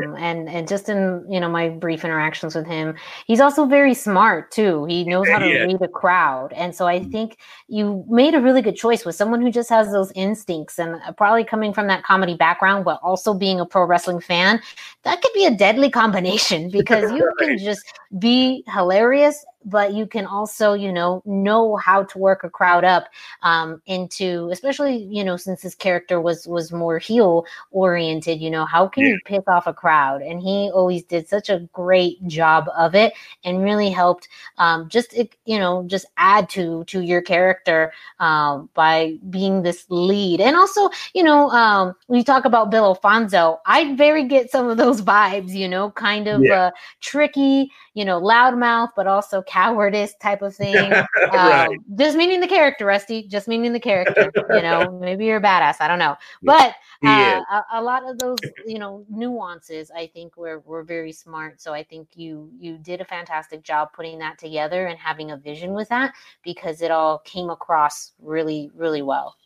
yeah. 0.00 0.14
and 0.18 0.48
and 0.48 0.68
just 0.68 0.88
in 0.88 1.26
you 1.28 1.40
know 1.40 1.48
my 1.48 1.68
brief 1.68 2.04
interactions 2.04 2.54
with 2.54 2.66
him, 2.66 2.94
he's 3.26 3.40
also 3.40 3.66
very 3.66 3.92
smart 3.92 4.52
too. 4.52 4.84
He 4.84 5.02
knows 5.02 5.28
how 5.28 5.40
to 5.40 5.48
yeah. 5.48 5.64
read 5.64 5.82
a 5.82 5.88
crowd, 5.88 6.52
and 6.52 6.72
so 6.72 6.86
I 6.86 7.00
mm-hmm. 7.00 7.10
think 7.10 7.38
you 7.66 8.04
made 8.08 8.34
a 8.34 8.40
really 8.40 8.62
good 8.62 8.76
choice 8.76 9.04
with 9.04 9.16
someone 9.16 9.42
who 9.42 9.50
just 9.50 9.68
has 9.70 9.90
those 9.90 10.12
instincts, 10.14 10.78
and 10.78 11.00
uh, 11.04 11.10
probably 11.10 11.42
coming 11.42 11.72
from 11.72 11.88
that 11.88 12.04
comedy 12.04 12.36
background, 12.36 12.84
but 12.84 13.00
also 13.02 13.34
being 13.34 13.58
a 13.58 13.66
pro 13.66 13.84
wrestling 13.84 14.20
fan. 14.20 14.60
That 15.02 15.20
could 15.22 15.32
be 15.32 15.44
a 15.44 15.50
deadly 15.50 15.90
combination 15.90 16.70
because 16.72 17.10
you 17.10 17.26
right. 17.40 17.48
can 17.48 17.58
just 17.58 17.82
be 18.16 18.62
hilarious 18.68 19.44
but 19.68 19.92
you 19.92 20.06
can 20.06 20.24
also 20.24 20.72
you 20.72 20.92
know 20.92 21.22
know 21.26 21.76
how 21.76 22.02
to 22.02 22.18
work 22.18 22.44
a 22.44 22.50
crowd 22.50 22.84
up 22.84 23.08
um, 23.42 23.80
into 23.86 24.48
especially 24.50 24.96
you 25.10 25.22
know 25.22 25.36
since 25.36 25.62
his 25.62 25.74
character 25.74 26.20
was 26.20 26.46
was 26.46 26.72
more 26.72 26.98
heel 26.98 27.44
oriented 27.70 28.40
you 28.40 28.50
know 28.50 28.64
how 28.64 28.88
can 28.88 29.04
yeah. 29.04 29.10
you 29.10 29.18
pick 29.24 29.46
off 29.48 29.66
a 29.66 29.74
crowd 29.74 30.22
and 30.22 30.40
he 30.40 30.70
always 30.72 31.04
did 31.04 31.28
such 31.28 31.48
a 31.48 31.60
great 31.72 32.24
job 32.26 32.68
of 32.76 32.94
it 32.94 33.12
and 33.44 33.62
really 33.62 33.90
helped 33.90 34.28
um, 34.58 34.88
just 34.88 35.14
you 35.44 35.58
know 35.58 35.84
just 35.86 36.06
add 36.16 36.48
to 36.48 36.84
to 36.84 37.00
your 37.00 37.20
character 37.20 37.92
um, 38.20 38.68
by 38.74 39.16
being 39.30 39.62
this 39.62 39.84
lead 39.88 40.40
and 40.40 40.56
also 40.56 40.88
you 41.14 41.22
know 41.22 41.50
um, 41.50 41.94
when 42.06 42.18
you 42.18 42.24
talk 42.24 42.44
about 42.44 42.70
bill 42.70 42.84
alfonso 42.84 43.60
i 43.66 43.94
very 43.94 44.24
get 44.24 44.50
some 44.50 44.68
of 44.68 44.76
those 44.76 45.02
vibes 45.02 45.52
you 45.52 45.68
know 45.68 45.90
kind 45.90 46.26
of 46.26 46.42
yeah. 46.42 46.66
uh, 46.66 46.70
tricky 47.00 47.70
you 47.94 48.04
know 48.04 48.20
loudmouth 48.20 48.90
but 48.96 49.06
also 49.06 49.42
cowardice 49.58 50.14
type 50.20 50.42
of 50.42 50.54
thing. 50.54 50.90
right. 51.32 51.68
um, 51.68 51.78
just 51.96 52.16
meaning 52.16 52.40
the 52.40 52.46
character, 52.46 52.86
Rusty. 52.86 53.24
Just 53.24 53.48
meaning 53.48 53.72
the 53.72 53.80
character. 53.80 54.30
you 54.50 54.62
know, 54.62 54.98
maybe 55.02 55.26
you're 55.26 55.38
a 55.38 55.42
badass. 55.42 55.76
I 55.80 55.88
don't 55.88 55.98
know, 55.98 56.16
but 56.42 56.74
uh, 57.04 57.40
a, 57.50 57.64
a, 57.74 57.82
lot 57.82 58.08
of 58.08 58.18
those, 58.18 58.38
you 58.66 58.78
know, 58.78 59.04
nuances, 59.08 59.90
I 59.94 60.06
think 60.08 60.36
were 60.36 60.60
were 60.60 60.82
very 60.82 61.12
smart. 61.12 61.60
So 61.60 61.72
I 61.72 61.82
think 61.82 62.08
you 62.14 62.50
you 62.58 62.78
did 62.78 63.00
a 63.00 63.04
fantastic 63.04 63.62
job 63.62 63.92
putting 63.92 64.18
that 64.18 64.38
together 64.38 64.86
and 64.86 64.98
having 64.98 65.32
a 65.32 65.36
vision 65.36 65.72
with 65.74 65.88
that 65.88 66.14
because 66.42 66.82
it 66.82 66.90
all 66.90 67.18
came 67.20 67.50
across 67.50 68.12
really 68.20 68.70
really 68.74 69.02
well. 69.02 69.36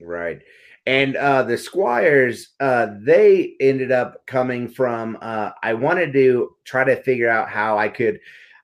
Right. 0.00 0.40
And 0.86 1.14
uh, 1.16 1.42
the 1.42 1.58
Squires, 1.58 2.48
uh, 2.58 2.86
they 3.00 3.54
ended 3.60 3.92
up 3.92 4.26
coming 4.26 4.66
from. 4.66 5.18
Uh, 5.20 5.50
I 5.62 5.74
wanted 5.74 6.14
to 6.14 6.56
try 6.64 6.84
to 6.84 6.96
figure 7.02 7.28
out 7.28 7.50
how 7.50 7.76
I 7.76 7.90
could 7.90 8.18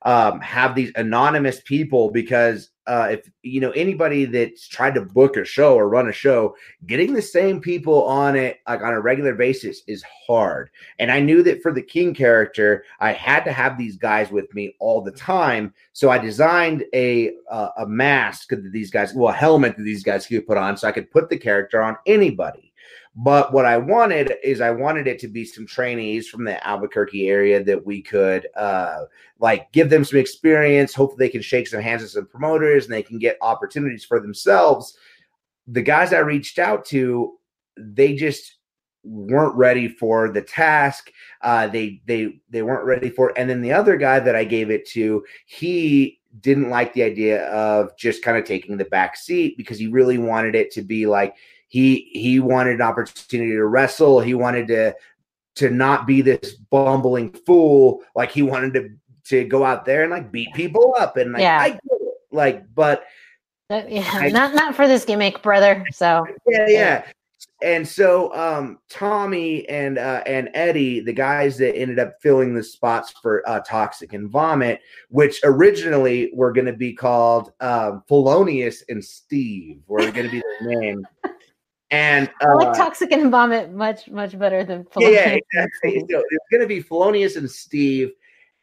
um, 0.06 0.40
have 0.40 0.76
these 0.76 0.92
anonymous 0.94 1.60
people 1.62 2.10
because 2.10 2.70
uh, 2.86 3.08
if 3.10 3.28
you 3.42 3.60
know 3.60 3.72
anybody 3.72 4.24
that's 4.24 4.68
tried 4.68 4.94
to 4.94 5.00
book 5.00 5.36
a 5.36 5.44
show 5.44 5.74
or 5.74 5.88
run 5.88 6.08
a 6.08 6.12
show, 6.12 6.54
getting 6.86 7.12
the 7.12 7.20
same 7.20 7.60
people 7.60 8.04
on 8.04 8.36
it 8.36 8.60
like 8.68 8.82
on 8.82 8.94
a 8.94 9.00
regular 9.00 9.34
basis 9.34 9.82
is 9.88 10.04
hard. 10.26 10.70
And 11.00 11.10
I 11.10 11.18
knew 11.18 11.42
that 11.42 11.60
for 11.60 11.72
the 11.72 11.82
King 11.82 12.14
character, 12.14 12.84
I 13.00 13.12
had 13.12 13.42
to 13.46 13.52
have 13.52 13.76
these 13.76 13.96
guys 13.96 14.30
with 14.30 14.54
me 14.54 14.76
all 14.78 15.02
the 15.02 15.10
time. 15.10 15.74
So 15.92 16.08
I 16.08 16.18
designed 16.18 16.84
a 16.94 17.32
uh, 17.50 17.70
a 17.78 17.86
mask 17.86 18.50
that 18.50 18.70
these 18.72 18.92
guys, 18.92 19.12
well, 19.12 19.34
a 19.34 19.36
helmet 19.36 19.76
that 19.76 19.82
these 19.82 20.04
guys 20.04 20.24
could 20.24 20.46
put 20.46 20.56
on, 20.56 20.76
so 20.76 20.86
I 20.86 20.92
could 20.92 21.10
put 21.10 21.28
the 21.28 21.38
character 21.38 21.82
on 21.82 21.96
anybody. 22.06 22.65
But 23.18 23.50
what 23.54 23.64
I 23.64 23.78
wanted 23.78 24.34
is 24.44 24.60
I 24.60 24.70
wanted 24.70 25.06
it 25.06 25.18
to 25.20 25.28
be 25.28 25.46
some 25.46 25.66
trainees 25.66 26.28
from 26.28 26.44
the 26.44 26.64
Albuquerque 26.66 27.30
area 27.30 27.64
that 27.64 27.86
we 27.86 28.02
could 28.02 28.46
uh, 28.54 29.04
like 29.38 29.72
give 29.72 29.88
them 29.88 30.04
some 30.04 30.18
experience. 30.18 30.92
Hopefully, 30.92 31.26
they 31.26 31.32
can 31.32 31.40
shake 31.40 31.66
some 31.66 31.80
hands 31.80 32.02
with 32.02 32.10
some 32.10 32.26
promoters 32.26 32.84
and 32.84 32.92
they 32.92 33.02
can 33.02 33.18
get 33.18 33.38
opportunities 33.40 34.04
for 34.04 34.20
themselves. 34.20 34.98
The 35.66 35.80
guys 35.80 36.12
I 36.12 36.18
reached 36.18 36.58
out 36.58 36.84
to, 36.86 37.38
they 37.78 38.14
just 38.14 38.56
weren't 39.02 39.54
ready 39.54 39.88
for 39.88 40.30
the 40.30 40.42
task. 40.42 41.10
Uh, 41.40 41.68
they 41.68 42.02
they 42.06 42.38
they 42.50 42.60
weren't 42.60 42.84
ready 42.84 43.08
for. 43.08 43.30
It. 43.30 43.38
And 43.38 43.48
then 43.48 43.62
the 43.62 43.72
other 43.72 43.96
guy 43.96 44.20
that 44.20 44.36
I 44.36 44.44
gave 44.44 44.70
it 44.70 44.86
to, 44.88 45.24
he 45.46 46.20
didn't 46.40 46.68
like 46.68 46.92
the 46.92 47.02
idea 47.02 47.46
of 47.48 47.96
just 47.96 48.22
kind 48.22 48.36
of 48.36 48.44
taking 48.44 48.76
the 48.76 48.84
back 48.84 49.16
seat 49.16 49.56
because 49.56 49.78
he 49.78 49.86
really 49.86 50.18
wanted 50.18 50.54
it 50.54 50.70
to 50.72 50.82
be 50.82 51.06
like 51.06 51.34
he 51.68 52.08
he 52.12 52.40
wanted 52.40 52.74
an 52.74 52.82
opportunity 52.82 53.52
to 53.52 53.64
wrestle. 53.64 54.20
He 54.20 54.34
wanted 54.34 54.68
to 54.68 54.94
to 55.56 55.70
not 55.70 56.06
be 56.06 56.20
this 56.20 56.54
bumbling 56.70 57.32
fool. 57.46 58.02
Like 58.14 58.30
he 58.30 58.42
wanted 58.42 58.74
to 58.74 58.90
to 59.28 59.44
go 59.44 59.64
out 59.64 59.84
there 59.84 60.02
and 60.02 60.10
like 60.10 60.30
beat 60.30 60.52
people 60.54 60.94
up 60.98 61.16
and 61.16 61.32
like 61.32 61.42
yeah. 61.42 61.58
I 61.60 61.78
like 62.30 62.64
but 62.74 63.04
yeah, 63.70 64.08
I, 64.12 64.28
not 64.28 64.54
not 64.54 64.76
for 64.76 64.86
this 64.86 65.04
gimmick, 65.04 65.42
brother. 65.42 65.84
So 65.92 66.24
yeah, 66.46 66.66
yeah. 66.68 67.04
And 67.62 67.88
so 67.88 68.32
um 68.34 68.78
Tommy 68.88 69.68
and 69.68 69.98
uh 69.98 70.22
and 70.26 70.50
Eddie, 70.54 71.00
the 71.00 71.12
guys 71.12 71.58
that 71.58 71.76
ended 71.76 71.98
up 71.98 72.14
filling 72.22 72.54
the 72.54 72.62
spots 72.62 73.12
for 73.22 73.42
uh 73.48 73.60
Toxic 73.60 74.12
and 74.12 74.30
Vomit, 74.30 74.80
which 75.08 75.40
originally 75.42 76.30
were 76.32 76.52
gonna 76.52 76.72
be 76.72 76.92
called 76.92 77.52
um 77.60 78.04
Felonious 78.06 78.84
and 78.88 79.04
Steve, 79.04 79.80
were 79.88 80.10
gonna 80.12 80.30
be 80.30 80.42
their 80.60 80.80
name. 80.80 81.06
And 81.90 82.28
uh, 82.42 82.48
I 82.48 82.52
like 82.54 82.68
uh, 82.68 82.74
Toxic 82.74 83.12
and 83.12 83.30
Vomit 83.30 83.72
much, 83.72 84.08
much 84.10 84.38
better 84.38 84.64
than 84.64 84.84
Felonious. 84.86 85.16
Yeah, 85.16 85.38
exactly. 85.54 86.04
so 86.10 86.22
it's 86.30 86.46
going 86.50 86.62
to 86.62 86.66
be 86.66 86.80
Felonious 86.80 87.36
and 87.36 87.50
Steve. 87.50 88.12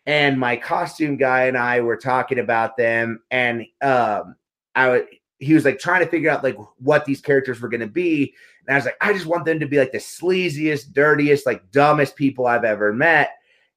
And 0.05 0.37
my 0.37 0.57
costume 0.57 1.15
guy 1.15 1.45
and 1.45 1.57
I 1.57 1.79
were 1.79 1.95
talking 1.95 2.39
about 2.39 2.75
them. 2.75 3.21
And 3.31 3.65
um, 3.81 4.35
I 4.75 4.89
would, 4.89 5.07
he 5.39 5.53
was 5.53 5.63
like 5.63 5.79
trying 5.79 6.03
to 6.03 6.09
figure 6.09 6.29
out 6.29 6.43
like 6.43 6.57
what 6.77 7.05
these 7.05 7.21
characters 7.21 7.61
were 7.61 7.69
going 7.69 7.81
to 7.81 7.87
be. 7.87 8.33
And 8.67 8.75
I 8.75 8.77
was 8.77 8.85
like, 8.85 8.97
I 8.99 9.13
just 9.13 9.25
want 9.25 9.45
them 9.45 9.59
to 9.59 9.67
be 9.67 9.77
like 9.77 9.93
the 9.93 9.99
sleaziest, 9.99 10.91
dirtiest, 10.91 11.45
like 11.45 11.71
dumbest 11.71 12.17
people 12.17 12.45
I've 12.45 12.65
ever 12.65 12.91
met. 12.91 13.31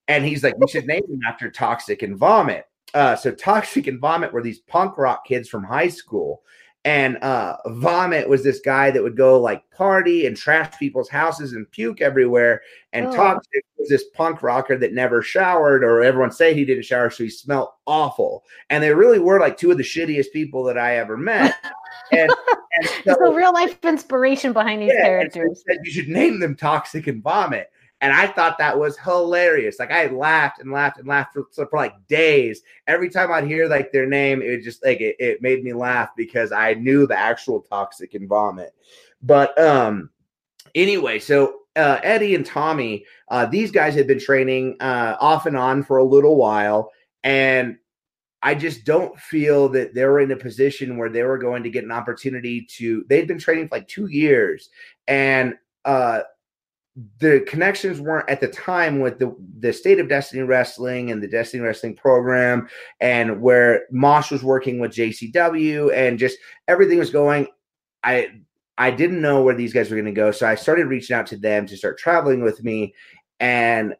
And 0.08 0.24
he's 0.24 0.42
like, 0.42 0.56
we 0.58 0.68
should 0.68 0.86
name 0.86 1.02
them 1.08 1.20
after 1.26 1.50
Toxic 1.50 2.02
and 2.02 2.16
Vomit. 2.16 2.64
Uh, 2.94 3.16
so 3.16 3.32
Toxic 3.32 3.86
and 3.86 4.00
Vomit 4.00 4.32
were 4.32 4.42
these 4.42 4.60
punk 4.60 4.96
rock 4.98 5.24
kids 5.26 5.48
from 5.48 5.64
high 5.64 5.88
school 5.88 6.42
and 6.86 7.16
uh, 7.16 7.56
Vomit 7.66 8.28
was 8.28 8.44
this 8.44 8.60
guy 8.60 8.92
that 8.92 9.02
would 9.02 9.16
go 9.16 9.40
like 9.40 9.68
party 9.72 10.24
and 10.24 10.36
trash 10.36 10.72
people's 10.78 11.08
houses 11.08 11.52
and 11.52 11.68
puke 11.72 12.00
everywhere. 12.00 12.62
And 12.92 13.08
oh. 13.08 13.12
Toxic 13.12 13.64
was 13.76 13.88
this 13.88 14.04
punk 14.14 14.40
rocker 14.40 14.78
that 14.78 14.92
never 14.92 15.20
showered, 15.20 15.82
or 15.82 16.04
everyone 16.04 16.30
said 16.30 16.54
he 16.54 16.64
didn't 16.64 16.84
shower, 16.84 17.10
so 17.10 17.24
he 17.24 17.30
smelled 17.30 17.70
awful. 17.86 18.44
And 18.70 18.84
they 18.84 18.94
really 18.94 19.18
were 19.18 19.40
like 19.40 19.56
two 19.56 19.72
of 19.72 19.78
the 19.78 19.82
shittiest 19.82 20.30
people 20.32 20.62
that 20.62 20.78
I 20.78 20.98
ever 20.98 21.16
met. 21.16 21.56
and, 22.12 22.30
and 22.76 22.88
so, 23.04 23.32
a 23.32 23.34
real 23.34 23.52
life 23.52 23.84
inspiration 23.84 24.52
behind 24.52 24.80
these 24.80 24.92
yeah, 24.94 25.06
characters. 25.06 25.64
So 25.68 25.76
you 25.82 25.90
should 25.90 26.08
name 26.08 26.38
them 26.38 26.54
Toxic 26.54 27.08
and 27.08 27.20
Vomit. 27.20 27.68
And 28.00 28.12
I 28.12 28.26
thought 28.26 28.58
that 28.58 28.78
was 28.78 28.98
hilarious. 28.98 29.78
Like 29.78 29.90
I 29.90 30.06
laughed 30.08 30.60
and 30.60 30.70
laughed 30.70 30.98
and 30.98 31.08
laughed 31.08 31.32
for, 31.32 31.46
for 31.54 31.68
like 31.72 31.94
days. 32.08 32.60
Every 32.86 33.08
time 33.08 33.32
I'd 33.32 33.46
hear 33.46 33.68
like 33.68 33.90
their 33.90 34.06
name, 34.06 34.42
it 34.42 34.62
just 34.62 34.84
like 34.84 35.00
it, 35.00 35.16
it 35.18 35.42
made 35.42 35.64
me 35.64 35.72
laugh 35.72 36.10
because 36.16 36.52
I 36.52 36.74
knew 36.74 37.06
the 37.06 37.18
actual 37.18 37.62
toxic 37.62 38.14
and 38.14 38.28
vomit. 38.28 38.74
But 39.22 39.58
um 39.58 40.10
anyway, 40.74 41.18
so 41.18 41.60
uh, 41.76 42.00
Eddie 42.02 42.34
and 42.34 42.46
Tommy, 42.46 43.04
uh, 43.28 43.46
these 43.46 43.70
guys 43.70 43.94
had 43.94 44.06
been 44.06 44.18
training 44.18 44.76
uh, 44.80 45.16
off 45.20 45.46
and 45.46 45.56
on 45.56 45.82
for 45.82 45.98
a 45.98 46.04
little 46.04 46.36
while, 46.36 46.90
and 47.22 47.76
I 48.42 48.54
just 48.54 48.84
don't 48.84 49.18
feel 49.18 49.68
that 49.70 49.94
they 49.94 50.04
were 50.04 50.20
in 50.20 50.30
a 50.30 50.36
position 50.36 50.96
where 50.96 51.10
they 51.10 51.22
were 51.22 51.38
going 51.38 51.62
to 51.64 51.70
get 51.70 51.84
an 51.84 51.92
opportunity 51.92 52.66
to. 52.76 53.04
They'd 53.08 53.28
been 53.28 53.38
training 53.38 53.68
for 53.68 53.76
like 53.76 53.88
two 53.88 54.06
years, 54.06 54.70
and 55.06 55.54
uh, 55.84 56.20
the 57.18 57.44
connections 57.46 58.00
weren't 58.00 58.28
at 58.30 58.40
the 58.40 58.48
time 58.48 59.00
with 59.00 59.18
the 59.18 59.34
the 59.58 59.72
state 59.72 60.00
of 60.00 60.08
Destiny 60.08 60.42
Wrestling 60.42 61.10
and 61.10 61.22
the 61.22 61.28
Destiny 61.28 61.62
Wrestling 61.62 61.94
program, 61.94 62.68
and 63.00 63.40
where 63.40 63.84
Mosh 63.90 64.30
was 64.30 64.42
working 64.42 64.78
with 64.78 64.92
JCW, 64.92 65.92
and 65.94 66.18
just 66.18 66.38
everything 66.68 66.98
was 66.98 67.10
going. 67.10 67.48
I 68.02 68.28
I 68.78 68.90
didn't 68.90 69.20
know 69.20 69.42
where 69.42 69.54
these 69.54 69.74
guys 69.74 69.90
were 69.90 69.96
going 69.96 70.06
to 70.06 70.12
go, 70.12 70.30
so 70.30 70.46
I 70.46 70.54
started 70.54 70.86
reaching 70.86 71.14
out 71.14 71.26
to 71.28 71.36
them 71.36 71.66
to 71.66 71.76
start 71.76 71.98
traveling 71.98 72.42
with 72.42 72.64
me, 72.64 72.94
and 73.40 73.94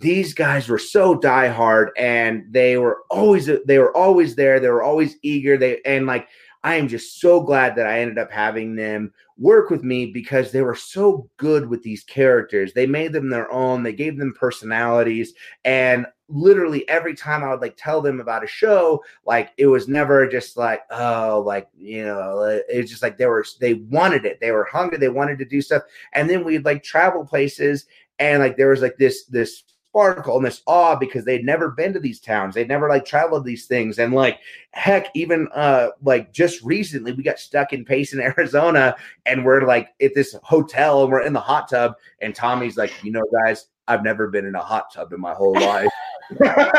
these 0.00 0.34
guys 0.34 0.68
were 0.68 0.78
so 0.78 1.14
diehard, 1.14 1.88
and 1.96 2.44
they 2.50 2.78
were 2.78 3.02
always 3.10 3.48
they 3.64 3.78
were 3.78 3.96
always 3.96 4.34
there. 4.34 4.58
They 4.58 4.70
were 4.70 4.82
always 4.82 5.16
eager. 5.22 5.56
They 5.56 5.80
and 5.84 6.06
like 6.06 6.26
I 6.64 6.74
am 6.74 6.88
just 6.88 7.20
so 7.20 7.40
glad 7.40 7.76
that 7.76 7.86
I 7.86 8.00
ended 8.00 8.18
up 8.18 8.30
having 8.30 8.74
them 8.74 9.12
work 9.40 9.70
with 9.70 9.82
me 9.82 10.06
because 10.06 10.52
they 10.52 10.60
were 10.60 10.74
so 10.74 11.28
good 11.38 11.66
with 11.66 11.82
these 11.82 12.04
characters. 12.04 12.72
They 12.72 12.86
made 12.86 13.12
them 13.12 13.30
their 13.30 13.50
own, 13.50 13.82
they 13.82 13.94
gave 13.94 14.18
them 14.18 14.34
personalities. 14.38 15.32
And 15.64 16.06
literally 16.28 16.86
every 16.88 17.14
time 17.14 17.42
I 17.42 17.48
would 17.48 17.62
like 17.62 17.76
tell 17.76 18.02
them 18.02 18.20
about 18.20 18.44
a 18.44 18.46
show, 18.46 19.02
like 19.24 19.52
it 19.56 19.66
was 19.66 19.88
never 19.88 20.28
just 20.28 20.58
like, 20.58 20.82
oh, 20.90 21.42
like, 21.44 21.68
you 21.76 22.04
know, 22.04 22.38
uh, 22.38 22.58
it's 22.68 22.90
just 22.90 23.02
like 23.02 23.16
they 23.16 23.26
were, 23.26 23.44
they 23.60 23.74
wanted 23.74 24.26
it. 24.26 24.38
They 24.40 24.52
were 24.52 24.64
hungry. 24.64 24.98
They 24.98 25.08
wanted 25.08 25.38
to 25.38 25.46
do 25.46 25.62
stuff. 25.62 25.82
And 26.12 26.28
then 26.28 26.44
we'd 26.44 26.66
like 26.66 26.82
travel 26.82 27.24
places 27.24 27.86
and 28.18 28.40
like 28.42 28.58
there 28.58 28.68
was 28.68 28.82
like 28.82 28.98
this, 28.98 29.24
this 29.24 29.64
sparkle 29.90 30.36
and 30.36 30.46
this 30.46 30.62
awe 30.66 30.94
because 30.94 31.24
they'd 31.24 31.44
never 31.44 31.70
been 31.70 31.92
to 31.92 32.00
these 32.00 32.20
towns. 32.20 32.54
They'd 32.54 32.68
never 32.68 32.88
like 32.88 33.04
traveled 33.04 33.44
these 33.44 33.66
things. 33.66 33.98
And 33.98 34.14
like 34.14 34.38
heck, 34.70 35.08
even 35.14 35.48
uh 35.54 35.88
like 36.02 36.32
just 36.32 36.62
recently 36.62 37.12
we 37.12 37.22
got 37.22 37.38
stuck 37.38 37.72
in 37.72 37.84
Payson, 37.84 38.20
Arizona, 38.38 38.96
and 39.26 39.44
we're 39.44 39.62
like 39.62 39.88
at 40.00 40.14
this 40.14 40.36
hotel 40.42 41.02
and 41.02 41.12
we're 41.12 41.22
in 41.22 41.32
the 41.32 41.40
hot 41.40 41.68
tub. 41.68 41.94
And 42.20 42.34
Tommy's 42.34 42.76
like, 42.76 42.92
you 43.02 43.10
know, 43.10 43.24
guys, 43.44 43.66
I've 43.88 44.04
never 44.04 44.28
been 44.28 44.46
in 44.46 44.54
a 44.54 44.62
hot 44.62 44.92
tub 44.92 45.12
in 45.12 45.20
my 45.20 45.34
whole 45.34 45.54
life. 45.54 45.90
yeah. 46.40 46.72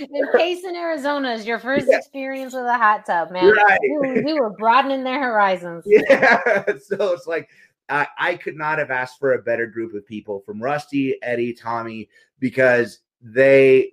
In 0.00 0.26
Payson, 0.32 0.74
Arizona 0.74 1.32
is 1.32 1.46
your 1.46 1.58
first 1.58 1.86
yeah. 1.90 1.98
experience 1.98 2.54
with 2.54 2.64
a 2.64 2.78
hot 2.78 3.04
tub, 3.04 3.30
man. 3.30 3.50
Right. 3.50 3.78
We, 4.00 4.22
we 4.22 4.40
were 4.40 4.48
broadening 4.48 5.04
their 5.04 5.20
horizons. 5.20 5.84
Yeah. 6.08 6.64
So 6.78 7.12
it's 7.12 7.26
like 7.26 7.50
I, 7.90 8.06
I 8.18 8.34
could 8.36 8.56
not 8.56 8.78
have 8.78 8.90
asked 8.90 9.18
for 9.18 9.34
a 9.34 9.42
better 9.42 9.66
group 9.66 9.94
of 9.94 10.06
people 10.06 10.40
from 10.40 10.62
Rusty, 10.62 11.16
Eddie, 11.22 11.52
Tommy, 11.52 12.08
because 12.38 13.00
they 13.20 13.92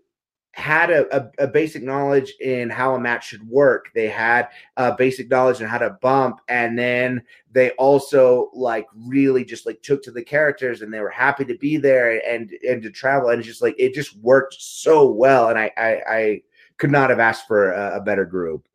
had 0.58 0.90
a, 0.90 1.16
a, 1.16 1.46
a, 1.46 1.48
basic 1.48 1.84
knowledge 1.84 2.34
in 2.40 2.68
how 2.68 2.96
a 2.96 3.00
match 3.00 3.28
should 3.28 3.48
work. 3.48 3.92
They 3.94 4.08
had 4.08 4.48
a 4.76 4.96
basic 4.96 5.30
knowledge 5.30 5.62
in 5.62 5.68
how 5.68 5.78
to 5.78 5.98
bump, 6.02 6.40
and 6.48 6.78
then 6.78 7.22
they 7.52 7.72
also 7.72 8.50
like 8.54 8.88
really 8.96 9.46
just 9.46 9.68
like 9.68 9.82
took 9.84 10.02
to 10.04 10.12
the 10.12 10.24
characters, 10.24 10.82
and 10.82 10.92
they 10.92 11.00
were 11.00 11.12
happy 11.12 11.46
to 11.46 11.58
be 11.60 11.78
there 11.78 12.20
and 12.28 12.52
and 12.68 12.82
to 12.82 12.90
travel, 12.90 13.30
and 13.30 13.44
just 13.44 13.62
like 13.62 13.76
it 13.78 13.94
just 13.94 14.18
worked 14.18 14.56
so 14.58 15.08
well. 15.12 15.50
And 15.50 15.60
I 15.60 15.72
I, 15.78 16.02
I 16.08 16.42
could 16.78 16.92
not 16.92 17.12
have 17.12 17.20
asked 17.20 17.48
for 17.48 17.72
a, 17.74 17.98
a 17.98 18.02
better 18.02 18.26
group. 18.26 18.68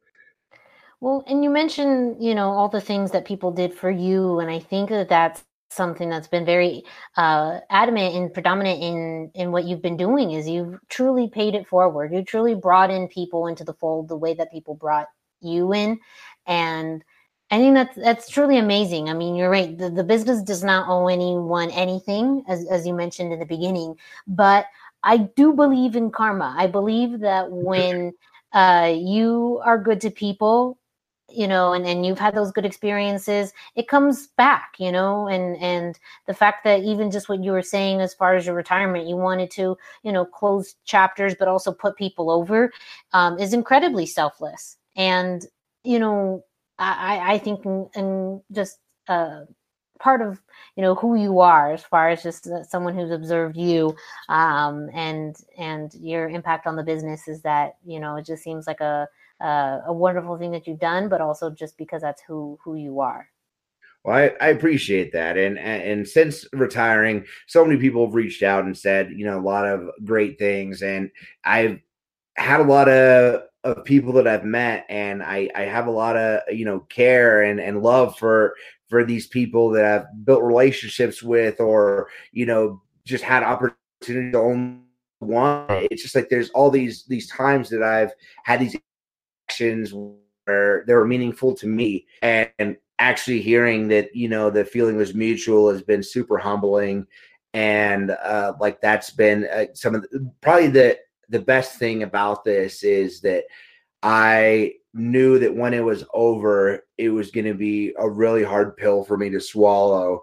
Well, 1.02 1.24
and 1.28 1.44
you 1.44 1.50
mentioned, 1.50 2.24
you 2.24 2.36
know, 2.36 2.50
all 2.50 2.68
the 2.70 2.82
things 2.82 3.12
that 3.12 3.26
people 3.26 3.52
did 3.52 3.74
for 3.74 3.90
you, 3.90 4.40
and 4.40 4.50
I 4.50 4.60
think 4.60 4.90
that 4.90 5.10
that's 5.10 5.44
something 5.70 6.10
that's 6.10 6.28
been 6.28 6.46
very 6.46 6.84
uh, 7.18 7.60
adamant 7.70 8.16
and 8.16 8.34
predominant 8.34 8.82
in 8.82 9.32
in 9.36 9.52
what 9.52 9.64
you've 9.66 9.82
been 9.82 9.98
doing 9.98 10.32
is 10.32 10.48
you've 10.50 10.78
truly 10.90 11.28
paid 11.30 11.56
it 11.56 11.68
forward. 11.68 12.14
You 12.14 12.24
truly 12.24 12.56
brought 12.56 12.90
in 12.90 13.08
people 13.08 13.48
into 13.48 13.64
the 13.64 13.74
fold 13.74 14.08
the 14.08 14.16
way 14.18 14.34
that 14.34 14.52
people 14.52 14.74
brought 14.76 15.08
you 15.42 15.74
in, 15.74 16.00
and 16.48 17.04
I 17.52 17.58
think 17.58 17.74
that's 17.76 17.96
that's 17.96 18.30
truly 18.30 18.58
amazing. 18.58 19.10
I 19.10 19.14
mean, 19.14 19.36
you're 19.36 19.50
right. 19.50 19.78
The, 19.78 19.90
the 19.90 20.04
business 20.04 20.42
does 20.42 20.64
not 20.64 20.88
owe 20.90 21.08
anyone 21.08 21.70
anything, 21.72 22.44
as 22.48 22.66
as 22.70 22.88
you 22.88 22.94
mentioned 22.94 23.34
in 23.34 23.40
the 23.40 23.46
beginning, 23.46 23.96
but 24.28 24.66
I 25.04 25.18
do 25.18 25.54
believe 25.54 25.96
in 25.96 26.12
karma. 26.12 26.56
I 26.58 26.68
believe 26.68 27.20
that 27.22 27.50
when 27.52 28.14
uh, 28.54 28.94
you 28.98 29.62
are 29.64 29.78
good 29.78 30.00
to 30.02 30.10
people 30.10 30.78
you 31.34 31.48
know 31.48 31.72
and, 31.72 31.86
and 31.86 32.04
you've 32.04 32.18
had 32.18 32.34
those 32.34 32.52
good 32.52 32.64
experiences 32.64 33.52
it 33.74 33.88
comes 33.88 34.28
back 34.36 34.74
you 34.78 34.92
know 34.92 35.28
and 35.28 35.56
and 35.56 35.98
the 36.26 36.34
fact 36.34 36.64
that 36.64 36.82
even 36.82 37.10
just 37.10 37.28
what 37.28 37.42
you 37.42 37.52
were 37.52 37.62
saying 37.62 38.00
as 38.00 38.14
far 38.14 38.34
as 38.34 38.46
your 38.46 38.54
retirement 38.54 39.08
you 39.08 39.16
wanted 39.16 39.50
to 39.50 39.76
you 40.02 40.12
know 40.12 40.24
close 40.24 40.74
chapters 40.84 41.34
but 41.38 41.48
also 41.48 41.72
put 41.72 41.96
people 41.96 42.30
over 42.30 42.70
um, 43.12 43.38
is 43.38 43.52
incredibly 43.52 44.06
selfless. 44.06 44.76
And 44.96 45.46
you 45.84 45.98
know 45.98 46.44
i 46.78 47.34
i 47.34 47.38
think 47.38 47.64
and 47.64 48.40
just 48.52 48.78
uh 49.08 49.40
part 49.98 50.20
of 50.20 50.40
you 50.76 50.82
know 50.82 50.94
who 50.96 51.14
you 51.14 51.38
are 51.40 51.72
as 51.72 51.84
far 51.84 52.08
as 52.08 52.22
just 52.22 52.46
uh, 52.48 52.64
someone 52.64 52.94
who's 52.94 53.12
observed 53.12 53.56
you 53.56 53.94
um, 54.28 54.90
and 54.92 55.36
and 55.56 55.94
your 55.94 56.28
impact 56.28 56.66
on 56.66 56.74
the 56.76 56.82
business 56.82 57.28
is 57.28 57.40
that 57.42 57.76
you 57.84 58.00
know 58.00 58.16
it 58.16 58.26
just 58.26 58.42
seems 58.42 58.66
like 58.66 58.80
a 58.80 59.08
uh, 59.42 59.80
a 59.86 59.92
wonderful 59.92 60.38
thing 60.38 60.52
that 60.52 60.66
you've 60.66 60.78
done, 60.78 61.08
but 61.08 61.20
also 61.20 61.50
just 61.50 61.76
because 61.76 62.02
that's 62.02 62.22
who 62.22 62.58
who 62.62 62.76
you 62.76 63.00
are. 63.00 63.28
Well, 64.04 64.16
I, 64.16 64.44
I 64.44 64.48
appreciate 64.48 65.12
that, 65.12 65.36
and, 65.36 65.58
and 65.58 65.82
and 65.82 66.08
since 66.08 66.46
retiring, 66.52 67.24
so 67.46 67.64
many 67.64 67.78
people 67.78 68.06
have 68.06 68.14
reached 68.14 68.42
out 68.42 68.64
and 68.64 68.76
said, 68.76 69.12
you 69.12 69.24
know, 69.24 69.38
a 69.38 69.40
lot 69.40 69.66
of 69.66 69.88
great 70.04 70.38
things, 70.38 70.82
and 70.82 71.10
I've 71.44 71.80
had 72.36 72.60
a 72.60 72.64
lot 72.64 72.88
of 72.88 73.42
of 73.64 73.84
people 73.84 74.12
that 74.14 74.26
I've 74.26 74.44
met, 74.44 74.86
and 74.88 75.22
I 75.22 75.48
I 75.54 75.62
have 75.62 75.86
a 75.86 75.92
lot 75.92 76.16
of 76.16 76.40
you 76.52 76.64
know 76.64 76.80
care 76.80 77.42
and 77.42 77.60
and 77.60 77.82
love 77.82 78.18
for 78.18 78.54
for 78.88 79.04
these 79.04 79.26
people 79.26 79.70
that 79.70 79.84
I've 79.84 80.24
built 80.24 80.42
relationships 80.42 81.22
with, 81.22 81.60
or 81.60 82.08
you 82.32 82.46
know, 82.46 82.82
just 83.04 83.24
had 83.24 83.42
opportunity 83.42 84.32
to 84.32 84.38
own 84.38 84.82
one. 85.20 85.66
It's 85.90 86.02
just 86.02 86.14
like 86.14 86.28
there's 86.28 86.50
all 86.50 86.70
these 86.70 87.04
these 87.04 87.28
times 87.28 87.70
that 87.70 87.82
I've 87.82 88.12
had 88.44 88.60
these 88.60 88.76
actions 89.62 89.92
where 90.46 90.84
they 90.86 90.94
were 90.94 91.06
meaningful 91.06 91.54
to 91.54 91.66
me. 91.66 92.06
And 92.22 92.76
actually 92.98 93.40
hearing 93.40 93.88
that 93.88 94.14
you 94.14 94.28
know 94.28 94.50
the 94.50 94.64
feeling 94.64 94.96
was 94.96 95.14
mutual 95.14 95.70
has 95.70 95.82
been 95.82 96.02
super 96.02 96.38
humbling. 96.38 97.06
And 97.54 98.10
uh 98.10 98.54
like 98.60 98.80
that's 98.80 99.10
been 99.10 99.46
uh, 99.52 99.66
some 99.74 99.94
of 99.94 100.02
the, 100.02 100.30
probably 100.40 100.68
the 100.68 100.98
the 101.28 101.40
best 101.40 101.78
thing 101.78 102.02
about 102.02 102.44
this 102.44 102.82
is 102.82 103.20
that 103.20 103.44
i 104.02 104.72
knew 104.92 105.38
that 105.38 105.54
when 105.54 105.72
it 105.72 105.84
was 105.84 106.04
over 106.12 106.84
it 106.98 107.08
was 107.08 107.30
going 107.30 107.46
to 107.46 107.54
be 107.54 107.94
a 107.98 108.08
really 108.08 108.42
hard 108.42 108.76
pill 108.76 109.04
for 109.04 109.16
me 109.16 109.30
to 109.30 109.40
swallow. 109.40 110.22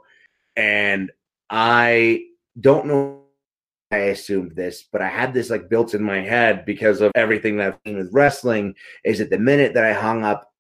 And 0.56 1.12
i 1.50 2.24
don't 2.60 2.88
know 2.88 3.19
I 3.92 3.98
assumed 3.98 4.56
this, 4.56 4.84
but 4.84 5.02
I 5.02 5.08
had 5.08 5.34
this 5.34 5.50
like 5.50 5.70
built 5.70 5.96
in 5.96 6.04
my 6.04 6.20
head 6.20 6.64
because 6.64 7.02
of 7.02 7.12
everything 7.16 7.58
that 7.58 7.68
I've 7.68 7.80
seen 7.86 7.98
with 7.98 8.14
wrestling. 8.14 8.76
Is 9.04 9.18
that 9.18 9.32
the 9.32 9.40
minute 9.40 9.74
that 9.74 9.84
I 9.84 9.94
hung 9.94 10.24
up, 10.24 10.54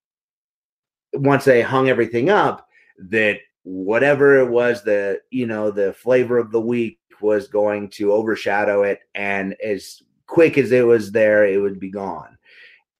once 1.13 1.47
I 1.47 1.61
hung 1.61 1.89
everything 1.89 2.29
up, 2.29 2.67
that 3.09 3.37
whatever 3.63 4.39
it 4.39 4.49
was, 4.49 4.83
the 4.83 5.21
you 5.29 5.45
know 5.45 5.69
the 5.69 5.93
flavor 5.93 6.39
of 6.39 6.51
the 6.51 6.61
week 6.61 6.99
was 7.21 7.47
going 7.47 7.89
to 7.91 8.13
overshadow 8.13 8.81
it, 8.83 8.99
and 9.13 9.55
as 9.63 10.01
quick 10.25 10.57
as 10.57 10.71
it 10.71 10.85
was 10.85 11.11
there, 11.11 11.45
it 11.45 11.57
would 11.57 11.79
be 11.79 11.91
gone. 11.91 12.35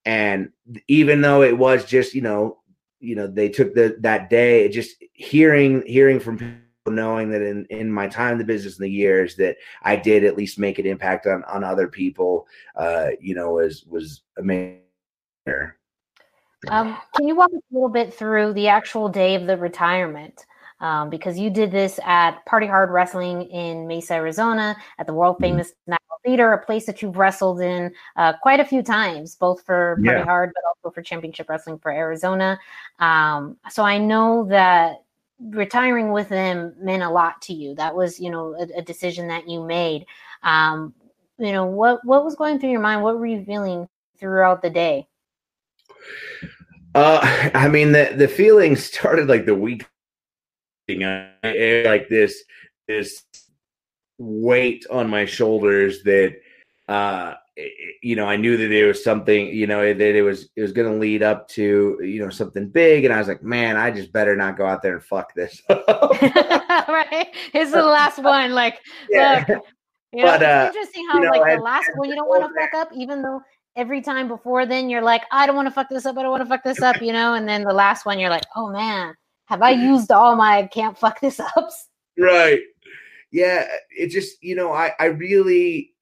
And 0.06 0.52
even 0.88 1.22
though 1.22 1.42
it 1.42 1.58
was 1.58 1.86
just 1.86 2.14
you 2.14 2.22
know, 2.22 2.60
you 3.00 3.16
know, 3.16 3.26
they 3.26 3.50
took 3.50 3.74
the 3.74 3.98
that 4.02 4.30
day, 4.30 4.70
just 4.70 5.04
hearing 5.14 5.84
hearing 5.88 6.20
from 6.20 6.62
knowing 6.90 7.30
that 7.32 7.42
in, 7.42 7.66
in 7.70 7.92
my 7.92 8.08
time 8.08 8.34
in 8.34 8.38
the 8.38 8.44
business 8.44 8.78
in 8.78 8.84
the 8.84 8.92
years 8.92 9.36
that 9.36 9.58
I 9.84 9.96
did 9.96 10.24
at 10.24 10.38
least 10.38 10.60
make 10.60 10.80
an 10.80 10.86
impact 10.86 11.28
on, 11.28 11.44
on 11.46 11.64
other 11.64 11.88
people, 11.88 12.48
uh, 12.76 13.10
you 13.20 13.36
know, 13.36 13.52
was, 13.52 13.86
was 13.86 14.22
amazing. 14.38 14.82
Um, 16.68 16.98
can 17.16 17.28
you 17.28 17.36
walk 17.36 17.50
us 17.50 17.62
a 17.72 17.74
little 17.74 17.90
bit 17.90 18.14
through 18.14 18.54
the 18.54 18.68
actual 18.68 19.08
day 19.10 19.36
of 19.36 19.48
the 19.48 19.58
retirement? 19.58 20.46
Um, 20.82 21.10
because 21.10 21.38
you 21.38 21.50
did 21.50 21.72
this 21.72 22.00
at 22.06 22.46
Party 22.46 22.66
Hard 22.66 22.90
Wrestling 22.90 23.44
in 23.50 23.86
Mesa, 23.86 24.14
Arizona, 24.14 24.78
at 24.98 25.08
the 25.08 25.14
world 25.14 25.36
mm-hmm. 25.36 25.44
famous 25.44 25.70
mm-hmm. 25.70 25.92
National 25.92 26.20
Theater, 26.26 26.54
a 26.54 26.66
place 26.66 26.86
that 26.86 27.02
you've 27.02 27.18
wrestled 27.18 27.60
in 27.62 27.94
uh, 28.16 28.34
quite 28.42 28.60
a 28.60 28.66
few 28.66 28.82
times, 28.82 29.36
both 29.36 29.62
for 29.66 29.96
Party 30.04 30.20
yeah. 30.20 30.24
Hard, 30.24 30.52
but 30.54 30.64
also 30.68 30.94
for 30.94 31.02
Championship 31.02 31.50
Wrestling 31.50 31.80
for 31.80 31.92
Arizona. 31.92 32.58
Um, 33.00 33.58
so 33.70 33.84
I 33.84 33.98
know 33.98 34.46
that 34.50 35.04
retiring 35.40 36.12
with 36.12 36.30
them 36.30 36.74
meant 36.80 37.04
a 37.04 37.10
lot 37.10 37.42
to 37.44 37.54
you. 37.54 37.76
That 37.76 37.96
was, 37.96 38.20
you 38.20 38.30
know, 38.30 38.56
a, 38.56 38.80
a 38.80 38.82
decision 38.82 39.28
that 39.30 39.48
you 39.48 39.64
made. 39.64 40.06
Um, 40.44 40.94
you 41.38 41.52
know, 41.52 41.66
what 41.66 42.04
what 42.06 42.26
was 42.26 42.36
going 42.36 42.60
through 42.60 42.72
your 42.72 42.82
mind? 42.82 43.02
What 43.02 43.18
were 43.18 43.26
you 43.26 43.44
feeling 43.46 43.88
throughout 44.20 44.62
the 44.62 44.70
day? 44.70 45.08
Uh, 46.96 47.20
I 47.54 47.68
mean, 47.70 47.92
the 47.92 48.14
the 48.16 48.28
feeling 48.28 48.76
started 48.76 49.28
like 49.28 49.46
the 49.46 49.56
week, 49.56 49.88
like 50.90 52.10
this 52.10 52.44
this 52.88 53.24
weight 54.18 54.86
on 54.92 55.10
my 55.10 55.26
shoulders 55.26 56.04
that 56.04 56.36
uh, 56.90 57.36
Eh, 57.58 57.62
eh, 57.62 57.92
you 58.02 58.16
know, 58.16 58.26
I 58.26 58.36
knew 58.36 58.58
that 58.58 58.68
there 58.68 58.88
was 58.88 59.04
something, 59.04 59.48
you 59.48 59.68
know, 59.68 59.80
eh, 59.82 59.94
that 59.94 60.16
it 60.16 60.22
was 60.22 60.50
it 60.56 60.62
was 60.62 60.72
going 60.72 60.92
to 60.92 60.98
lead 60.98 61.24
up 61.24 61.48
to, 61.50 62.00
you 62.02 62.24
know, 62.24 62.30
something 62.30 62.70
big, 62.70 63.06
and 63.06 63.14
I 63.14 63.20
was 63.20 63.28
like, 63.28 63.44
man, 63.44 63.78
I 63.78 63.92
just 63.92 64.12
better 64.12 64.36
not 64.36 64.58
go 64.58 64.66
out 64.66 64.82
there 64.82 64.96
and 64.96 65.04
fuck 65.04 65.34
this. 65.34 65.62
right, 65.70 67.28
it's 67.54 67.72
the 67.72 67.84
last 67.84 68.20
one. 68.24 68.52
Like, 68.52 68.80
yeah. 69.10 69.46
look, 69.48 69.64
you 70.14 70.24
know, 70.24 70.32
but, 70.32 70.44
uh, 70.44 70.66
it's 70.68 70.76
interesting 70.76 71.08
how 71.10 71.20
you 71.20 71.26
know, 71.26 71.32
like 71.32 71.58
the 71.58 71.64
last 71.64 71.90
one 71.96 72.10
you 72.10 72.16
don't 72.16 72.30
want 72.30 72.44
to 72.44 72.60
fuck 72.60 72.74
up, 72.74 72.90
even 72.96 73.22
though 73.22 73.42
every 73.76 74.02
time 74.02 74.28
before 74.28 74.66
then 74.66 74.90
you're 74.90 75.02
like, 75.02 75.24
I 75.32 75.46
don't 75.46 75.56
want 75.56 75.68
to 75.68 75.74
fuck 75.74 75.90
this 75.90 76.06
up, 76.06 76.18
I 76.18 76.24
don't 76.24 76.32
want 76.32 76.44
to 76.44 76.50
fuck 76.50 76.64
this 76.64 76.82
up, 76.82 77.02
you 77.02 77.14
know, 77.14 77.36
and 77.36 77.48
then 77.48 77.64
the 77.64 77.74
last 77.74 78.06
one 78.06 78.20
you're 78.20 78.30
like, 78.30 78.46
oh 78.56 78.72
man, 78.72 79.14
have 79.46 79.62
I 79.62 79.72
used 79.72 80.12
all 80.12 80.36
my 80.36 80.68
can't 80.68 80.98
fuck 80.98 81.20
this 81.20 81.40
ups? 81.40 81.88
Right. 82.18 82.62
Yeah, 83.32 83.68
it 83.92 84.08
just 84.08 84.42
you 84.42 84.56
know, 84.56 84.72
I 84.72 84.94
I 85.00 85.06
really 85.06 85.94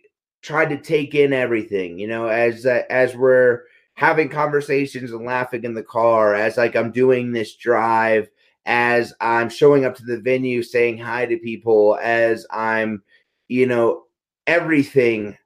tried 0.42 0.70
to 0.70 0.78
take 0.78 1.16
in 1.16 1.34
everything, 1.34 2.00
you 2.00 2.08
know, 2.08 2.28
as 2.28 2.66
uh, 2.66 2.84
as 2.90 3.16
we're 3.16 3.64
having 3.96 4.30
conversations 4.30 5.12
and 5.12 5.26
laughing 5.26 5.64
in 5.64 5.74
the 5.74 5.84
car, 5.84 6.36
as 6.36 6.58
like 6.58 6.76
I'm 6.76 6.92
doing 6.92 7.32
this 7.32 7.56
drive, 7.56 8.30
as 8.66 9.14
I'm 9.20 9.50
showing 9.50 9.86
up 9.86 9.96
to 9.96 10.04
the 10.04 10.20
venue, 10.20 10.62
saying 10.62 11.00
hi 11.00 11.26
to 11.26 11.38
people, 11.38 11.98
as 12.02 12.46
I'm, 12.52 13.04
you 13.48 13.66
know, 13.66 14.04
everything. 14.46 15.38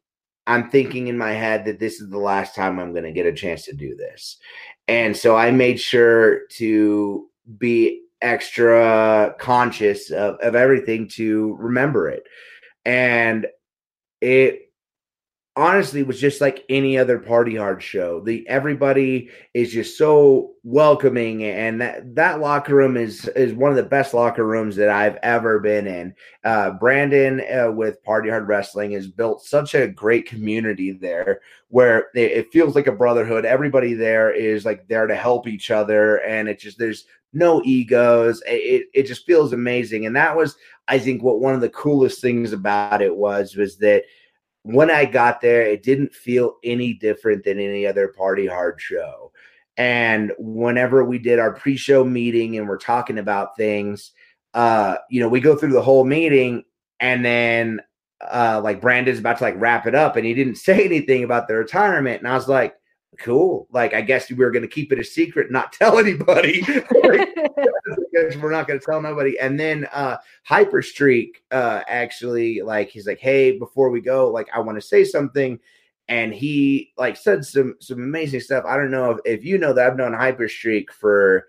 I'm 0.47 0.69
thinking 0.69 1.07
in 1.07 1.17
my 1.17 1.31
head 1.33 1.65
that 1.65 1.79
this 1.79 2.01
is 2.01 2.09
the 2.09 2.17
last 2.17 2.55
time 2.55 2.79
I'm 2.79 2.91
going 2.91 3.03
to 3.05 3.11
get 3.11 3.27
a 3.27 3.31
chance 3.31 3.63
to 3.65 3.73
do 3.73 3.95
this. 3.95 4.37
And 4.87 5.15
so 5.15 5.37
I 5.37 5.51
made 5.51 5.79
sure 5.79 6.47
to 6.53 7.29
be 7.57 8.01
extra 8.21 9.35
conscious 9.39 10.09
of, 10.09 10.35
of 10.41 10.55
everything 10.55 11.07
to 11.09 11.55
remember 11.59 12.09
it. 12.09 12.23
And 12.85 13.45
it 14.19 14.70
honestly 15.57 16.01
was 16.01 16.19
just 16.19 16.39
like 16.39 16.63
any 16.69 16.97
other 16.97 17.19
party 17.19 17.57
hard 17.57 17.83
show. 17.83 18.21
The 18.21 18.47
everybody 18.47 19.29
is 19.53 19.71
just 19.71 19.97
so 19.97 20.53
welcoming 20.63 21.43
and 21.43 21.81
that 21.81 22.15
that 22.15 22.39
locker 22.39 22.73
room 22.75 22.95
is 22.95 23.27
is 23.29 23.53
one 23.53 23.69
of 23.69 23.75
the 23.75 23.83
best 23.83 24.13
locker 24.13 24.45
rooms 24.45 24.75
that 24.75 24.89
i've 24.89 25.17
ever 25.23 25.59
been 25.59 25.87
in. 25.87 26.13
Uh, 26.45 26.71
brandon 26.71 27.41
uh, 27.51 27.71
with 27.71 28.01
party 28.03 28.29
hard 28.29 28.47
wrestling 28.47 28.91
has 28.91 29.07
built 29.07 29.43
such 29.43 29.75
a 29.75 29.87
great 29.87 30.25
community 30.25 30.91
there 30.91 31.41
where 31.67 32.09
it, 32.15 32.31
it 32.31 32.51
feels 32.51 32.75
like 32.75 32.87
a 32.87 32.91
brotherhood. 32.91 33.45
Everybody 33.45 33.93
there 33.93 34.31
is 34.31 34.63
like 34.63 34.87
there 34.87 35.07
to 35.07 35.15
help 35.15 35.47
each 35.47 35.69
other 35.69 36.17
and 36.21 36.47
it 36.47 36.59
just 36.59 36.77
there's 36.77 37.05
no 37.33 37.61
egos. 37.63 38.41
It, 38.45 38.87
it 38.93 39.03
just 39.03 39.25
feels 39.25 39.51
amazing 39.51 40.05
and 40.05 40.15
that 40.15 40.35
was 40.35 40.55
i 40.87 40.97
think 40.97 41.23
what 41.23 41.39
one 41.39 41.53
of 41.53 41.61
the 41.61 41.69
coolest 41.69 42.21
things 42.21 42.53
about 42.53 43.01
it 43.01 43.15
was 43.15 43.55
was 43.55 43.77
that 43.77 44.03
when 44.64 44.91
I 44.91 45.05
got 45.05 45.41
there, 45.41 45.62
it 45.64 45.84
didn't 45.84 46.14
feel 46.14 46.57
any 46.64 46.93
different 46.93 47.43
than 47.43 47.59
any 47.59 47.86
other 47.86 48.09
party 48.09 48.47
hard 48.47 48.80
show. 48.80 49.32
And 49.78 50.32
whenever 50.38 51.03
we 51.03 51.18
did 51.18 51.39
our 51.39 51.53
pre-show 51.53 52.03
meeting 52.03 52.57
and 52.57 52.68
we're 52.68 52.78
talking 52.78 53.18
about 53.18 53.57
things, 53.57 54.12
uh, 54.53 54.97
you 55.09 55.20
know, 55.22 55.30
we 55.30 55.39
go 55.39 55.55
through 55.55 55.74
the 55.74 55.82
whole 55.82 56.03
meeting 56.03 56.64
and 56.99 57.26
then 57.26 57.80
uh 58.30 58.62
like 58.64 58.80
Brandon's 58.80 59.18
about 59.18 59.39
to 59.39 59.43
like 59.43 59.55
wrap 59.57 59.88
it 59.88 59.95
up 59.95 60.16
and 60.16 60.24
he 60.24 60.36
didn't 60.36 60.55
say 60.57 60.86
anything 60.86 61.24
about 61.24 61.47
the 61.47 61.55
retirement. 61.55 62.20
And 62.20 62.28
I 62.28 62.36
was 62.36 62.47
like, 62.47 62.76
cool. 63.20 63.68
Like, 63.72 63.93
I 63.93 64.01
guess 64.01 64.30
we 64.30 64.36
were 64.36 64.51
going 64.51 64.62
to 64.64 64.68
keep 64.68 64.91
it 64.91 64.99
a 64.99 65.03
secret, 65.03 65.51
not 65.51 65.74
tell 65.74 65.97
anybody. 65.99 66.62
we're 68.41 68.51
not 68.51 68.67
going 68.67 68.80
to 68.80 68.86
tell 68.86 69.01
nobody. 69.01 69.39
And 69.39 69.59
then 69.59 69.88
uh 69.93 70.17
Hyperstreak 70.47 71.36
uh 71.51 71.82
actually 71.88 72.61
like 72.61 72.89
he's 72.89 73.07
like, 73.07 73.19
hey, 73.19 73.57
before 73.57 73.89
we 73.89 74.01
go, 74.01 74.30
like 74.30 74.49
I 74.53 74.59
want 74.59 74.78
to 74.78 74.82
say 74.82 75.03
something. 75.03 75.59
And 76.07 76.34
he 76.34 76.93
like 76.97 77.15
said 77.17 77.45
some 77.45 77.76
some 77.80 77.99
amazing 77.99 78.41
stuff. 78.41 78.65
I 78.65 78.78
don't 78.78 78.91
know 78.91 79.11
if, 79.11 79.19
if 79.26 79.45
you 79.45 79.57
know 79.57 79.74
that 79.74 79.88
I've 79.88 79.97
known 79.97 80.13
Hyperstreak 80.13 80.89
for 80.91 81.47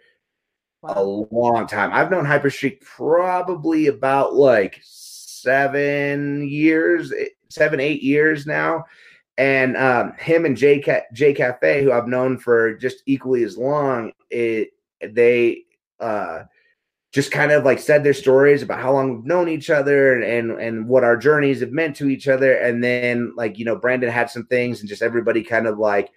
wow. 0.82 0.94
a 0.96 1.02
long 1.34 1.66
time. 1.66 1.92
I've 1.92 2.10
known 2.10 2.24
Hyperstreak 2.24 2.80
probably 2.80 3.88
about 3.88 4.34
like 4.34 4.80
seven 4.82 6.48
years, 6.48 7.12
seven, 7.48 7.80
eight 7.80 8.02
years 8.02 8.46
now 8.46 8.84
and 9.38 9.76
um, 9.76 10.12
him 10.18 10.44
and 10.44 10.56
Jay 10.56 10.80
Ca- 10.80 11.06
Jay 11.12 11.32
Cafe, 11.32 11.82
who 11.82 11.92
I've 11.92 12.06
known 12.06 12.38
for 12.38 12.74
just 12.74 13.02
equally 13.06 13.44
as 13.44 13.56
long, 13.56 14.12
it 14.30 14.70
they 15.00 15.64
uh, 16.00 16.44
just 17.12 17.30
kind 17.30 17.52
of 17.52 17.64
like 17.64 17.78
said 17.78 18.02
their 18.02 18.14
stories 18.14 18.62
about 18.62 18.80
how 18.80 18.92
long 18.92 19.16
we've 19.16 19.26
known 19.26 19.48
each 19.48 19.68
other 19.68 20.14
and, 20.14 20.24
and 20.24 20.60
and 20.60 20.88
what 20.88 21.04
our 21.04 21.16
journeys 21.16 21.60
have 21.60 21.70
meant 21.70 21.94
to 21.96 22.08
each 22.08 22.26
other, 22.26 22.54
and 22.54 22.82
then 22.82 23.32
like 23.36 23.58
you 23.58 23.64
know 23.64 23.76
Brandon 23.76 24.10
had 24.10 24.30
some 24.30 24.46
things, 24.46 24.80
and 24.80 24.88
just 24.88 25.02
everybody 25.02 25.42
kind 25.42 25.66
of 25.66 25.78
like 25.78 26.10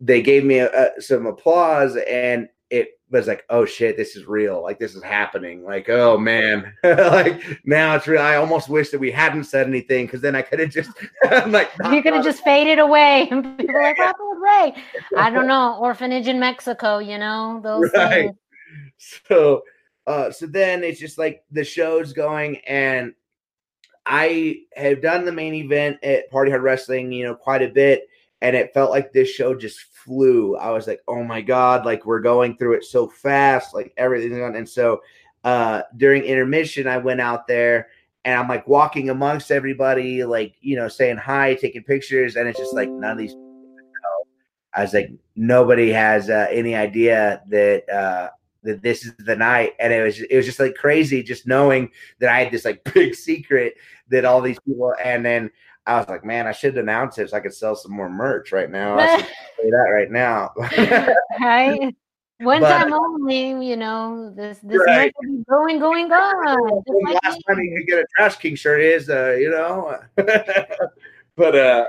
they 0.00 0.22
gave 0.22 0.44
me 0.44 0.58
a, 0.58 0.70
a, 0.70 1.00
some 1.00 1.26
applause, 1.26 1.96
and 2.08 2.48
it 2.70 2.90
was 3.10 3.26
like, 3.26 3.44
oh 3.50 3.64
shit, 3.64 3.96
this 3.96 4.14
is 4.16 4.26
real. 4.26 4.62
Like 4.62 4.78
this 4.78 4.94
is 4.94 5.02
happening. 5.02 5.64
Like, 5.64 5.88
oh 5.88 6.18
man, 6.18 6.72
like 6.84 7.42
now 7.64 7.96
it's 7.96 8.06
real. 8.06 8.22
I 8.22 8.36
almost 8.36 8.68
wish 8.68 8.90
that 8.90 9.00
we 9.00 9.10
hadn't 9.10 9.44
said 9.44 9.66
anything 9.66 10.06
because 10.06 10.20
then 10.20 10.36
I 10.36 10.42
could 10.42 10.60
have 10.60 10.70
just 10.70 10.90
like 11.48 11.70
you 11.90 12.02
could 12.02 12.14
have 12.14 12.24
just 12.24 12.44
faded 12.44 12.78
away. 12.78 13.28
And 13.32 13.58
people 13.58 13.80
like, 13.80 13.98
what 13.98 14.16
Ray? 14.40 14.74
I 15.16 15.30
don't 15.30 15.48
know. 15.48 15.78
Orphanage 15.80 16.28
in 16.28 16.38
Mexico, 16.38 16.98
you 16.98 17.18
know 17.18 17.60
those 17.62 17.90
right. 17.92 18.26
things. 18.26 18.36
So, 19.28 19.62
uh, 20.06 20.30
so 20.30 20.46
then 20.46 20.84
it's 20.84 21.00
just 21.00 21.18
like 21.18 21.44
the 21.50 21.64
show's 21.64 22.12
going, 22.12 22.58
and 22.66 23.14
I 24.04 24.60
have 24.76 25.02
done 25.02 25.24
the 25.24 25.32
main 25.32 25.54
event 25.54 25.98
at 26.02 26.30
Party 26.30 26.50
Hard 26.50 26.62
Wrestling, 26.62 27.12
you 27.12 27.24
know, 27.24 27.34
quite 27.34 27.62
a 27.62 27.68
bit 27.68 28.08
and 28.42 28.54
it 28.54 28.74
felt 28.74 28.90
like 28.90 29.12
this 29.12 29.30
show 29.30 29.54
just 29.54 29.80
flew. 29.80 30.56
I 30.56 30.70
was 30.70 30.86
like, 30.86 31.00
oh 31.08 31.22
my 31.24 31.40
god, 31.40 31.84
like 31.84 32.04
we're 32.04 32.20
going 32.20 32.56
through 32.56 32.74
it 32.74 32.84
so 32.84 33.08
fast, 33.08 33.74
like 33.74 33.92
everything's 33.96 34.40
on. 34.40 34.56
And 34.56 34.68
so 34.68 35.00
uh, 35.44 35.82
during 35.96 36.22
intermission, 36.22 36.86
I 36.86 36.98
went 36.98 37.20
out 37.20 37.46
there 37.46 37.88
and 38.24 38.38
I'm 38.38 38.48
like 38.48 38.66
walking 38.68 39.10
amongst 39.10 39.50
everybody, 39.50 40.24
like 40.24 40.56
you 40.60 40.76
know, 40.76 40.88
saying 40.88 41.16
hi, 41.16 41.54
taking 41.54 41.82
pictures, 41.82 42.36
and 42.36 42.48
it's 42.48 42.58
just 42.58 42.74
like 42.74 42.90
none 42.90 43.12
of 43.12 43.18
these. 43.18 43.34
I 44.74 44.82
was 44.82 44.92
like, 44.92 45.10
nobody 45.36 45.90
has 45.90 46.28
uh, 46.28 46.48
any 46.50 46.74
idea 46.74 47.42
that 47.48 47.88
uh, 47.88 48.30
that 48.66 48.82
this 48.82 49.04
is 49.04 49.14
the 49.18 49.36
night, 49.36 49.72
and 49.78 49.92
it 49.92 50.02
was 50.02 50.20
it 50.20 50.36
was 50.36 50.46
just 50.46 50.60
like 50.60 50.74
crazy, 50.74 51.22
just 51.22 51.46
knowing 51.46 51.90
that 52.18 52.30
I 52.30 52.40
had 52.40 52.52
this 52.52 52.64
like 52.64 52.84
big 52.94 53.14
secret 53.14 53.74
that 54.08 54.24
all 54.24 54.40
these 54.40 54.58
people, 54.60 54.94
and 55.02 55.24
then 55.24 55.50
I 55.86 55.98
was 55.98 56.08
like, 56.08 56.24
man, 56.24 56.46
I 56.46 56.52
should 56.52 56.76
announce 56.76 57.18
it 57.18 57.30
so 57.30 57.36
I 57.36 57.40
could 57.40 57.54
sell 57.54 57.76
some 57.76 57.92
more 57.92 58.10
merch 58.10 58.52
right 58.52 58.70
now. 58.70 58.98
I 58.98 59.18
should 59.18 59.26
say 59.62 59.70
that 59.70 59.90
right 59.92 60.10
now. 60.10 60.52
right. 61.40 61.94
One 62.38 62.60
but, 62.60 62.68
time 62.68 62.92
only, 62.92 63.66
you 63.66 63.76
know, 63.76 64.30
this 64.36 64.58
this 64.58 64.82
right. 64.86 65.10
be 65.22 65.42
going, 65.48 65.78
going, 65.78 66.12
on. 66.12 66.82
The 66.86 67.18
last 67.24 67.40
time 67.48 67.58
you 67.60 67.78
could 67.78 67.86
get 67.86 67.98
a 67.98 68.04
Trash 68.14 68.36
King 68.36 68.56
shirt 68.56 68.82
is, 68.82 69.08
uh, 69.08 69.36
you 69.40 69.50
know. 69.50 69.98
but 71.36 71.54
uh 71.54 71.88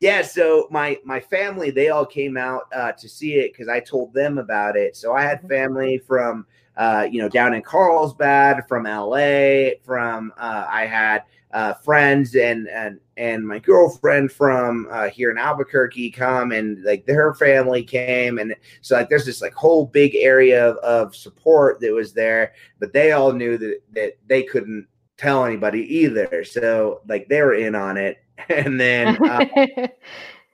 yeah, 0.00 0.22
so 0.22 0.68
my 0.70 0.98
my 1.04 1.20
family, 1.20 1.70
they 1.70 1.88
all 1.88 2.06
came 2.06 2.36
out 2.36 2.62
uh 2.74 2.92
to 2.92 3.08
see 3.08 3.34
it 3.34 3.52
because 3.52 3.68
I 3.68 3.80
told 3.80 4.14
them 4.14 4.38
about 4.38 4.76
it. 4.76 4.96
So 4.96 5.12
I 5.12 5.22
had 5.22 5.38
mm-hmm. 5.38 5.48
family 5.48 5.98
from 5.98 6.46
uh, 6.76 7.08
you 7.10 7.20
know, 7.20 7.28
down 7.28 7.54
in 7.54 7.62
Carlsbad, 7.62 8.68
from 8.68 8.84
LA, 8.84 9.70
from 9.84 10.32
uh 10.38 10.66
I 10.68 10.86
had 10.86 11.24
uh, 11.52 11.74
friends 11.74 12.34
and 12.34 12.68
and 12.68 13.00
and 13.16 13.46
my 13.46 13.58
girlfriend 13.58 14.30
from 14.30 14.86
uh, 14.90 15.08
here 15.08 15.30
in 15.30 15.38
Albuquerque 15.38 16.10
come 16.10 16.52
and 16.52 16.82
like 16.84 17.06
their 17.06 17.34
family 17.34 17.82
came 17.82 18.38
and 18.38 18.54
so 18.80 18.96
like 18.96 19.08
there's 19.08 19.24
this 19.24 19.40
like 19.40 19.54
whole 19.54 19.86
big 19.86 20.14
area 20.14 20.68
of, 20.68 20.76
of 20.78 21.16
support 21.16 21.80
that 21.80 21.92
was 21.92 22.12
there, 22.12 22.52
but 22.78 22.92
they 22.92 23.12
all 23.12 23.32
knew 23.32 23.56
that 23.58 23.80
that 23.92 24.12
they 24.26 24.42
couldn't 24.42 24.86
tell 25.16 25.44
anybody 25.44 25.80
either. 25.96 26.44
So 26.44 27.00
like 27.08 27.28
they 27.28 27.42
were 27.42 27.54
in 27.54 27.74
on 27.74 27.96
it, 27.96 28.18
and 28.48 28.80
then. 28.80 29.16
Uh, 29.24 29.44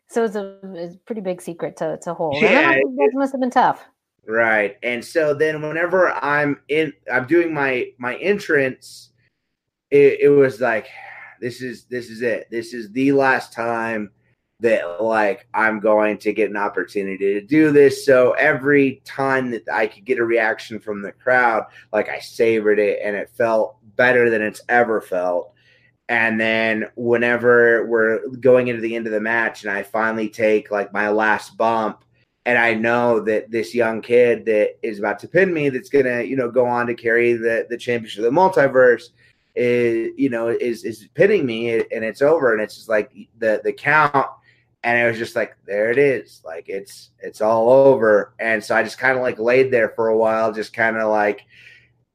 so 0.08 0.24
it's 0.24 0.36
a, 0.36 0.58
it's 0.74 0.94
a 0.94 0.98
pretty 0.98 1.20
big 1.20 1.40
secret 1.40 1.76
to 1.78 1.98
to 2.02 2.14
hold. 2.14 2.36
Yeah, 2.40 2.72
that 2.72 3.10
must 3.14 3.32
have 3.32 3.40
been 3.40 3.50
tough. 3.50 3.84
Right, 4.26 4.78
and 4.82 5.04
so 5.04 5.34
then 5.34 5.60
whenever 5.60 6.12
I'm 6.12 6.60
in, 6.68 6.92
I'm 7.12 7.26
doing 7.26 7.52
my 7.52 7.88
my 7.98 8.16
entrance 8.16 9.10
it, 9.94 10.20
it 10.20 10.28
was 10.28 10.60
like 10.60 10.88
this 11.40 11.62
is 11.62 11.84
this 11.84 12.10
is 12.10 12.20
it. 12.22 12.48
This 12.50 12.74
is 12.74 12.90
the 12.90 13.12
last 13.12 13.52
time 13.52 14.10
that 14.60 15.02
like 15.02 15.46
I'm 15.54 15.78
going 15.78 16.18
to 16.18 16.32
get 16.32 16.50
an 16.50 16.56
opportunity 16.56 17.34
to 17.34 17.40
do 17.40 17.70
this. 17.70 18.04
So 18.04 18.32
every 18.32 19.02
time 19.04 19.50
that 19.52 19.68
I 19.72 19.86
could 19.86 20.04
get 20.04 20.18
a 20.18 20.24
reaction 20.24 20.80
from 20.80 21.02
the 21.02 21.12
crowd, 21.12 21.66
like 21.92 22.08
I 22.08 22.18
savored 22.18 22.78
it 22.78 23.00
and 23.04 23.14
it 23.14 23.30
felt 23.30 23.76
better 23.96 24.30
than 24.30 24.42
it's 24.42 24.62
ever 24.68 25.00
felt. 25.00 25.53
And 26.08 26.38
then 26.38 26.86
whenever 26.96 27.86
we're 27.86 28.28
going 28.40 28.68
into 28.68 28.82
the 28.82 28.94
end 28.94 29.06
of 29.06 29.12
the 29.12 29.20
match 29.20 29.64
and 29.64 29.72
I 29.72 29.82
finally 29.82 30.28
take 30.28 30.70
like 30.70 30.92
my 30.92 31.08
last 31.08 31.56
bump 31.56 32.04
and 32.46 32.58
I 32.58 32.74
know 32.74 33.20
that 33.20 33.50
this 33.50 33.74
young 33.74 34.02
kid 34.02 34.44
that 34.44 34.76
is 34.82 34.98
about 34.98 35.18
to 35.20 35.28
pin 35.28 35.52
me 35.52 35.70
that's 35.70 35.88
gonna, 35.88 36.22
you 36.22 36.36
know, 36.36 36.50
go 36.50 36.66
on 36.66 36.86
to 36.88 36.94
carry 36.94 37.32
the 37.32 37.66
the 37.70 37.78
championship 37.78 38.24
of 38.24 38.34
the 38.34 38.38
multiverse 38.38 39.10
is 39.54 40.10
you 40.16 40.28
know 40.28 40.48
is 40.48 40.84
is 40.84 41.08
pinning 41.14 41.46
me 41.46 41.70
and 41.70 42.04
it's 42.04 42.22
over 42.22 42.52
and 42.52 42.60
it's 42.60 42.74
just 42.74 42.88
like 42.88 43.12
the 43.38 43.60
the 43.62 43.72
count 43.72 44.26
and 44.82 44.98
it 44.98 45.06
was 45.08 45.16
just 45.16 45.36
like 45.36 45.56
there 45.64 45.90
it 45.90 45.98
is. 45.98 46.42
Like 46.44 46.68
it's 46.68 47.10
it's 47.20 47.40
all 47.40 47.70
over. 47.70 48.34
And 48.38 48.62
so 48.62 48.76
i 48.76 48.82
just 48.82 48.98
kind 48.98 49.16
of 49.16 49.22
like 49.22 49.38
laid 49.38 49.70
there 49.70 49.88
for 49.90 50.08
a 50.08 50.16
while 50.16 50.52
just 50.52 50.74
kind 50.74 50.96
of 50.96 51.08
like 51.10 51.42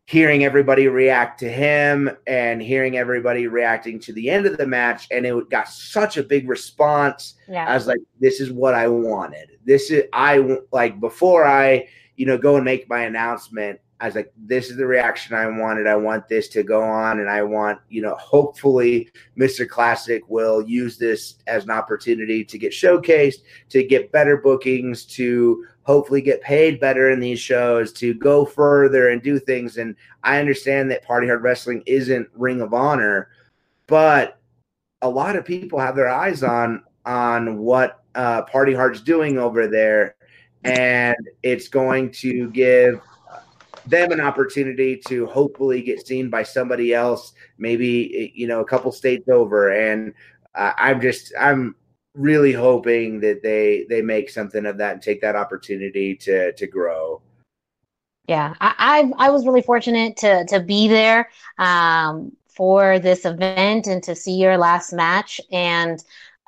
hearing 0.09 0.43
everybody 0.43 0.87
react 0.87 1.39
to 1.39 1.47
him 1.47 2.09
and 2.25 2.63
hearing 2.63 2.97
everybody 2.97 3.45
reacting 3.45 3.99
to 3.99 4.11
the 4.11 4.27
end 4.27 4.47
of 4.47 4.57
the 4.57 4.65
match 4.65 5.07
and 5.11 5.23
it 5.23 5.49
got 5.51 5.69
such 5.69 6.17
a 6.17 6.23
big 6.23 6.49
response 6.49 7.35
yeah. 7.47 7.69
i 7.69 7.75
was 7.75 7.85
like 7.85 7.99
this 8.19 8.39
is 8.39 8.51
what 8.51 8.73
i 8.73 8.87
wanted 8.87 9.51
this 9.65 9.91
is 9.91 10.05
i 10.11 10.57
like 10.71 10.99
before 10.99 11.45
i 11.45 11.87
you 12.15 12.25
know 12.25 12.39
go 12.39 12.55
and 12.55 12.65
make 12.65 12.89
my 12.89 13.01
announcement 13.01 13.79
I 14.01 14.05
was 14.05 14.15
like, 14.15 14.31
this 14.37 14.69
is 14.69 14.77
the 14.77 14.85
reaction 14.85 15.35
I 15.35 15.47
wanted. 15.47 15.85
I 15.85 15.95
want 15.95 16.29
this 16.29 16.47
to 16.49 16.63
go 16.63 16.81
on, 16.81 17.19
and 17.19 17.29
I 17.29 17.43
want, 17.43 17.79
you 17.89 18.01
know, 18.01 18.15
hopefully 18.15 19.09
Mr. 19.37 19.67
Classic 19.67 20.23
will 20.29 20.61
use 20.61 20.97
this 20.97 21.35
as 21.47 21.65
an 21.65 21.71
opportunity 21.71 22.45
to 22.45 22.57
get 22.57 22.71
showcased, 22.71 23.39
to 23.69 23.83
get 23.83 24.13
better 24.13 24.37
bookings, 24.37 25.03
to 25.05 25.65
hopefully 25.83 26.21
get 26.21 26.41
paid 26.41 26.79
better 26.79 27.09
in 27.09 27.19
these 27.19 27.41
shows, 27.41 27.91
to 27.93 28.13
go 28.13 28.45
further 28.45 29.09
and 29.09 29.21
do 29.21 29.37
things. 29.37 29.77
And 29.77 29.95
I 30.23 30.39
understand 30.39 30.89
that 30.91 31.03
Party 31.03 31.27
Hard 31.27 31.43
Wrestling 31.43 31.83
isn't 31.85 32.29
Ring 32.33 32.61
of 32.61 32.73
Honor, 32.73 33.29
but 33.85 34.39
a 35.01 35.09
lot 35.09 35.35
of 35.35 35.43
people 35.43 35.77
have 35.79 35.95
their 35.95 36.09
eyes 36.09 36.41
on 36.41 36.83
on 37.05 37.57
what 37.57 38.03
uh, 38.15 38.43
Party 38.43 38.73
Hard's 38.73 39.01
doing 39.01 39.37
over 39.37 39.67
there, 39.67 40.15
and 40.63 41.17
it's 41.43 41.67
going 41.67 42.11
to 42.11 42.49
give 42.51 43.01
them 43.89 44.11
an 44.11 44.21
opportunity 44.21 44.97
to 45.07 45.25
hopefully 45.27 45.81
get 45.81 46.05
seen 46.05 46.29
by 46.29 46.43
somebody 46.43 46.93
else, 46.93 47.33
maybe 47.57 48.31
you 48.35 48.47
know 48.47 48.61
a 48.61 48.65
couple 48.65 48.91
states 48.91 49.27
over. 49.29 49.69
And 49.69 50.13
uh, 50.55 50.73
I'm 50.77 51.01
just 51.01 51.33
I'm 51.39 51.75
really 52.13 52.53
hoping 52.53 53.19
that 53.21 53.41
they 53.43 53.85
they 53.89 54.01
make 54.01 54.29
something 54.29 54.65
of 54.65 54.77
that 54.77 54.93
and 54.93 55.01
take 55.01 55.21
that 55.21 55.35
opportunity 55.35 56.15
to 56.15 56.53
to 56.53 56.67
grow. 56.67 57.21
Yeah, 58.27 58.53
I 58.61 59.11
I, 59.17 59.27
I 59.27 59.29
was 59.29 59.45
really 59.45 59.61
fortunate 59.61 60.17
to 60.17 60.45
to 60.45 60.59
be 60.59 60.87
there 60.87 61.29
um, 61.57 62.31
for 62.47 62.99
this 62.99 63.25
event 63.25 63.87
and 63.87 64.03
to 64.03 64.15
see 64.15 64.33
your 64.33 64.57
last 64.57 64.91
match 64.91 65.39
and 65.51 66.03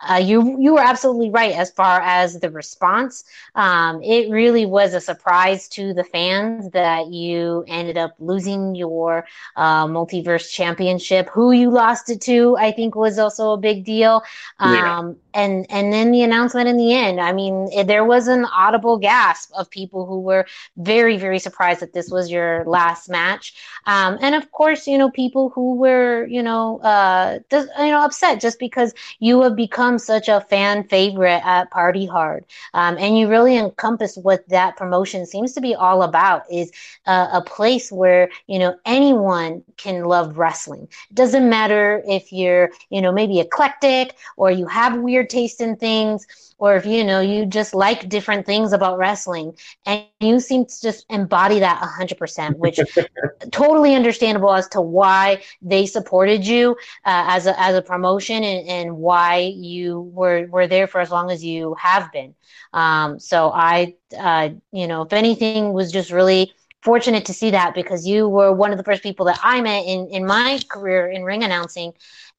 uh, 0.09 0.15
you 0.15 0.57
you 0.59 0.73
were 0.73 0.81
absolutely 0.81 1.29
right 1.29 1.53
as 1.53 1.71
far 1.71 2.01
as 2.01 2.39
the 2.39 2.49
response. 2.49 3.23
Um, 3.55 4.01
it 4.01 4.29
really 4.31 4.65
was 4.65 4.93
a 4.93 5.01
surprise 5.01 5.67
to 5.69 5.93
the 5.93 6.03
fans 6.03 6.69
that 6.71 7.07
you 7.07 7.63
ended 7.67 7.97
up 7.97 8.15
losing 8.19 8.75
your 8.75 9.25
uh, 9.55 9.85
multiverse 9.85 10.51
championship. 10.51 11.29
Who 11.29 11.51
you 11.51 11.69
lost 11.69 12.09
it 12.09 12.21
to, 12.21 12.57
I 12.57 12.71
think, 12.71 12.95
was 12.95 13.19
also 13.19 13.51
a 13.53 13.57
big 13.57 13.85
deal. 13.85 14.23
Um, 14.59 14.73
yeah. 14.73 15.13
And 15.33 15.65
and 15.69 15.93
then 15.93 16.11
the 16.11 16.23
announcement 16.23 16.67
in 16.67 16.77
the 16.77 16.93
end. 16.93 17.21
I 17.21 17.31
mean, 17.31 17.69
it, 17.71 17.87
there 17.87 18.03
was 18.03 18.27
an 18.27 18.45
audible 18.45 18.97
gasp 18.97 19.51
of 19.55 19.69
people 19.69 20.05
who 20.05 20.19
were 20.19 20.45
very 20.77 21.17
very 21.17 21.39
surprised 21.39 21.79
that 21.81 21.93
this 21.93 22.09
was 22.09 22.31
your 22.31 22.65
last 22.65 23.09
match. 23.09 23.53
Um, 23.85 24.17
and 24.21 24.35
of 24.35 24.51
course, 24.51 24.87
you 24.87 24.97
know, 24.97 25.09
people 25.11 25.49
who 25.49 25.75
were 25.75 26.25
you 26.25 26.43
know 26.43 26.79
uh, 26.79 27.39
you 27.51 27.91
know 27.91 28.03
upset 28.03 28.41
just 28.41 28.59
because 28.59 28.93
you 29.19 29.41
have 29.43 29.55
become 29.55 29.90
become 29.91 30.21
such 30.21 30.29
a 30.29 30.41
fan 30.49 30.83
favorite 30.83 31.41
at 31.45 31.71
Party 31.71 32.05
Hard, 32.05 32.45
um, 32.73 32.97
and 32.99 33.17
you 33.17 33.27
really 33.27 33.57
encompass 33.57 34.17
what 34.17 34.47
that 34.49 34.77
promotion 34.77 35.25
seems 35.25 35.53
to 35.53 35.61
be 35.61 35.75
all 35.75 36.03
about 36.03 36.43
is 36.51 36.71
uh, 37.07 37.27
a 37.33 37.41
place 37.41 37.91
where 37.91 38.29
you 38.47 38.59
know 38.59 38.75
anyone 38.85 39.63
can 39.77 40.03
love 40.05 40.37
wrestling. 40.37 40.87
It 41.09 41.15
doesn't 41.15 41.49
matter 41.49 42.03
if 42.07 42.31
you're 42.31 42.71
you 42.89 43.01
know 43.01 43.11
maybe 43.11 43.39
eclectic 43.39 44.15
or 44.37 44.51
you 44.51 44.67
have 44.67 44.97
weird 44.99 45.29
taste 45.29 45.61
in 45.61 45.75
things 45.75 46.25
or 46.57 46.75
if 46.75 46.85
you 46.85 47.03
know 47.03 47.21
you 47.21 47.45
just 47.45 47.73
like 47.75 48.09
different 48.09 48.45
things 48.45 48.73
about 48.73 48.97
wrestling 48.97 49.53
and 49.85 49.99
you 50.07 50.19
seem 50.19 50.65
to 50.65 50.81
just 50.81 51.05
embody 51.09 51.59
that 51.59 51.79
100% 51.81 52.37
which 52.41 52.81
totally 53.51 53.95
understandable 53.95 54.53
as 54.53 54.67
to 54.67 54.81
why 54.81 55.41
they 55.61 55.85
supported 55.85 56.45
you 56.45 56.71
uh, 57.05 57.25
as 57.35 57.45
a 57.47 57.59
as 57.59 57.75
a 57.75 57.81
promotion 57.81 58.43
and, 58.43 58.67
and 58.67 58.97
why 58.97 59.37
you 59.39 59.80
were 59.89 60.45
were 60.47 60.67
there 60.67 60.87
for 60.87 60.99
as 60.99 61.09
long 61.09 61.29
as 61.31 61.43
you 61.43 61.75
have 61.79 62.11
been. 62.11 62.33
Um, 62.73 63.19
so 63.19 63.51
i 63.53 63.95
uh, 64.17 64.49
you 64.71 64.87
know 64.87 65.01
if 65.01 65.13
anything 65.13 65.73
was 65.73 65.91
just 65.91 66.11
really 66.11 66.51
fortunate 66.81 67.25
to 67.25 67.33
see 67.33 67.51
that 67.51 67.73
because 67.73 68.07
you 68.07 68.27
were 68.27 68.51
one 68.51 68.71
of 68.71 68.77
the 68.77 68.83
first 68.83 69.03
people 69.03 69.25
that 69.25 69.39
i 69.43 69.61
met 69.61 69.83
in 69.85 70.07
in 70.07 70.25
my 70.25 70.59
career 70.69 71.07
in 71.07 71.23
ring 71.23 71.43
announcing 71.43 71.93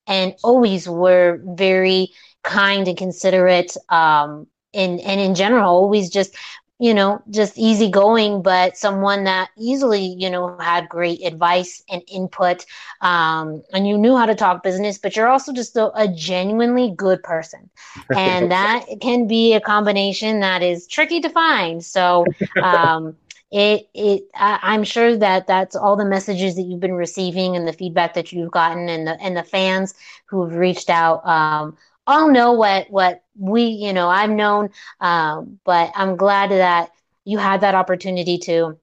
and 0.07 0.35
always 0.43 0.89
were 0.89 1.41
very 1.45 2.11
kind 2.43 2.89
and 2.89 2.97
considerate 2.97 3.77
um 3.89 4.47
and 4.75 5.01
and 5.01 5.21
in 5.21 5.35
general 5.35 5.69
always 5.71 6.11
just 6.11 6.35
you 6.83 6.93
know 6.93 7.23
just 7.31 7.57
easygoing 7.57 8.43
but 8.43 8.77
someone 8.77 9.23
that 9.23 9.51
easily 9.57 10.17
you 10.19 10.29
know 10.29 10.57
had 10.59 10.89
great 10.89 11.25
advice 11.25 11.81
and 11.89 12.03
input 12.09 12.67
um 13.03 13.63
and 13.73 13.87
you 13.87 13.97
knew 13.97 14.17
how 14.17 14.27
to 14.27 14.35
talk 14.35 14.65
business 14.65 14.99
but 14.99 15.15
you're 15.15 15.29
also 15.29 15.53
just 15.53 15.77
a, 15.77 15.93
a 15.95 16.09
genuinely 16.09 16.93
good 16.97 17.23
person. 17.23 17.71
And 18.17 18.51
that 18.59 18.85
can 19.01 19.27
be 19.27 19.55
a 19.55 19.61
combination 19.61 20.41
that 20.41 20.63
is 20.63 20.87
tricky 20.87 21.21
to 21.21 21.29
find. 21.29 21.85
So 21.85 22.27
um 22.63 23.17
it 23.53 23.89
it 23.95 24.25
I, 24.35 24.75
am 24.75 24.83
sure 24.83 25.17
that 25.17 25.47
that's 25.47 25.77
all 25.77 25.97
the 25.97 26.05
messages 26.05 26.57
that 26.57 26.63
you've 26.63 26.81
been 26.81 26.95
receiving 26.95 27.55
and 27.55 27.69
the 27.69 27.73
feedback 27.73 28.15
that 28.15 28.33
you've 28.33 28.51
gotten 28.51 28.89
and 28.89 29.07
the 29.07 29.21
and 29.21 29.37
the 29.37 29.45
fans 29.45 29.95
who've 30.27 30.55
reached 30.55 30.89
out 30.89 31.25
um, 31.27 31.77
all 32.07 32.31
know 32.31 32.53
what 32.53 32.91
what 32.91 33.22
we 33.37 33.65
you 33.65 33.93
know 33.93 34.09
I've 34.09 34.31
known, 34.31 34.71
um, 35.01 35.59
but 35.65 35.93
I'm 35.95 36.17
glad 36.17 36.51
that 36.51 36.91
you 37.25 37.39
had 37.39 37.61
that 37.63 37.75
opportunity 37.75 38.39
to 38.39 38.79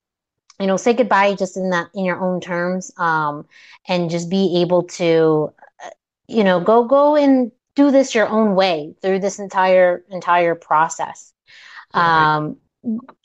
you 0.59 0.67
know 0.67 0.77
say 0.77 0.93
goodbye 0.93 1.35
just 1.35 1.57
in 1.57 1.69
that 1.71 1.89
in 1.93 2.05
your 2.05 2.19
own 2.19 2.41
terms 2.41 2.91
um, 2.97 3.45
and 3.87 4.09
just 4.09 4.29
be 4.29 4.61
able 4.61 4.83
to 4.83 5.53
uh, 5.83 5.89
you 6.27 6.43
know 6.43 6.59
go 6.59 6.85
go 6.85 7.15
and 7.15 7.51
do 7.75 7.91
this 7.91 8.13
your 8.13 8.27
own 8.27 8.55
way 8.55 8.93
through 9.01 9.19
this 9.19 9.39
entire 9.39 10.03
entire 10.09 10.55
process. 10.55 11.33
Right. 11.93 12.35
Um, 12.35 12.57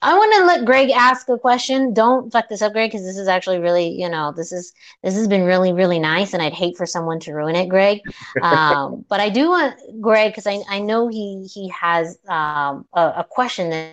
I 0.03 0.17
want 0.17 0.35
to 0.35 0.45
let 0.45 0.65
Greg 0.65 0.91
ask 0.91 1.29
a 1.29 1.39
question. 1.39 1.95
Don't 1.95 2.31
fuck 2.33 2.49
this 2.49 2.63
up, 2.63 2.73
Greg, 2.73 2.91
because 2.91 3.05
this 3.05 3.17
is 3.17 3.29
actually 3.29 3.59
really, 3.59 3.89
you 3.89 4.09
know, 4.09 4.33
this 4.33 4.53
is 4.53 4.73
this 5.03 5.15
has 5.15 5.29
been 5.29 5.45
really, 5.45 5.73
really 5.73 5.99
nice, 5.99 6.35
and 6.35 6.43
I'd 6.43 6.53
hate 6.53 6.77
for 6.77 6.87
someone 6.87 7.21
to 7.21 7.33
ruin 7.33 7.55
it, 7.55 7.69
Greg. 7.69 8.01
Um, 8.43 9.05
but 9.09 9.21
I 9.21 9.29
do 9.31 9.51
want 9.51 9.77
Greg 10.01 10.33
because 10.33 10.47
I 10.47 10.63
I 10.69 10.81
know 10.81 11.09
he 11.09 11.49
he 11.53 11.69
has 11.69 12.19
um, 12.29 12.87
a, 12.93 13.15
a, 13.19 13.27
question 13.29 13.71
that 13.71 13.93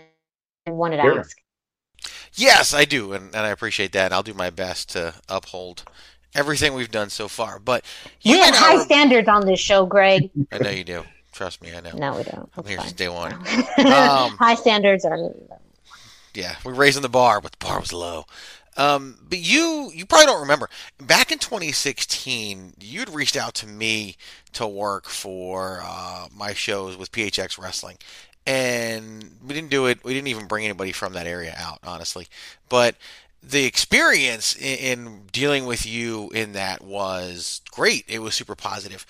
I 0.68 0.72
wanted 0.72 0.98
to 0.98 1.04
sure. 1.04 1.20
ask. 1.20 1.38
Yes, 2.34 2.74
I 2.74 2.86
do, 2.86 3.14
and, 3.14 3.26
and 3.36 3.46
I 3.46 3.50
appreciate 3.50 3.92
that. 3.94 4.14
I'll 4.14 4.24
do 4.24 4.34
my 4.34 4.50
best 4.50 4.90
to 4.90 5.16
uphold 5.28 5.84
everything 6.34 6.74
we've 6.74 6.92
done 6.92 7.10
so 7.10 7.28
far. 7.28 7.60
But 7.60 7.86
we 8.26 8.40
have 8.40 8.56
high 8.56 8.78
our... 8.78 8.84
standards 8.84 9.28
on 9.28 9.46
this 9.46 9.60
show, 9.60 9.86
Greg. 9.86 10.30
I 10.52 10.58
know 10.60 10.70
you 10.70 10.84
do. 10.84 11.04
Trust 11.32 11.62
me, 11.62 11.74
I 11.74 11.80
know. 11.80 11.92
No, 11.96 12.18
we 12.18 12.24
don't. 12.24 12.50
I'm 12.58 12.66
here 12.66 12.80
since 12.80 12.94
day 12.94 13.10
one. 13.10 13.34
Um, 13.80 14.38
High 14.38 14.56
standards 14.56 15.06
are. 15.06 15.18
Yeah, 16.34 16.56
we're 16.64 16.74
raising 16.74 17.02
the 17.02 17.10
bar, 17.10 17.42
but 17.42 17.52
the 17.54 17.66
bar 17.66 17.80
was 17.80 17.94
low. 17.94 18.26
Um, 18.78 19.18
but 19.28 19.40
you, 19.40 19.92
you 19.94 20.06
probably 20.06 20.28
don't 20.28 20.42
remember. 20.42 20.70
Back 20.98 21.32
in 21.32 21.40
2016, 21.40 22.76
you'd 22.80 23.10
reached 23.10 23.36
out 23.36 23.54
to 23.56 23.68
me 23.68 24.16
to 24.54 24.66
work 24.66 25.08
for 25.08 25.82
uh, 25.84 26.28
my 26.34 26.54
shows 26.54 26.96
with 26.96 27.12
PHX 27.12 27.62
Wrestling, 27.62 27.98
and 28.48 29.38
we 29.46 29.54
didn't 29.54 29.70
do 29.72 29.88
it. 29.88 30.04
We 30.04 30.14
didn't 30.14 30.30
even 30.30 30.48
bring 30.48 30.64
anybody 30.64 30.94
from 30.94 31.14
that 31.14 31.28
area 31.28 31.54
out, 31.58 31.80
honestly. 31.84 32.28
But 32.70 32.96
the 33.44 33.66
experience 33.66 34.56
in, 34.56 34.78
in 34.78 35.22
dealing 35.32 35.66
with 35.66 35.86
you 35.86 36.30
in 36.30 36.54
that 36.54 36.82
was 36.82 37.62
great. 37.72 38.06
It 38.08 38.20
was 38.20 38.36
super 38.36 38.56
positive. 38.56 39.06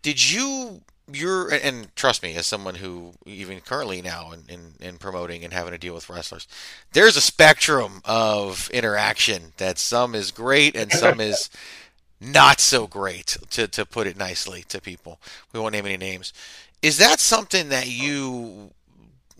Did 0.00 0.32
you 0.32 0.82
you're 1.14 1.48
and 1.48 1.94
trust 1.96 2.22
me 2.22 2.34
as 2.34 2.46
someone 2.46 2.76
who 2.76 3.12
even 3.26 3.60
currently 3.60 4.02
now 4.02 4.32
in, 4.32 4.42
in, 4.48 4.74
in, 4.80 4.98
promoting 4.98 5.44
and 5.44 5.52
having 5.52 5.72
to 5.72 5.78
deal 5.78 5.94
with 5.94 6.08
wrestlers 6.08 6.46
there's 6.92 7.16
a 7.16 7.20
spectrum 7.20 8.00
of 8.04 8.70
interaction 8.70 9.52
that 9.56 9.78
some 9.78 10.14
is 10.14 10.30
great 10.30 10.76
and 10.76 10.92
some 10.92 11.20
is 11.20 11.50
not 12.22 12.60
so 12.60 12.86
great 12.86 13.36
to, 13.50 13.66
to 13.66 13.84
put 13.84 14.06
it 14.06 14.16
nicely 14.16 14.64
to 14.68 14.80
people. 14.80 15.18
We 15.52 15.58
won't 15.58 15.72
name 15.72 15.86
any 15.86 15.96
names. 15.96 16.32
Is 16.80 16.98
that 16.98 17.20
something 17.20 17.68
that 17.70 17.88
you 17.88 18.70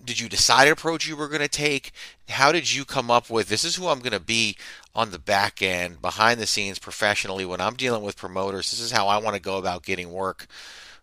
did 0.04 0.18
you 0.18 0.28
decide 0.28 0.66
an 0.66 0.72
approach 0.72 1.06
you 1.06 1.14
were 1.16 1.28
going 1.28 1.42
to 1.42 1.48
take? 1.48 1.92
How 2.28 2.50
did 2.50 2.74
you 2.74 2.84
come 2.84 3.08
up 3.08 3.30
with 3.30 3.48
this 3.48 3.62
is 3.62 3.76
who 3.76 3.86
i'm 3.86 4.00
going 4.00 4.12
to 4.12 4.20
be 4.20 4.56
on 4.94 5.10
the 5.10 5.18
back 5.18 5.62
end 5.62 6.02
behind 6.02 6.40
the 6.40 6.46
scenes 6.46 6.80
professionally 6.80 7.44
when 7.44 7.60
i'm 7.60 7.74
dealing 7.74 8.02
with 8.02 8.16
promoters. 8.16 8.70
This 8.70 8.80
is 8.80 8.90
how 8.90 9.06
i 9.06 9.18
want 9.18 9.36
to 9.36 9.42
go 9.42 9.58
about 9.58 9.84
getting 9.84 10.12
work 10.12 10.48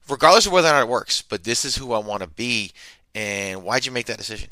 regardless 0.10 0.46
of 0.46 0.52
whether 0.52 0.68
or 0.68 0.72
not 0.72 0.82
it 0.84 0.90
works. 0.90 1.22
But 1.22 1.44
this 1.44 1.66
is 1.66 1.76
who 1.76 1.94
I 1.94 2.00
want 2.00 2.24
to 2.24 2.30
be. 2.30 2.72
And 3.16 3.64
why'd 3.64 3.86
you 3.86 3.92
make 3.92 4.06
that 4.08 4.18
decision? 4.18 4.50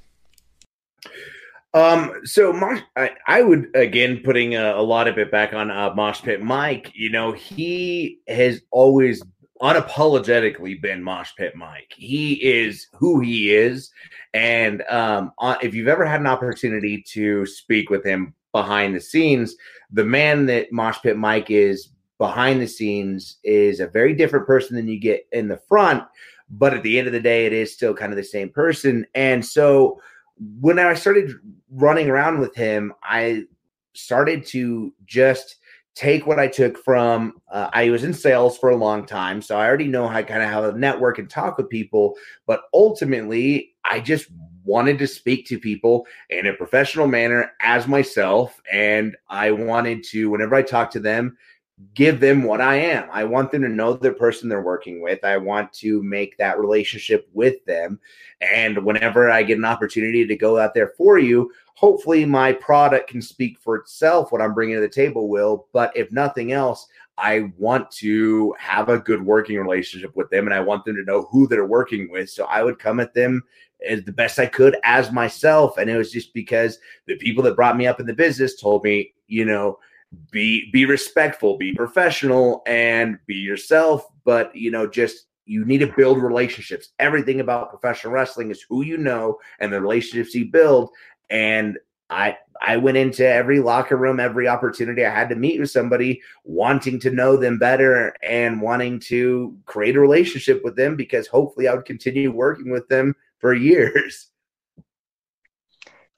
Um, 1.74 2.22
so 2.24 2.52
Mosh, 2.54 2.82
I, 2.96 3.12
I 3.28 3.42
would 3.44 3.70
again 3.76 4.22
putting 4.24 4.56
a, 4.56 4.76
a, 4.76 4.82
lot 4.82 5.08
of 5.08 5.18
it 5.18 5.32
back 5.32 5.54
on 5.54 5.70
uh, 5.70 5.94
Mosh 5.94 6.22
Pit 6.22 6.42
Mike. 6.42 6.92
You 6.96 7.12
know, 7.12 7.34
he 7.34 8.20
has 8.28 8.62
always 8.72 9.22
unapologetically 9.62 10.82
been 10.82 11.04
Mosh 11.04 11.32
Pit 11.38 11.56
Mike. 11.56 11.94
He 11.96 12.34
is 12.34 12.88
who 12.94 13.20
he 13.20 13.54
is, 13.54 13.92
and 14.34 14.82
um, 14.90 15.34
uh, 15.40 15.58
if 15.62 15.76
you've 15.76 15.88
ever 15.88 16.06
had 16.06 16.22
an 16.22 16.28
opportunity 16.28 17.04
to 17.10 17.46
speak 17.46 17.90
with 17.90 18.04
him 18.04 18.34
behind 18.54 18.96
the 18.96 19.02
scenes, 19.02 19.56
the 19.92 20.06
man 20.06 20.46
that 20.48 20.72
Mosh 20.72 20.98
Pit 21.04 21.18
Mike 21.18 21.52
is 21.52 21.90
behind 22.18 22.62
the 22.62 22.68
scenes 22.68 23.38
is 23.44 23.80
a 23.80 23.88
very 23.88 24.14
different 24.14 24.48
person 24.48 24.76
than 24.76 24.88
you 24.88 25.00
get 25.00 25.28
in 25.32 25.48
the 25.48 25.62
front. 25.68 26.04
But 26.50 26.74
at 26.74 26.84
the 26.84 26.98
end 26.98 27.08
of 27.08 27.14
the 27.14 27.20
day, 27.20 27.46
it 27.46 27.54
is 27.54 27.74
still 27.74 27.94
kind 27.94 28.14
of 28.14 28.18
the 28.18 28.24
same 28.24 28.50
person, 28.50 29.06
and 29.16 29.46
so 29.46 30.02
when 30.60 30.80
I 30.80 30.94
started 30.94 31.32
running 31.72 32.10
around 32.10 32.40
with 32.40 32.56
him, 32.56 32.94
I 33.04 33.46
started 33.94 34.46
to 34.48 34.94
just 35.06 35.56
take 35.96 36.28
what 36.28 36.40
I 36.40 36.48
took 36.48 36.78
from. 36.78 37.42
Uh, 37.52 37.70
I 37.74 37.90
was 37.90 38.04
in 38.04 38.14
sales 38.14 38.58
for 38.58 38.70
a 38.70 38.76
long 38.76 39.06
time, 39.06 39.42
so 39.42 39.58
I 39.58 39.66
already 39.68 39.88
know 39.88 40.08
how 40.08 40.22
kind 40.22 40.44
of 40.44 40.50
how 40.50 40.70
to 40.70 40.78
network 40.78 41.18
and 41.18 41.30
talk 41.30 41.58
with 41.58 41.70
people. 41.70 42.16
But 42.46 42.62
ultimately, 42.74 43.74
I 43.84 44.00
just 44.00 44.28
wanted 44.64 45.00
to 45.00 45.08
speak 45.08 45.48
to 45.48 45.60
people 45.60 46.06
in 46.30 46.46
a 46.46 46.54
professional 46.54 47.08
manner 47.08 47.52
as 47.62 47.88
myself, 47.88 48.62
and 48.72 49.18
I 49.28 49.52
wanted 49.52 50.04
to, 50.12 50.30
whenever 50.30 50.56
I 50.56 50.62
talked 50.62 50.94
to 50.94 51.00
them, 51.00 51.36
give 51.94 52.20
them 52.20 52.44
what 52.44 52.60
I 52.60 52.76
am. 52.76 53.08
I 53.12 53.24
want 53.24 53.52
them 53.52 53.62
to 53.62 53.70
know 53.70 53.94
the 53.94 54.12
person 54.12 54.50
they're 54.50 54.62
working 54.62 55.02
with. 55.02 55.24
I 55.24 55.38
want 55.38 55.72
to 55.74 56.02
make 56.02 56.38
that 56.38 56.60
relationship 56.60 57.30
with 57.34 57.64
them. 57.66 58.00
And 58.42 58.84
whenever 58.84 59.30
I 59.30 59.44
get 59.44 59.60
an 59.60 59.66
opportunity 59.66 60.26
to 60.26 60.36
go 60.36 60.58
out 60.58 60.74
there 60.74 60.94
for 60.98 61.20
you, 61.20 61.52
hopefully 61.76 62.26
my 62.26 62.54
product 62.54 63.10
can 63.10 63.22
speak 63.22 63.60
for 63.60 63.76
itself. 63.76 64.32
What 64.32 64.42
I'm 64.42 64.56
bringing 64.56 64.76
to 64.76 64.82
the 64.82 64.90
table 64.90 65.30
will. 65.30 65.68
But 65.72 65.96
if 65.96 66.12
nothing 66.12 66.52
else, 66.52 66.88
I 67.20 67.52
want 67.58 67.90
to 67.92 68.56
have 68.60 68.90
a 68.90 69.00
good 69.00 69.24
working 69.24 69.58
relationship 69.60 70.16
with 70.16 70.30
them 70.30 70.46
and 70.46 70.54
I 70.54 70.60
want 70.60 70.86
them 70.86 70.96
to 70.96 71.04
know 71.04 71.28
who 71.32 71.48
they're 71.48 71.66
working 71.66 72.10
with. 72.12 72.30
So 72.30 72.46
I 72.46 72.64
would 72.64 72.80
come 72.80 73.00
at 73.00 73.14
them 73.14 73.44
as 73.88 74.04
the 74.04 74.12
best 74.12 74.40
I 74.40 74.48
could 74.48 74.78
as 74.84 75.12
myself. 75.12 75.78
And 75.78 75.90
it 75.90 75.98
was 75.98 76.12
just 76.12 76.34
because 76.34 76.80
the 77.06 77.18
people 77.18 77.44
that 77.44 77.56
brought 77.56 77.78
me 77.78 77.86
up 77.86 78.00
in 78.00 78.08
the 78.08 78.14
business 78.14 78.60
told 78.60 78.84
me, 78.84 79.14
you 79.28 79.46
know, 79.46 79.78
be 80.32 80.70
be 80.72 80.86
respectful, 80.86 81.58
be 81.58 81.74
professional, 81.74 82.64
and 82.66 83.18
be 83.26 83.36
yourself. 83.36 84.06
But 84.24 84.56
you 84.56 84.72
know, 84.72 84.88
just 84.88 85.28
you 85.46 85.66
need 85.66 85.80
to 85.80 85.94
build 85.96 86.22
relationships. 86.22 86.90
Everything 87.00 87.40
about 87.40 87.70
professional 87.70 88.14
wrestling 88.14 88.52
is 88.52 88.66
who 88.68 88.84
you 88.84 88.98
know 88.98 89.38
and 89.60 89.72
the 89.72 89.82
relationships 89.82 90.36
you 90.36 90.46
build. 90.46 90.90
And 91.30 91.78
I 92.10 92.38
I 92.62 92.78
went 92.78 92.98
into 92.98 93.28
every 93.28 93.60
locker 93.60 93.98
room, 93.98 94.20
every 94.20 94.48
opportunity 94.48 95.06
I 95.06 95.14
had 95.14 95.30
to 95.30 95.36
meet 95.36 95.60
with 95.60 95.70
somebody, 95.70 96.22
wanting 96.44 97.00
to 97.02 97.12
know 97.12 97.38
them 97.38 97.60
better 97.60 98.14
and 98.24 98.62
wanting 98.62 99.00
to 99.02 99.58
create 99.66 99.96
a 99.96 100.02
relationship 100.02 100.64
with 100.64 100.76
them 100.76 100.96
because 100.96 101.28
hopefully 101.28 101.68
I 101.68 101.74
would 101.74 101.86
continue 101.86 102.32
working 102.32 102.72
with 102.72 102.88
them 102.88 103.16
for 103.40 103.54
years. 103.54 104.30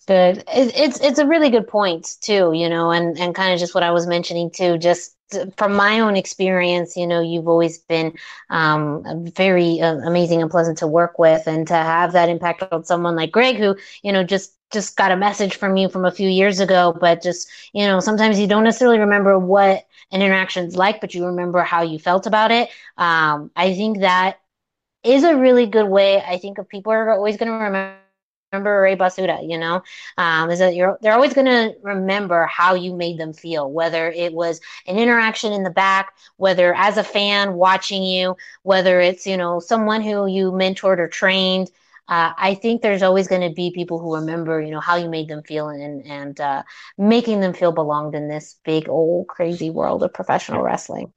Good. 0.10 0.44
It's 0.48 1.00
it's 1.02 1.20
a 1.20 1.28
really 1.28 1.52
good 1.52 1.68
point 1.68 2.18
too, 2.22 2.52
you 2.54 2.68
know, 2.68 2.90
and 2.90 3.18
and 3.20 3.36
kind 3.36 3.54
of 3.54 3.60
just 3.60 3.76
what 3.76 3.84
I 3.84 3.92
was 3.92 4.08
mentioning 4.08 4.50
too. 4.50 4.80
Just 4.80 5.16
from 5.56 5.76
my 5.76 6.00
own 6.00 6.18
experience, 6.18 6.98
you 6.98 7.06
know, 7.06 7.22
you've 7.22 7.48
always 7.48 7.78
been 7.78 8.14
um, 8.50 9.04
very 9.36 9.80
uh, 9.82 9.98
amazing 9.98 10.42
and 10.42 10.50
pleasant 10.50 10.80
to 10.80 10.88
work 10.88 11.20
with, 11.20 11.46
and 11.48 11.68
to 11.68 11.76
have 11.76 12.14
that 12.14 12.30
impact 12.30 12.64
on 12.72 12.84
someone 12.84 13.16
like 13.16 13.32
Greg, 13.32 13.58
who 13.58 13.78
you 14.02 14.12
know 14.12 14.24
just 14.24 14.56
just 14.72 14.98
got 14.98 15.12
a 15.12 15.18
message 15.18 15.56
from 15.56 15.78
you 15.78 15.90
from 15.90 16.06
a 16.06 16.12
few 16.12 16.30
years 16.30 16.60
ago, 16.60 16.98
but 17.00 17.22
just 17.22 17.48
you 17.74 17.86
know 17.86 18.00
sometimes 18.00 18.40
you 18.40 18.48
don't 18.48 18.64
necessarily 18.64 18.98
remember 19.00 19.38
what 19.38 19.86
an 20.12 20.24
interaction's 20.24 20.76
like, 20.76 21.02
but 21.02 21.14
you 21.14 21.26
remember 21.28 21.62
how 21.62 21.84
you 21.84 22.00
felt 22.00 22.26
about 22.26 22.52
it. 22.52 22.70
Um, 22.98 23.52
I 23.56 23.76
think 23.76 24.00
that 24.00 24.40
is 25.04 25.24
a 25.24 25.38
really 25.38 25.68
good 25.68 25.88
way. 25.88 26.22
I 26.22 26.38
think 26.40 26.58
of 26.58 26.68
people 26.68 26.92
are 26.94 27.12
always 27.12 27.38
going 27.38 27.50
to 27.50 27.54
remember 27.54 27.94
remember 28.52 28.82
Ray 28.82 28.96
Basura, 28.96 29.48
you 29.48 29.58
know, 29.58 29.82
um, 30.18 30.50
is 30.50 30.60
that 30.60 30.76
you're 30.76 30.98
they're 31.02 31.14
always 31.14 31.34
going 31.34 31.48
to 31.48 31.74
remember 31.84 32.46
how 32.48 32.74
you 32.76 32.96
made 32.96 33.18
them 33.20 33.34
feel, 33.34 33.72
whether 33.72 34.10
it 34.12 34.34
was 34.34 34.60
an 34.88 34.98
interaction 34.98 35.54
in 35.54 35.64
the 35.64 35.70
back, 35.70 36.14
whether 36.38 36.74
as 36.76 36.98
a 36.98 37.04
fan 37.04 37.54
watching 37.54 38.04
you, 38.04 38.36
whether 38.64 39.00
it's 39.00 39.26
you 39.28 39.38
know 39.38 39.60
someone 39.60 40.02
who 40.02 40.28
you 40.28 40.52
mentored 40.52 41.00
or 41.00 41.08
trained. 41.08 41.70
Uh, 42.08 42.34
I 42.38 42.56
think 42.56 42.82
there's 42.82 43.04
always 43.04 43.28
going 43.28 43.48
to 43.48 43.54
be 43.54 43.72
people 43.72 44.00
who 44.00 44.16
remember, 44.16 44.60
you 44.60 44.72
know, 44.72 44.80
how 44.80 44.96
you 44.96 45.10
made 45.10 45.28
them 45.28 45.44
feel 45.44 45.70
and 45.70 46.06
and 46.08 46.40
uh, 46.42 46.64
making 46.98 47.40
them 47.42 47.54
feel 47.54 47.72
belonged 47.72 48.16
in 48.16 48.28
this 48.28 48.58
big 48.66 48.90
old 48.90 49.28
crazy 49.28 49.70
world 49.70 50.02
of 50.04 50.14
professional 50.14 50.64
wrestling. 50.64 51.14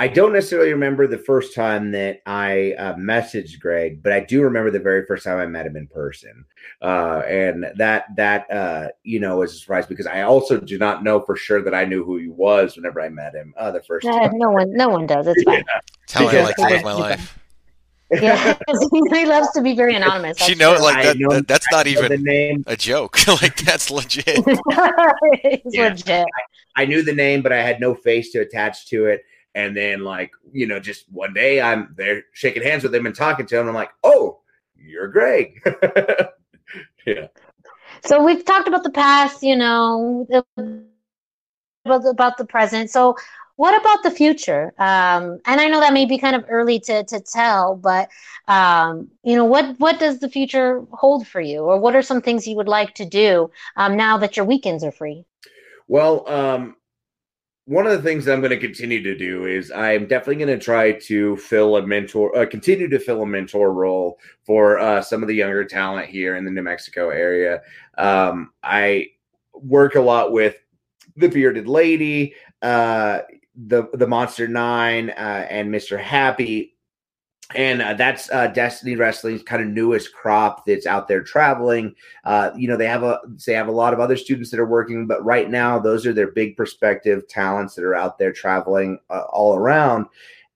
I 0.00 0.06
don't 0.06 0.32
necessarily 0.32 0.72
remember 0.72 1.08
the 1.08 1.18
first 1.18 1.56
time 1.56 1.90
that 1.90 2.22
I 2.24 2.72
uh, 2.78 2.94
messaged 2.94 3.58
Greg, 3.58 4.00
but 4.00 4.12
I 4.12 4.20
do 4.20 4.42
remember 4.42 4.70
the 4.70 4.78
very 4.78 5.04
first 5.04 5.24
time 5.24 5.38
I 5.38 5.46
met 5.46 5.66
him 5.66 5.76
in 5.76 5.88
person, 5.88 6.44
uh, 6.80 7.22
and 7.26 7.66
that 7.74 8.04
that 8.16 8.48
uh, 8.48 8.88
you 9.02 9.18
know 9.18 9.38
was 9.38 9.54
a 9.54 9.56
surprise 9.56 9.86
because 9.86 10.06
I 10.06 10.22
also 10.22 10.60
do 10.60 10.78
not 10.78 11.02
know 11.02 11.20
for 11.20 11.34
sure 11.34 11.62
that 11.62 11.74
I 11.74 11.84
knew 11.84 12.04
who 12.04 12.16
he 12.16 12.28
was 12.28 12.76
whenever 12.76 13.00
I 13.00 13.08
met 13.08 13.34
him 13.34 13.52
uh, 13.56 13.72
the 13.72 13.82
first 13.82 14.06
time. 14.06 14.30
No 14.34 14.50
one, 14.50 14.72
no 14.72 14.88
one 14.88 15.06
does. 15.06 15.26
It's 15.26 15.42
fine. 15.42 15.64
Yeah. 15.66 15.80
That's 16.00 16.12
how 16.12 16.28
I 16.28 16.42
like 16.42 16.56
to 16.56 16.62
live 16.62 16.84
my 16.84 16.92
life. 16.92 17.38
Yeah, 18.10 18.56
he 19.12 19.26
loves 19.26 19.50
to 19.50 19.60
be 19.60 19.74
very 19.74 19.94
anonymous. 19.94 20.38
She 20.38 20.54
knows, 20.54 20.80
like 20.80 21.04
that, 21.04 21.18
know, 21.18 21.28
that, 21.28 21.46
That's 21.46 21.66
not 21.70 21.86
even 21.86 22.10
the 22.10 22.16
name. 22.16 22.64
a 22.66 22.74
joke. 22.74 23.18
like 23.42 23.56
that's 23.56 23.90
legit. 23.90 24.24
it's 24.46 25.76
yeah. 25.76 25.88
legit. 25.88 26.26
I, 26.74 26.84
I 26.84 26.86
knew 26.86 27.02
the 27.02 27.12
name, 27.12 27.42
but 27.42 27.52
I 27.52 27.60
had 27.60 27.80
no 27.80 27.94
face 27.94 28.32
to 28.32 28.38
attach 28.38 28.86
to 28.86 29.08
it 29.08 29.24
and 29.58 29.76
then, 29.76 30.04
like, 30.04 30.30
you 30.52 30.68
know, 30.68 30.78
just 30.78 31.10
one 31.10 31.34
day 31.34 31.60
I'm 31.60 31.92
there 31.96 32.22
shaking 32.32 32.62
hands 32.62 32.84
with 32.84 32.94
him 32.94 33.06
and 33.06 33.14
talking 33.14 33.44
to 33.46 33.58
him. 33.58 33.66
I'm 33.66 33.74
like, 33.74 33.90
oh, 34.04 34.38
you're 34.76 35.08
Greg. 35.08 35.60
yeah. 37.06 37.26
So 38.04 38.22
we've 38.22 38.44
talked 38.44 38.68
about 38.68 38.84
the 38.84 38.90
past, 38.90 39.42
you 39.42 39.56
know, 39.56 40.28
about, 41.84 42.06
about 42.06 42.38
the 42.38 42.44
present. 42.44 42.88
So 42.90 43.16
what 43.56 43.76
about 43.80 44.04
the 44.04 44.12
future? 44.12 44.72
Um, 44.78 45.40
and 45.44 45.60
I 45.60 45.66
know 45.66 45.80
that 45.80 45.92
may 45.92 46.04
be 46.04 46.18
kind 46.18 46.36
of 46.36 46.44
early 46.48 46.78
to, 46.78 47.02
to 47.02 47.18
tell, 47.20 47.74
but 47.74 48.08
um, 48.46 49.08
you 49.24 49.34
know, 49.34 49.44
what 49.44 49.76
what 49.80 49.98
does 49.98 50.20
the 50.20 50.28
future 50.28 50.84
hold 50.92 51.26
for 51.26 51.40
you, 51.40 51.62
or 51.62 51.80
what 51.80 51.96
are 51.96 52.02
some 52.02 52.22
things 52.22 52.46
you 52.46 52.54
would 52.54 52.68
like 52.68 52.94
to 52.94 53.04
do 53.04 53.50
um, 53.76 53.96
now 53.96 54.18
that 54.18 54.36
your 54.36 54.46
weekends 54.46 54.84
are 54.84 54.92
free? 54.92 55.24
Well, 55.88 56.28
um, 56.28 56.76
one 57.68 57.86
of 57.86 57.92
the 57.92 58.00
things 58.00 58.24
that 58.24 58.32
I'm 58.32 58.40
going 58.40 58.48
to 58.48 58.56
continue 58.56 59.02
to 59.02 59.14
do 59.14 59.44
is 59.44 59.70
I'm 59.70 60.06
definitely 60.06 60.42
going 60.42 60.58
to 60.58 60.64
try 60.64 60.92
to 60.92 61.36
fill 61.36 61.76
a 61.76 61.86
mentor, 61.86 62.34
uh, 62.34 62.46
continue 62.46 62.88
to 62.88 62.98
fill 62.98 63.20
a 63.20 63.26
mentor 63.26 63.74
role 63.74 64.18
for 64.42 64.78
uh, 64.78 65.02
some 65.02 65.20
of 65.20 65.28
the 65.28 65.34
younger 65.34 65.66
talent 65.66 66.08
here 66.08 66.36
in 66.36 66.46
the 66.46 66.50
New 66.50 66.62
Mexico 66.62 67.10
area. 67.10 67.60
Um, 67.98 68.52
I 68.62 69.08
work 69.52 69.96
a 69.96 70.00
lot 70.00 70.32
with 70.32 70.56
the 71.16 71.28
Bearded 71.28 71.68
Lady, 71.68 72.34
uh, 72.62 73.20
the 73.54 73.88
the 73.92 74.06
Monster 74.06 74.48
Nine, 74.48 75.10
uh, 75.10 75.46
and 75.50 75.70
Mister 75.70 75.98
Happy 75.98 76.77
and 77.54 77.80
uh, 77.80 77.94
that's 77.94 78.30
uh, 78.30 78.48
Destiny 78.48 78.94
Wrestling's 78.94 79.42
kind 79.42 79.62
of 79.62 79.68
newest 79.68 80.12
crop 80.12 80.66
that's 80.66 80.86
out 80.86 81.08
there 81.08 81.22
traveling. 81.22 81.94
Uh, 82.24 82.50
you 82.54 82.68
know, 82.68 82.76
they 82.76 82.86
have 82.86 83.02
a 83.02 83.20
they 83.46 83.54
have 83.54 83.68
a 83.68 83.72
lot 83.72 83.94
of 83.94 84.00
other 84.00 84.18
students 84.18 84.50
that 84.50 84.60
are 84.60 84.66
working, 84.66 85.06
but 85.06 85.24
right 85.24 85.48
now 85.48 85.78
those 85.78 86.04
are 86.04 86.12
their 86.12 86.32
big 86.32 86.56
prospective 86.56 87.26
talents 87.26 87.74
that 87.74 87.84
are 87.84 87.94
out 87.94 88.18
there 88.18 88.32
traveling 88.32 88.98
uh, 89.08 89.22
all 89.32 89.54
around. 89.54 90.06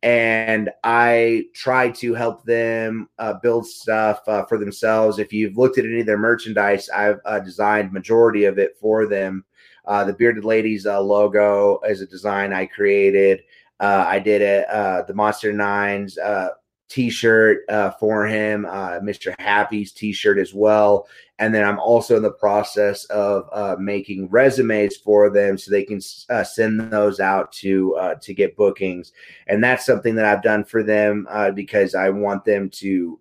And 0.03 0.69
I 0.85 1.45
try 1.55 1.91
to 1.93 2.13
help 2.13 2.45
them 2.45 3.09
uh, 3.19 3.35
build 3.35 3.67
stuff 3.67 4.21
uh, 4.27 4.45
for 4.45 4.59
themselves. 4.59 5.19
If 5.19 5.33
you've 5.33 5.57
looked 5.57 5.79
at 5.79 5.85
any 5.85 6.01
of 6.01 6.07
their 6.07 6.19
merchandise, 6.19 6.91
I've 6.91 7.21
designed 7.45 7.93
majority 7.93 8.45
of 8.45 8.59
it 8.59 8.77
for 8.81 9.07
them. 9.07 9.45
the 9.87 10.15
Bearded 10.19 10.45
Ladies 10.45 10.87
logo 10.87 11.79
is 11.89 12.01
a 12.01 12.07
design 12.07 12.53
I 12.53 12.67
created. 12.67 13.43
I 13.79 14.19
did 14.19 14.43
it. 14.43 14.67
the 15.07 15.15
Monster 15.15 15.53
Nines 15.53 16.19
t-shirt 16.93 17.65
uh, 17.71 17.91
for 17.93 18.27
him 18.27 18.67
uh, 18.67 19.01
mr 19.01 19.35
happy's 19.39 19.93
t-shirt 19.93 20.39
as 20.39 20.53
well. 20.53 21.09
And 21.39 21.55
then 21.55 21.65
i'm 21.65 21.79
also 21.79 22.17
in 22.17 22.23
the 22.23 22.31
process 22.31 23.05
of 23.07 23.49
uh, 23.53 23.77
making 23.79 24.29
resumes 24.29 24.97
for 24.99 25.31
them 25.31 25.57
so 25.57 25.71
they 25.71 25.85
can 25.85 26.01
uh, 26.29 26.45
send 26.45 26.93
those 26.93 27.19
out 27.19 27.51
to 27.53 27.97
uh, 27.97 28.15
to 28.17 28.35
get 28.35 28.57
bookings. 28.57 29.13
And 29.47 29.65
that's 29.65 29.87
something 29.87 30.15
that 30.17 30.27
i've 30.27 30.43
done 30.43 30.65
for 30.65 30.83
them 30.83 31.27
uh, 31.31 31.51
because 31.51 31.95
i 31.95 32.11
want 32.11 32.45
them 32.45 32.69
to 32.83 33.19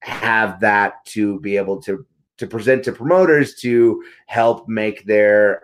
have 0.00 0.60
that 0.60 1.02
to 1.06 1.40
be 1.40 1.56
able 1.56 1.80
to 1.82 2.04
to 2.36 2.46
present 2.46 2.84
to 2.84 2.92
promoters 2.92 3.54
to 3.54 4.04
help 4.26 4.68
make 4.68 5.06
their 5.06 5.62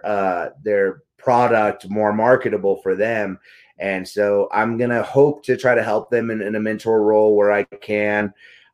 their 0.62 1.02
product 1.18 1.90
more 1.90 2.14
marketable 2.14 2.76
for 2.76 2.94
them 2.96 3.38
and 3.80 4.06
so 4.06 4.48
I'm 4.52 4.76
going 4.76 4.90
to 4.90 5.02
hope 5.02 5.42
to 5.44 5.56
try 5.56 5.74
to 5.74 5.82
help 5.82 6.10
them 6.10 6.30
in, 6.30 6.42
in, 6.42 6.54
a 6.54 6.60
mentor 6.60 7.02
role 7.02 7.34
where 7.34 7.50
I 7.50 7.64
can. 7.64 8.32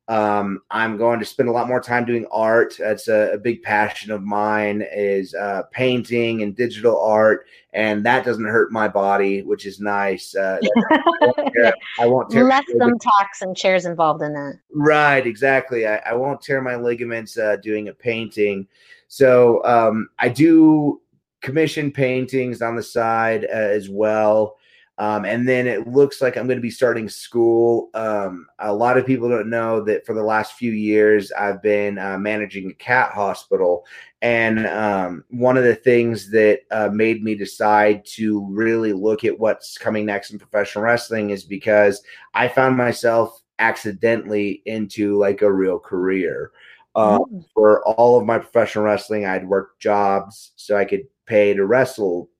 Um, 0.08 0.60
I'm 0.70 0.96
going 0.96 1.18
to 1.20 1.24
spend 1.24 1.48
a 1.48 1.52
lot 1.52 1.68
more 1.68 1.80
time 1.80 2.04
doing 2.04 2.26
art. 2.30 2.74
That's 2.78 3.08
a, 3.08 3.32
a 3.32 3.38
big 3.38 3.62
passion 3.62 4.10
of 4.12 4.22
mine 4.22 4.84
is 4.92 5.34
uh, 5.34 5.62
painting 5.72 6.42
and 6.42 6.54
digital 6.54 7.00
art, 7.00 7.46
and 7.72 8.04
that 8.04 8.24
doesn't 8.24 8.44
hurt 8.44 8.70
my 8.72 8.88
body, 8.88 9.42
which 9.42 9.64
is 9.64 9.80
nice. 9.80 10.34
Uh, 10.34 10.58
I 12.00 12.06
won't 12.06 12.30
tear 12.30 12.44
less 12.44 12.64
them 12.76 12.98
talks 12.98 13.42
and 13.42 13.56
chairs 13.56 13.84
involved 13.84 14.22
in 14.22 14.32
that. 14.34 14.58
Right, 14.72 15.26
exactly. 15.26 15.86
I, 15.86 15.96
I 15.98 16.14
won't 16.14 16.40
tear 16.40 16.60
my 16.60 16.76
ligaments 16.76 17.38
uh, 17.38 17.56
doing 17.56 17.88
a 17.88 17.92
painting. 17.92 18.66
So 19.08 19.64
um, 19.64 20.08
I 20.18 20.28
do 20.28 21.00
commission 21.42 21.92
paintings 21.92 22.62
on 22.62 22.74
the 22.74 22.82
side 22.82 23.44
uh, 23.44 23.48
as 23.56 23.88
well. 23.88 24.55
Um, 24.98 25.26
and 25.26 25.46
then 25.46 25.66
it 25.66 25.86
looks 25.86 26.22
like 26.22 26.36
I'm 26.36 26.46
going 26.46 26.56
to 26.56 26.62
be 26.62 26.70
starting 26.70 27.08
school. 27.08 27.90
Um, 27.92 28.46
a 28.58 28.72
lot 28.72 28.96
of 28.96 29.04
people 29.04 29.28
don't 29.28 29.50
know 29.50 29.82
that 29.82 30.06
for 30.06 30.14
the 30.14 30.22
last 30.22 30.54
few 30.54 30.72
years, 30.72 31.30
I've 31.32 31.62
been 31.62 31.98
uh, 31.98 32.16
managing 32.18 32.70
a 32.70 32.74
cat 32.74 33.12
hospital. 33.12 33.84
And 34.22 34.66
um, 34.66 35.24
one 35.28 35.58
of 35.58 35.64
the 35.64 35.74
things 35.74 36.30
that 36.30 36.60
uh, 36.70 36.88
made 36.90 37.22
me 37.22 37.34
decide 37.34 38.06
to 38.14 38.46
really 38.46 38.94
look 38.94 39.24
at 39.24 39.38
what's 39.38 39.76
coming 39.76 40.06
next 40.06 40.30
in 40.30 40.38
professional 40.38 40.84
wrestling 40.84 41.28
is 41.30 41.44
because 41.44 42.02
I 42.32 42.48
found 42.48 42.78
myself 42.78 43.42
accidentally 43.58 44.62
into 44.64 45.18
like 45.18 45.42
a 45.42 45.52
real 45.52 45.78
career. 45.78 46.52
Uh, 46.94 47.18
mm. 47.18 47.44
For 47.52 47.86
all 47.86 48.18
of 48.18 48.24
my 48.24 48.38
professional 48.38 48.86
wrestling, 48.86 49.26
I'd 49.26 49.46
worked 49.46 49.80
jobs 49.80 50.52
so 50.56 50.78
I 50.78 50.86
could 50.86 51.02
pay 51.26 51.52
to 51.52 51.66
wrestle. 51.66 52.30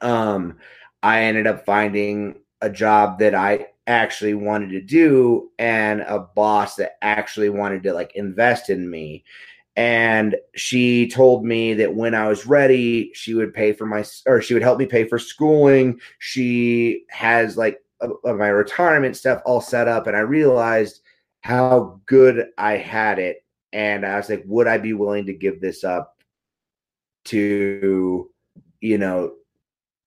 Um, 0.00 0.58
I 1.02 1.22
ended 1.22 1.46
up 1.46 1.64
finding 1.64 2.36
a 2.60 2.70
job 2.70 3.18
that 3.18 3.34
I 3.34 3.66
actually 3.86 4.34
wanted 4.34 4.70
to 4.70 4.80
do 4.80 5.50
and 5.58 6.02
a 6.02 6.20
boss 6.20 6.76
that 6.76 6.96
actually 7.02 7.48
wanted 7.48 7.82
to 7.82 7.92
like 7.92 8.12
invest 8.14 8.70
in 8.70 8.88
me. 8.88 9.24
And 9.74 10.36
she 10.54 11.08
told 11.08 11.44
me 11.44 11.74
that 11.74 11.94
when 11.94 12.14
I 12.14 12.28
was 12.28 12.46
ready, 12.46 13.10
she 13.14 13.34
would 13.34 13.54
pay 13.54 13.72
for 13.72 13.86
my 13.86 14.04
or 14.26 14.40
she 14.42 14.54
would 14.54 14.62
help 14.62 14.78
me 14.78 14.86
pay 14.86 15.04
for 15.04 15.18
schooling. 15.18 15.98
She 16.18 17.04
has 17.08 17.56
like 17.56 17.80
a, 18.00 18.10
a 18.24 18.34
my 18.34 18.48
retirement 18.48 19.16
stuff 19.16 19.40
all 19.44 19.60
set 19.60 19.88
up. 19.88 20.06
And 20.06 20.16
I 20.16 20.20
realized 20.20 21.00
how 21.40 22.00
good 22.06 22.46
I 22.58 22.76
had 22.76 23.18
it. 23.18 23.44
And 23.72 24.04
I 24.04 24.16
was 24.18 24.28
like, 24.28 24.44
would 24.46 24.68
I 24.68 24.78
be 24.78 24.92
willing 24.92 25.26
to 25.26 25.32
give 25.32 25.60
this 25.60 25.82
up 25.82 26.22
to, 27.24 28.30
you 28.80 28.98
know, 28.98 29.32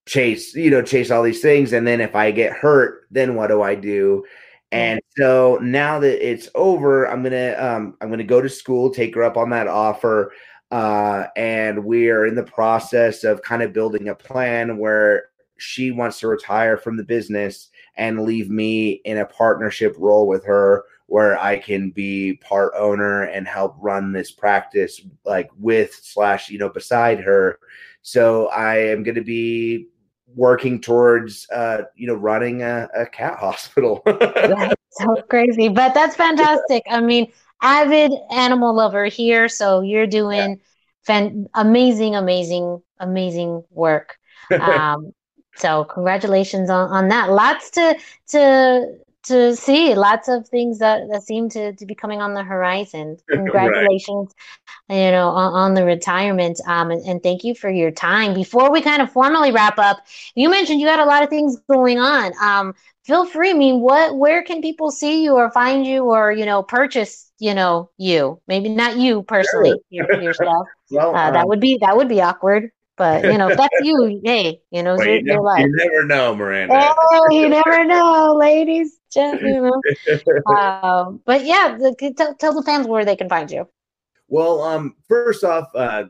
chase, 0.06 0.54
you 0.56 0.70
know, 0.70 0.82
chase 0.82 1.12
all 1.12 1.24
these 1.24 1.42
things. 1.42 1.74
And 1.74 1.86
then 1.86 2.02
if 2.02 2.16
I 2.16 2.32
get 2.32 2.54
hurt, 2.54 3.08
then 3.12 3.36
what 3.36 3.48
do 3.48 3.62
I 3.62 3.76
do? 3.76 4.24
And 4.72 5.00
so 5.18 5.60
now 5.62 6.00
that 6.00 6.28
it's 6.28 6.50
over, 6.56 7.06
I'm 7.06 7.24
gonna 7.24 7.56
um, 7.58 7.96
I'm 8.02 8.10
gonna 8.10 8.24
go 8.24 8.42
to 8.42 8.50
school, 8.50 8.90
take 8.90 9.16
her 9.16 9.24
up 9.24 9.38
on 9.38 9.50
that 9.52 9.68
offer, 9.68 10.34
uh, 10.72 11.26
and 11.36 11.86
we 11.86 12.10
are 12.10 12.26
in 12.26 12.36
the 12.36 12.44
process 12.44 13.24
of 13.24 13.42
kind 13.42 13.62
of 13.62 13.74
building 13.74 14.10
a 14.10 14.16
plan 14.16 14.78
where 14.78 15.30
she 15.58 15.92
wants 15.92 16.20
to 16.20 16.28
retire 16.28 16.78
from 16.78 16.98
the 16.98 17.04
business 17.04 17.70
and 17.96 18.24
leave 18.24 18.50
me 18.50 19.02
in 19.06 19.20
a 19.20 19.26
partnership 19.26 19.96
role 19.98 20.28
with 20.28 20.44
her 20.44 20.84
where 21.08 21.40
I 21.40 21.58
can 21.58 21.92
be 21.92 22.34
part 22.38 22.74
owner 22.76 23.24
and 23.24 23.48
help 23.48 23.76
run 23.80 24.12
this 24.12 24.32
practice 24.32 25.00
like 25.24 25.50
with 25.58 25.94
slash 25.94 26.50
you 26.50 26.58
know 26.58 26.70
beside 26.70 27.20
her. 27.22 27.60
So 28.02 28.48
I 28.48 28.78
am 28.78 29.04
going 29.04 29.16
to 29.16 29.24
be 29.24 29.88
working 30.36 30.80
towards 30.82 31.48
uh, 31.52 31.84
you 31.96 32.08
know 32.08 32.16
running 32.16 32.62
a, 32.62 32.88
a 32.96 33.06
cat 33.06 33.38
hospital. 33.40 34.02
that's 34.06 34.76
so 34.92 35.16
crazy, 35.30 35.70
but 35.70 35.94
that's 35.94 36.16
fantastic. 36.16 36.84
I 36.90 37.02
mean, 37.02 37.32
avid 37.62 38.12
animal 38.32 38.76
lover 38.76 39.06
here, 39.06 39.48
so 39.50 39.82
you're 39.82 40.08
doing 40.08 40.52
yeah. 40.52 40.56
fan- 41.04 41.48
amazing, 41.54 42.16
amazing, 42.16 42.82
amazing 43.00 43.64
work. 43.72 44.18
Um, 44.52 45.12
so 45.56 45.86
congratulations 45.86 46.70
on, 46.70 46.92
on 46.92 47.08
that. 47.08 47.32
Lots 47.32 47.72
to 47.72 47.98
to 48.28 48.98
to 49.26 49.56
see 49.56 49.96
lots 49.96 50.28
of 50.28 50.48
things 50.48 50.80
that, 50.80 51.08
that 51.12 51.24
seem 51.24 51.50
to, 51.50 51.74
to 51.74 51.86
be 51.86 51.96
coming 51.96 52.22
on 52.22 52.34
the 52.34 52.44
horizon. 52.44 53.18
Congratulations, 53.30 54.34
right. 54.90 55.06
you 55.06 55.12
know, 55.12 55.30
on, 55.30 55.54
on, 55.54 55.74
the 55.74 55.84
retirement. 55.84 56.60
Um, 56.68 56.92
and, 56.92 57.06
and, 57.06 57.24
thank 57.24 57.44
you 57.44 57.56
for 57.56 57.70
your 57.70 57.92
time. 57.92 58.34
Before 58.34 58.72
we 58.72 58.82
kind 58.82 59.02
of 59.02 59.12
formally 59.12 59.52
wrap 59.52 59.80
up, 59.80 59.98
you 60.36 60.50
mentioned 60.50 60.80
you 60.80 60.88
had 60.88 61.00
a 61.00 61.06
lot 61.06 61.24
of 61.24 61.30
things 61.30 61.58
going 61.70 62.00
on. 62.00 62.34
Um, 62.42 62.76
feel 63.04 63.26
free. 63.26 63.52
I 63.52 63.54
mean, 63.54 63.82
what, 63.82 64.18
where 64.18 64.44
can 64.44 64.62
people 64.62 64.92
see 64.92 65.24
you 65.24 65.34
or 65.34 65.52
find 65.52 65.86
you 65.86 66.04
or, 66.06 66.32
you 66.32 66.46
know, 66.46 66.64
purchase, 66.64 67.32
you 67.40 67.54
know, 67.54 67.90
you, 67.98 68.42
maybe 68.48 68.70
not 68.70 68.98
you 68.98 69.24
personally, 69.24 69.80
sure. 69.94 70.22
yourself. 70.22 70.68
well, 70.92 71.16
uh, 71.16 71.28
um, 71.28 71.34
that 71.34 71.48
would 71.48 71.60
be, 71.60 71.78
that 71.82 71.98
would 71.98 72.10
be 72.10 72.22
awkward. 72.22 72.72
But 72.98 73.26
you 73.26 73.38
know, 73.38 73.48
if 73.48 73.58
that's 73.58 73.76
you, 73.82 74.22
hey, 74.26 74.62
you 74.72 74.84
know, 74.84 74.96
well, 74.96 75.08
you, 75.08 75.22
your, 75.24 75.42
life. 75.42 75.66
you 75.66 75.76
never 75.76 76.06
know, 76.06 76.36
Miranda. 76.36 76.96
Oh, 76.98 77.28
you 77.32 77.50
never 77.50 77.84
know, 77.86 78.36
ladies 78.40 79.00
you 79.16 79.32
know. 79.42 79.82
um, 80.52 81.22
but 81.26 81.46
yeah, 81.46 81.78
the, 81.78 82.14
tell, 82.16 82.36
tell 82.36 82.54
the 82.54 82.64
fans 82.64 82.88
where 82.88 83.06
they 83.06 83.16
can 83.16 83.30
find 83.30 83.50
you. 83.50 83.68
Well, 84.28 84.62
um, 84.62 84.96
first 85.08 85.44
off, 85.44 85.70
uh, 85.76 86.06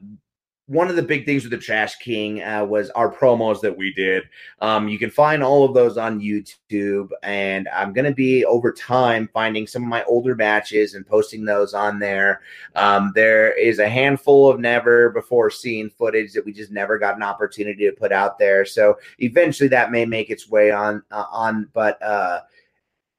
one 0.68 0.90
of 0.90 0.96
the 0.96 1.04
big 1.04 1.26
things 1.26 1.44
with 1.44 1.52
the 1.52 1.58
Trash 1.60 1.98
King 1.98 2.42
uh, 2.42 2.66
was 2.66 2.90
our 2.92 3.14
promos 3.14 3.62
that 3.62 3.78
we 3.78 3.94
did. 3.94 4.24
Um, 4.62 4.90
you 4.90 4.98
can 4.98 5.12
find 5.12 5.44
all 5.44 5.64
of 5.64 5.76
those 5.76 5.96
on 5.96 6.20
YouTube, 6.20 7.10
and 7.22 7.70
I'm 7.70 7.94
going 7.94 8.06
to 8.06 8.14
be 8.14 8.44
over 8.46 8.72
time 8.72 9.30
finding 9.32 9.68
some 9.68 9.84
of 9.84 9.90
my 9.90 10.04
older 10.06 10.34
matches 10.34 10.96
and 10.96 11.06
posting 11.06 11.46
those 11.46 11.76
on 11.76 12.00
there. 12.00 12.42
Um, 12.76 13.12
there 13.14 13.54
is 13.54 13.78
a 13.78 13.88
handful 13.88 14.50
of 14.50 14.60
never 14.60 15.12
before 15.12 15.52
seen 15.52 15.92
footage 15.92 16.34
that 16.34 16.46
we 16.46 16.52
just 16.52 16.72
never 16.72 16.98
got 16.98 17.16
an 17.16 17.24
opportunity 17.24 17.86
to 17.86 17.96
put 17.96 18.12
out 18.12 18.40
there. 18.40 18.66
So 18.66 18.98
eventually 19.20 19.70
that 19.70 19.92
may 19.92 20.06
make 20.06 20.32
its 20.32 20.50
way 20.50 20.72
on 20.72 21.04
uh, 21.12 21.26
on, 21.32 21.70
but 21.74 22.02
uh, 22.02 22.42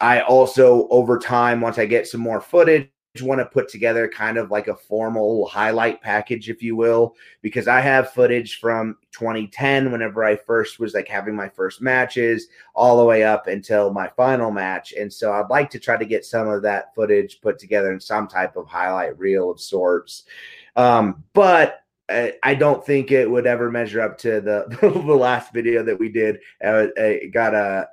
I 0.00 0.20
also, 0.20 0.88
over 0.88 1.18
time, 1.18 1.60
once 1.60 1.78
I 1.78 1.86
get 1.86 2.06
some 2.06 2.20
more 2.20 2.40
footage, 2.40 2.90
want 3.22 3.40
to 3.40 3.46
put 3.46 3.68
together 3.68 4.08
kind 4.08 4.38
of 4.38 4.50
like 4.50 4.68
a 4.68 4.76
formal 4.76 5.46
highlight 5.46 6.00
package, 6.00 6.48
if 6.48 6.62
you 6.62 6.76
will, 6.76 7.14
because 7.42 7.68
I 7.68 7.80
have 7.80 8.12
footage 8.12 8.58
from 8.58 8.96
2010, 9.12 9.92
whenever 9.92 10.24
I 10.24 10.36
first 10.36 10.78
was 10.78 10.94
like 10.94 11.08
having 11.08 11.34
my 11.34 11.48
first 11.48 11.80
matches, 11.80 12.48
all 12.74 12.98
the 12.98 13.04
way 13.04 13.24
up 13.24 13.46
until 13.46 13.92
my 13.92 14.08
final 14.16 14.50
match. 14.50 14.92
And 14.92 15.12
so 15.12 15.32
I'd 15.32 15.50
like 15.50 15.70
to 15.70 15.78
try 15.78 15.96
to 15.96 16.04
get 16.04 16.24
some 16.24 16.48
of 16.48 16.62
that 16.62 16.94
footage 16.94 17.40
put 17.40 17.58
together 17.58 17.92
in 17.92 18.00
some 18.00 18.28
type 18.28 18.56
of 18.56 18.66
highlight 18.66 19.18
reel 19.18 19.50
of 19.50 19.60
sorts. 19.60 20.24
Um, 20.76 21.24
but 21.32 21.82
I 22.08 22.54
don't 22.54 22.86
think 22.86 23.10
it 23.10 23.28
would 23.28 23.46
ever 23.46 23.70
measure 23.70 24.00
up 24.00 24.16
to 24.18 24.40
the 24.40 24.66
the 24.80 24.88
last 24.88 25.52
video 25.52 25.82
that 25.82 25.98
we 25.98 26.08
did. 26.08 26.36
Uh, 26.64 26.86
it 26.96 27.32
got 27.32 27.52
a 27.52 27.88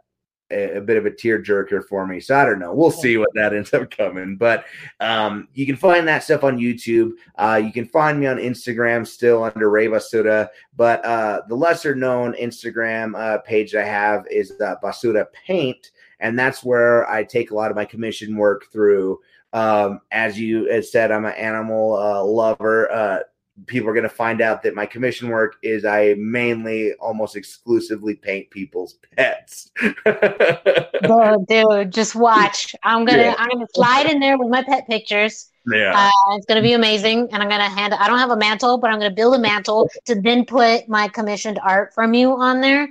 a, 0.51 0.77
a, 0.77 0.81
bit 0.81 0.97
of 0.97 1.05
a 1.05 1.11
tear 1.11 1.41
jerker 1.41 1.83
for 1.83 2.05
me. 2.05 2.19
So 2.19 2.35
I 2.35 2.45
don't 2.45 2.59
know. 2.59 2.73
We'll 2.73 2.91
see 2.91 3.17
what 3.17 3.29
that 3.35 3.53
ends 3.53 3.73
up 3.73 3.89
coming. 3.89 4.37
But 4.37 4.65
um, 4.99 5.47
you 5.53 5.65
can 5.65 5.75
find 5.75 6.07
that 6.07 6.23
stuff 6.23 6.43
on 6.43 6.57
YouTube. 6.57 7.11
Uh, 7.37 7.61
you 7.63 7.71
can 7.71 7.85
find 7.85 8.19
me 8.19 8.27
on 8.27 8.37
Instagram 8.37 9.05
still 9.05 9.43
under 9.43 9.69
Ray 9.69 9.87
Basura. 9.87 10.47
But 10.75 11.03
uh, 11.05 11.41
the 11.47 11.55
lesser 11.55 11.95
known 11.95 12.33
Instagram 12.33 13.17
uh, 13.17 13.39
page 13.39 13.75
I 13.75 13.85
have 13.85 14.25
is 14.29 14.51
uh, 14.61 14.75
Basura 14.83 15.25
Paint. 15.45 15.91
And 16.19 16.37
that's 16.37 16.63
where 16.63 17.09
I 17.09 17.23
take 17.23 17.51
a 17.51 17.55
lot 17.55 17.71
of 17.71 17.75
my 17.75 17.85
commission 17.85 18.37
work 18.37 18.71
through. 18.71 19.19
Um, 19.51 19.99
as 20.11 20.39
you 20.39 20.69
had 20.71 20.85
said, 20.85 21.11
I'm 21.11 21.25
an 21.25 21.33
animal 21.33 21.95
uh, 21.95 22.23
lover. 22.23 23.25
People 23.67 23.89
are 23.89 23.93
going 23.93 24.03
to 24.03 24.09
find 24.09 24.41
out 24.41 24.63
that 24.63 24.73
my 24.73 24.85
commission 24.85 25.29
work 25.29 25.57
is 25.61 25.85
I 25.85 26.15
mainly 26.17 26.93
almost 26.93 27.35
exclusively 27.35 28.15
paint 28.15 28.49
people's 28.49 28.97
pets. 29.15 29.71
oh, 30.05 31.45
dude, 31.47 31.93
just 31.93 32.15
watch. 32.15 32.75
I'm 32.83 33.05
gonna 33.05 33.23
yeah. 33.23 33.35
I'm 33.37 33.49
gonna 33.49 33.67
slide 33.73 34.07
in 34.07 34.19
there 34.19 34.37
with 34.37 34.49
my 34.49 34.63
pet 34.63 34.87
pictures. 34.87 35.51
Yeah, 35.71 35.93
uh, 35.95 36.35
it's 36.35 36.45
gonna 36.47 36.61
be 36.61 36.73
amazing, 36.73 37.29
and 37.31 37.43
I'm 37.43 37.49
gonna 37.49 37.69
hand. 37.69 37.93
I 37.93 38.07
don't 38.07 38.19
have 38.19 38.31
a 38.31 38.37
mantle, 38.37 38.79
but 38.79 38.89
I'm 38.89 38.97
gonna 38.97 39.13
build 39.13 39.35
a 39.35 39.39
mantle 39.39 39.89
to 40.05 40.19
then 40.19 40.45
put 40.45 40.89
my 40.89 41.07
commissioned 41.07 41.59
art 41.63 41.93
from 41.93 42.13
you 42.13 42.31
on 42.31 42.59
there. 42.59 42.87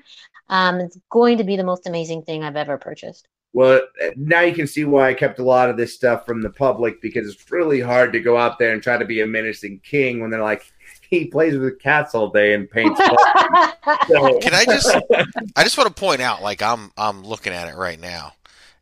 Um, 0.48 0.80
it's 0.80 0.98
going 1.10 1.38
to 1.38 1.44
be 1.44 1.56
the 1.56 1.64
most 1.64 1.86
amazing 1.86 2.22
thing 2.22 2.44
I've 2.44 2.56
ever 2.56 2.78
purchased. 2.78 3.26
Well, 3.54 3.82
now 4.16 4.40
you 4.40 4.54
can 4.54 4.66
see 4.66 4.84
why 4.84 5.10
I 5.10 5.14
kept 5.14 5.38
a 5.38 5.44
lot 5.44 5.68
of 5.68 5.76
this 5.76 5.94
stuff 5.94 6.24
from 6.24 6.40
the 6.40 6.50
public 6.50 7.02
because 7.02 7.28
it's 7.28 7.50
really 7.50 7.80
hard 7.80 8.12
to 8.14 8.20
go 8.20 8.38
out 8.38 8.58
there 8.58 8.72
and 8.72 8.82
try 8.82 8.96
to 8.96 9.04
be 9.04 9.20
a 9.20 9.26
menacing 9.26 9.80
king 9.80 10.20
when 10.20 10.30
they're 10.30 10.42
like, 10.42 10.72
he 11.12 11.26
plays 11.26 11.54
with 11.58 11.78
cats 11.78 12.14
all 12.14 12.30
day 12.30 12.54
and 12.54 12.70
paints. 12.70 12.98
so. 14.08 14.38
Can 14.38 14.54
I 14.54 14.64
just? 14.64 14.96
I 15.56 15.62
just 15.62 15.76
want 15.76 15.94
to 15.94 16.00
point 16.00 16.22
out, 16.22 16.40
like 16.40 16.62
I'm, 16.62 16.90
I'm 16.96 17.22
looking 17.22 17.52
at 17.52 17.68
it 17.68 17.76
right 17.76 18.00
now, 18.00 18.32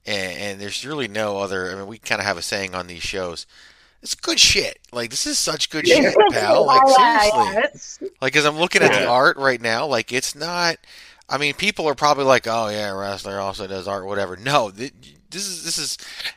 and, 0.06 0.38
and 0.38 0.60
there's 0.60 0.86
really 0.86 1.08
no 1.08 1.38
other. 1.38 1.72
I 1.72 1.74
mean, 1.74 1.88
we 1.88 1.98
kind 1.98 2.20
of 2.20 2.26
have 2.26 2.38
a 2.38 2.42
saying 2.42 2.72
on 2.72 2.86
these 2.86 3.02
shows. 3.02 3.46
It's 4.02 4.14
good 4.14 4.38
shit. 4.38 4.78
Like 4.92 5.10
this 5.10 5.26
is 5.26 5.40
such 5.40 5.70
good 5.70 5.88
shit, 5.88 6.16
pal. 6.30 6.64
Like 6.64 6.82
oh 6.86 7.52
seriously. 7.52 8.10
Like 8.22 8.36
as 8.36 8.46
I'm 8.46 8.56
looking 8.56 8.82
at 8.82 8.92
the 8.92 9.08
art 9.08 9.36
right 9.36 9.60
now, 9.60 9.86
like 9.86 10.12
it's 10.12 10.36
not 10.36 10.76
I 11.30 11.38
mean, 11.38 11.54
people 11.54 11.88
are 11.88 11.94
probably 11.94 12.24
like, 12.24 12.46
"Oh 12.48 12.68
yeah, 12.68 12.90
wrestler 12.90 13.38
also 13.38 13.66
does 13.66 13.86
art, 13.86 14.04
whatever." 14.04 14.36
No, 14.36 14.70
th- 14.70 14.92
this 15.30 15.46
is 15.46 15.64
this 15.64 15.78
is 15.78 15.96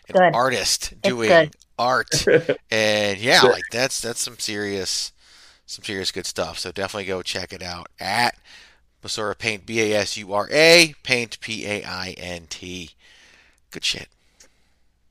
an 0.09 0.15
Good. 0.15 0.35
artist 0.35 1.01
doing 1.01 1.51
art, 1.79 2.25
and 2.71 3.19
yeah, 3.19 3.41
like 3.41 3.63
that's 3.71 3.99
that's 4.01 4.19
some 4.21 4.37
serious 4.37 5.11
some 5.65 5.83
serious 5.83 6.11
good 6.11 6.25
stuff. 6.25 6.59
So 6.59 6.71
definitely 6.71 7.05
go 7.05 7.21
check 7.23 7.51
it 7.51 7.63
out 7.63 7.87
at 7.99 8.37
Basura 9.03 9.37
Paint 9.37 9.65
B 9.65 9.81
A 9.81 9.97
S 9.97 10.15
U 10.17 10.31
R 10.31 10.47
A 10.51 10.93
Paint 11.03 11.39
P 11.39 11.65
A 11.65 11.83
I 11.83 12.15
N 12.17 12.45
T. 12.49 12.91
Good 13.71 13.83
shit. 13.83 14.07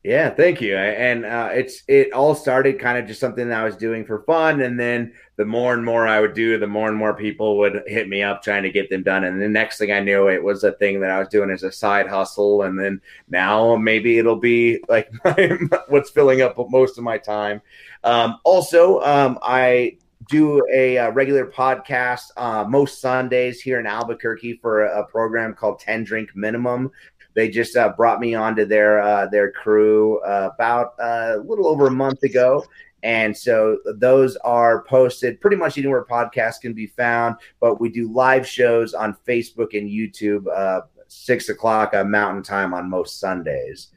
Yeah, 0.04 0.30
thank 0.30 0.60
you. 0.60 0.76
And 0.76 1.24
uh, 1.24 1.50
it's 1.52 1.82
it 1.86 2.12
all 2.12 2.34
started 2.34 2.80
kind 2.80 2.98
of 2.98 3.06
just 3.06 3.20
something 3.20 3.48
that 3.48 3.60
I 3.60 3.64
was 3.64 3.76
doing 3.76 4.04
for 4.04 4.22
fun, 4.22 4.60
and 4.60 4.78
then 4.78 5.12
the 5.42 5.46
more 5.46 5.74
and 5.74 5.84
more 5.84 6.06
I 6.06 6.20
would 6.20 6.34
do, 6.34 6.56
the 6.56 6.68
more 6.68 6.86
and 6.86 6.96
more 6.96 7.14
people 7.14 7.58
would 7.58 7.82
hit 7.88 8.08
me 8.08 8.22
up 8.22 8.44
trying 8.44 8.62
to 8.62 8.70
get 8.70 8.88
them 8.88 9.02
done. 9.02 9.24
And 9.24 9.42
the 9.42 9.48
next 9.48 9.76
thing 9.76 9.90
I 9.90 9.98
knew, 9.98 10.28
it 10.28 10.40
was 10.40 10.62
a 10.62 10.70
thing 10.70 11.00
that 11.00 11.10
I 11.10 11.18
was 11.18 11.26
doing 11.26 11.50
as 11.50 11.64
a 11.64 11.72
side 11.72 12.06
hustle, 12.06 12.62
and 12.62 12.78
then 12.78 13.00
now 13.28 13.74
maybe 13.74 14.18
it'll 14.18 14.36
be 14.36 14.84
like 14.88 15.10
my, 15.24 15.58
what's 15.88 16.10
filling 16.10 16.42
up 16.42 16.56
most 16.70 16.96
of 16.96 17.02
my 17.02 17.18
time. 17.18 17.60
Um, 18.04 18.38
also, 18.44 19.00
um, 19.00 19.40
I 19.42 19.96
do 20.28 20.64
a, 20.72 20.98
uh 20.98 21.10
regular 21.10 21.44
podcast 21.44 22.30
uh, 22.36 22.62
most 22.62 23.00
Sundays 23.00 23.60
here 23.60 23.80
in 23.80 23.86
Albuquerque 23.86 24.60
for 24.62 24.84
a, 24.84 25.00
a 25.00 25.06
program 25.06 25.54
called 25.54 25.80
Ten 25.80 26.04
Drink 26.04 26.36
Minimum. 26.36 26.92
They 27.34 27.48
just 27.48 27.76
uh, 27.76 27.92
brought 27.96 28.20
me 28.20 28.36
onto 28.36 28.64
their 28.64 29.00
uh, 29.00 29.26
their 29.26 29.50
crew 29.50 30.20
uh, 30.20 30.50
about 30.54 30.94
uh, 31.00 31.38
a 31.38 31.42
little 31.44 31.66
over 31.66 31.88
a 31.88 31.90
month 31.90 32.22
ago, 32.22 32.64
and 33.02 33.36
so 33.36 33.78
those 33.96 34.36
are 34.36 34.84
posted 34.84 35.40
pretty 35.40 35.56
much 35.56 35.76
anywhere 35.76 36.04
podcasts 36.04 36.60
can 36.60 36.72
be 36.72 36.86
found. 36.86 37.36
But 37.60 37.80
we 37.80 37.88
do 37.88 38.10
live 38.12 38.46
shows 38.46 38.94
on 38.94 39.16
Facebook 39.26 39.76
and 39.76 39.88
YouTube, 39.88 40.46
uh, 40.54 40.82
six 41.08 41.48
o'clock 41.48 41.94
uh, 41.94 42.04
Mountain 42.04 42.42
Time 42.42 42.72
on 42.72 42.88
most 42.88 43.18
Sundays. 43.18 43.88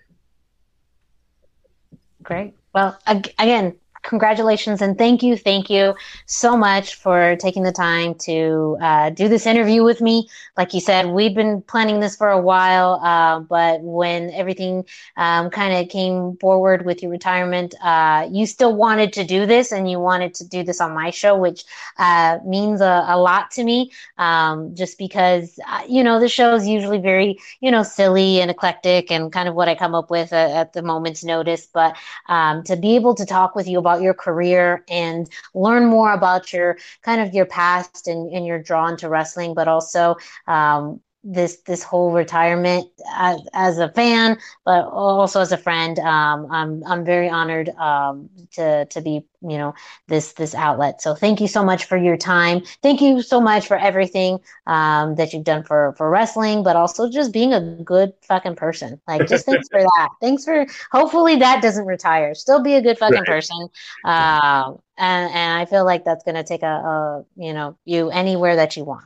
Great. 2.23 2.55
Well, 2.73 2.97
ag- 3.05 3.33
again, 3.37 3.75
congratulations 4.05 4.81
and 4.81 4.97
thank 4.97 5.23
you, 5.23 5.35
thank 5.35 5.69
you 5.69 5.95
so 6.25 6.55
much 6.55 6.95
for 6.95 7.35
taking 7.37 7.63
the 7.63 7.71
time 7.71 8.15
to 8.15 8.77
uh, 8.81 9.09
do 9.09 9.27
this 9.27 9.45
interview 9.45 9.83
with 9.83 9.99
me. 9.99 10.29
Like 10.57 10.73
you 10.73 10.79
said, 10.79 11.07
we've 11.07 11.35
been 11.35 11.61
planning 11.63 11.99
this 11.99 12.15
for 12.15 12.29
a 12.29 12.39
while, 12.39 13.01
uh, 13.03 13.39
but 13.39 13.81
when 13.81 14.29
everything 14.31 14.85
um, 15.17 15.49
kind 15.49 15.73
of 15.73 15.89
came 15.89 16.37
forward 16.37 16.85
with 16.85 17.01
your 17.01 17.11
retirement, 17.11 17.73
uh, 17.81 18.27
you 18.31 18.45
still 18.45 18.75
wanted 18.75 19.11
to 19.13 19.23
do 19.23 19.45
this 19.45 19.71
and 19.71 19.89
you 19.89 19.99
wanted 19.99 20.33
to 20.35 20.47
do 20.47 20.63
this 20.63 20.79
on 20.79 20.93
my 20.93 21.09
show, 21.09 21.35
which 21.35 21.65
uh, 21.97 22.37
means 22.45 22.81
a, 22.81 23.05
a 23.07 23.17
lot 23.17 23.51
to 23.51 23.63
me. 23.63 23.91
Um, 24.17 24.75
just 24.75 24.97
because 24.97 25.59
uh, 25.67 25.83
you 25.87 26.03
know 26.03 26.19
the 26.19 26.29
show 26.29 26.55
is 26.55 26.67
usually 26.67 26.99
very 26.99 27.39
you 27.59 27.71
know 27.71 27.83
silly 27.83 28.39
and 28.41 28.51
eclectic 28.51 29.11
and 29.11 29.31
kind 29.31 29.49
of 29.49 29.55
what 29.55 29.67
I 29.67 29.75
come 29.75 29.95
up 29.95 30.09
with 30.09 30.31
at, 30.31 30.51
at 30.51 30.73
the 30.73 30.81
moment's 30.81 31.23
notice, 31.23 31.65
but 31.65 31.97
um, 32.27 32.63
to 32.63 32.75
be 32.75 32.95
able 32.95 33.15
to 33.15 33.25
talk 33.25 33.55
with 33.55 33.67
you 33.67 33.79
about 33.79 33.94
your 34.01 34.13
career 34.13 34.83
and 34.89 35.29
learn 35.53 35.85
more 35.85 36.13
about 36.13 36.51
your 36.53 36.77
kind 37.01 37.21
of 37.21 37.33
your 37.33 37.45
past 37.45 38.07
and, 38.07 38.31
and 38.31 38.45
your 38.45 38.61
drawn 38.61 38.97
to 38.97 39.09
wrestling, 39.09 39.53
but 39.53 39.67
also 39.67 40.15
um, 40.47 41.01
this 41.25 41.57
this 41.63 41.83
whole 41.83 42.11
retirement 42.13 42.87
as, 43.17 43.41
as 43.53 43.77
a 43.79 43.89
fan, 43.89 44.37
but 44.65 44.85
also 44.85 45.41
as 45.41 45.51
a 45.51 45.57
friend. 45.57 45.99
Um, 45.99 46.47
I'm 46.51 46.83
I'm 46.85 47.05
very 47.05 47.29
honored 47.29 47.69
um, 47.71 48.29
to 48.53 48.85
to 48.85 49.01
be 49.01 49.25
you 49.41 49.57
know 49.57 49.73
this 50.07 50.33
this 50.33 50.55
outlet. 50.55 51.01
So 51.01 51.15
thank 51.15 51.41
you 51.41 51.47
so 51.47 51.63
much 51.63 51.85
for 51.85 51.97
your 51.97 52.17
time. 52.17 52.61
Thank 52.83 53.01
you 53.01 53.21
so 53.21 53.41
much 53.41 53.67
for 53.67 53.77
everything 53.77 54.39
um, 54.67 55.15
that 55.15 55.33
you've 55.33 55.43
done 55.45 55.63
for 55.63 55.93
for 55.97 56.09
wrestling, 56.09 56.63
but 56.63 56.75
also 56.75 57.09
just 57.09 57.33
being 57.33 57.53
a 57.53 57.61
good 57.83 58.13
fucking 58.23 58.55
person. 58.55 59.01
Like 59.07 59.27
just 59.27 59.45
thanks 59.45 59.67
for 59.69 59.81
that. 59.81 60.09
Thanks 60.21 60.45
for 60.45 60.65
hopefully 60.91 61.37
that 61.37 61.61
doesn't 61.61 61.85
retire. 61.85 62.35
Still 62.35 62.61
be 62.63 62.75
a 62.75 62.81
good 62.81 62.97
fucking 62.99 63.25
Right. 63.27 63.27
person. 63.27 63.69
Um, 64.03 64.79
and 64.97 65.31
and 65.33 65.53
I 65.59 65.65
feel 65.65 65.85
like 65.85 66.05
that's 66.05 66.23
gonna 66.23 66.43
take 66.43 66.63
a, 66.63 66.67
a 66.67 67.25
you 67.35 67.53
know 67.53 67.77
you 67.85 68.09
anywhere 68.11 68.57
that 68.57 68.77
you 68.77 68.85
want. 68.85 69.05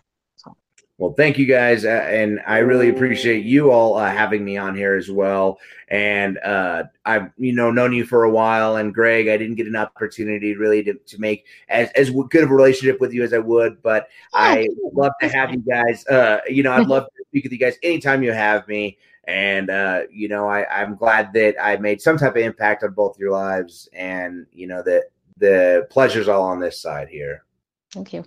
Well, 0.99 1.13
thank 1.13 1.37
you 1.37 1.45
guys, 1.45 1.85
uh, 1.85 1.87
and 1.87 2.41
I 2.45 2.57
really 2.57 2.89
appreciate 2.89 3.45
you 3.45 3.71
all 3.71 3.95
uh, 3.95 4.11
having 4.11 4.43
me 4.43 4.57
on 4.57 4.75
here 4.75 4.97
as 4.97 5.09
well. 5.09 5.57
And 5.87 6.37
uh, 6.39 6.83
I've 7.05 7.31
you 7.37 7.53
know 7.53 7.71
known 7.71 7.93
you 7.93 8.05
for 8.05 8.25
a 8.25 8.29
while, 8.29 8.75
and 8.75 8.93
Greg, 8.93 9.29
I 9.29 9.37
didn't 9.37 9.55
get 9.55 9.67
an 9.67 9.77
opportunity 9.77 10.57
really 10.57 10.83
to, 10.83 10.95
to 10.95 11.17
make 11.17 11.45
as 11.69 11.89
as 11.91 12.09
good 12.09 12.43
of 12.43 12.51
a 12.51 12.53
relationship 12.53 12.99
with 12.99 13.13
you 13.13 13.23
as 13.23 13.33
I 13.33 13.37
would, 13.37 13.81
but 13.81 14.09
I 14.33 14.67
love 14.91 15.13
to 15.21 15.29
have 15.29 15.51
you 15.51 15.59
guys. 15.59 16.05
Uh, 16.05 16.41
you 16.49 16.63
know, 16.63 16.73
I'd 16.73 16.87
love 16.89 17.05
to 17.05 17.23
speak 17.29 17.45
with 17.45 17.53
you 17.53 17.59
guys 17.59 17.77
anytime 17.81 18.21
you 18.21 18.33
have 18.33 18.67
me. 18.67 18.97
And 19.23 19.69
uh, 19.69 20.01
you 20.11 20.27
know, 20.27 20.49
I, 20.49 20.67
I'm 20.69 20.97
glad 20.97 21.31
that 21.31 21.55
I 21.63 21.77
made 21.77 22.01
some 22.01 22.17
type 22.17 22.35
of 22.35 22.41
impact 22.41 22.83
on 22.83 22.91
both 22.91 23.17
your 23.17 23.31
lives, 23.31 23.87
and 23.93 24.47
you 24.51 24.67
know 24.67 24.83
that 24.83 25.03
the 25.37 25.87
pleasure's 25.89 26.27
all 26.27 26.43
on 26.43 26.59
this 26.59 26.81
side 26.81 27.07
here. 27.07 27.45
Thank 27.93 28.11
you. 28.11 28.25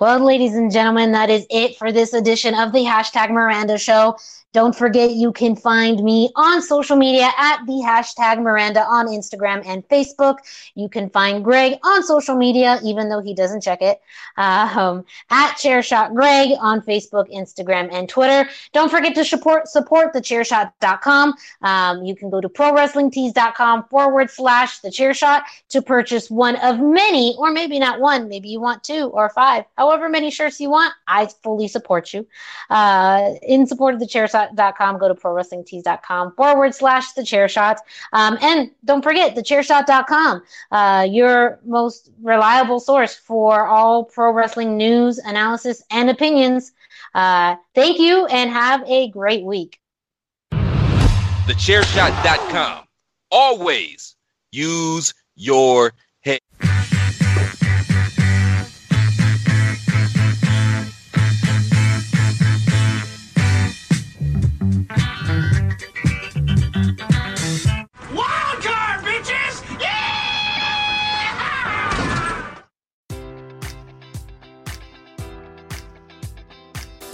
Well, 0.00 0.20
ladies 0.24 0.54
and 0.54 0.70
gentlemen, 0.70 1.12
that 1.12 1.30
is 1.30 1.46
it 1.50 1.76
for 1.76 1.92
this 1.92 2.12
edition 2.12 2.54
of 2.54 2.72
the 2.72 2.80
hashtag 2.80 3.30
Miranda 3.30 3.78
Show. 3.78 4.16
Don't 4.56 4.74
forget 4.74 5.10
you 5.10 5.32
can 5.32 5.54
find 5.54 6.02
me 6.02 6.30
on 6.34 6.62
social 6.62 6.96
media 6.96 7.30
at 7.36 7.66
the 7.66 7.74
hashtag 7.86 8.40
Miranda 8.40 8.80
on 8.84 9.06
Instagram 9.06 9.62
and 9.66 9.86
Facebook. 9.88 10.38
You 10.74 10.88
can 10.88 11.10
find 11.10 11.44
Greg 11.44 11.74
on 11.84 12.02
social 12.02 12.34
media, 12.34 12.80
even 12.82 13.10
though 13.10 13.20
he 13.20 13.34
doesn't 13.34 13.62
check 13.62 13.82
it, 13.82 14.00
um, 14.38 15.04
at 15.28 15.56
Chairshot 15.56 16.14
Greg 16.14 16.56
on 16.58 16.80
Facebook, 16.80 17.30
Instagram, 17.30 17.92
and 17.92 18.08
Twitter. 18.08 18.48
Don't 18.72 18.90
forget 18.90 19.14
to 19.16 19.26
support 19.26 19.68
support 19.68 20.14
thechairshot.com. 20.14 21.34
Um, 21.60 22.02
you 22.02 22.16
can 22.16 22.30
go 22.30 22.40
to 22.40 22.48
prowrestlingtees.com 22.48 23.84
forward 23.90 24.30
slash 24.30 24.78
the 24.78 24.88
chairshot 24.88 25.42
to 25.68 25.82
purchase 25.82 26.30
one 26.30 26.56
of 26.56 26.80
many, 26.80 27.36
or 27.38 27.52
maybe 27.52 27.78
not 27.78 28.00
one, 28.00 28.26
maybe 28.26 28.48
you 28.48 28.62
want 28.62 28.82
two 28.82 29.08
or 29.08 29.28
five, 29.28 29.64
however 29.76 30.08
many 30.08 30.30
shirts 30.30 30.58
you 30.58 30.70
want. 30.70 30.94
I 31.06 31.26
fully 31.42 31.68
support 31.68 32.14
you. 32.14 32.26
Uh, 32.70 33.34
in 33.42 33.66
support 33.66 33.92
of 33.92 34.00
the 34.00 34.06
chairshot.com, 34.54 34.98
go 34.98 35.08
to 35.08 35.14
prowrestlingtees.com 35.14 36.32
forward 36.32 36.74
slash 36.74 37.12
the 37.12 37.22
chairshot. 37.22 37.78
Um, 38.12 38.38
and 38.40 38.70
don't 38.84 39.02
forget 39.02 39.34
the 39.34 39.42
chairshot.com, 39.42 40.42
uh, 40.70 41.06
your 41.10 41.60
most 41.64 42.10
reliable 42.22 42.80
source 42.80 43.14
for 43.14 43.66
all 43.66 44.04
pro 44.04 44.32
wrestling 44.32 44.76
news, 44.76 45.18
analysis, 45.18 45.82
and 45.90 46.10
opinions. 46.10 46.72
Uh, 47.14 47.56
thank 47.74 47.98
you 47.98 48.26
and 48.26 48.50
have 48.50 48.82
a 48.86 49.08
great 49.08 49.44
week. 49.44 49.80
Thechairshot.com. 50.52 52.84
Always 53.30 54.16
use 54.52 55.14
your 55.36 55.92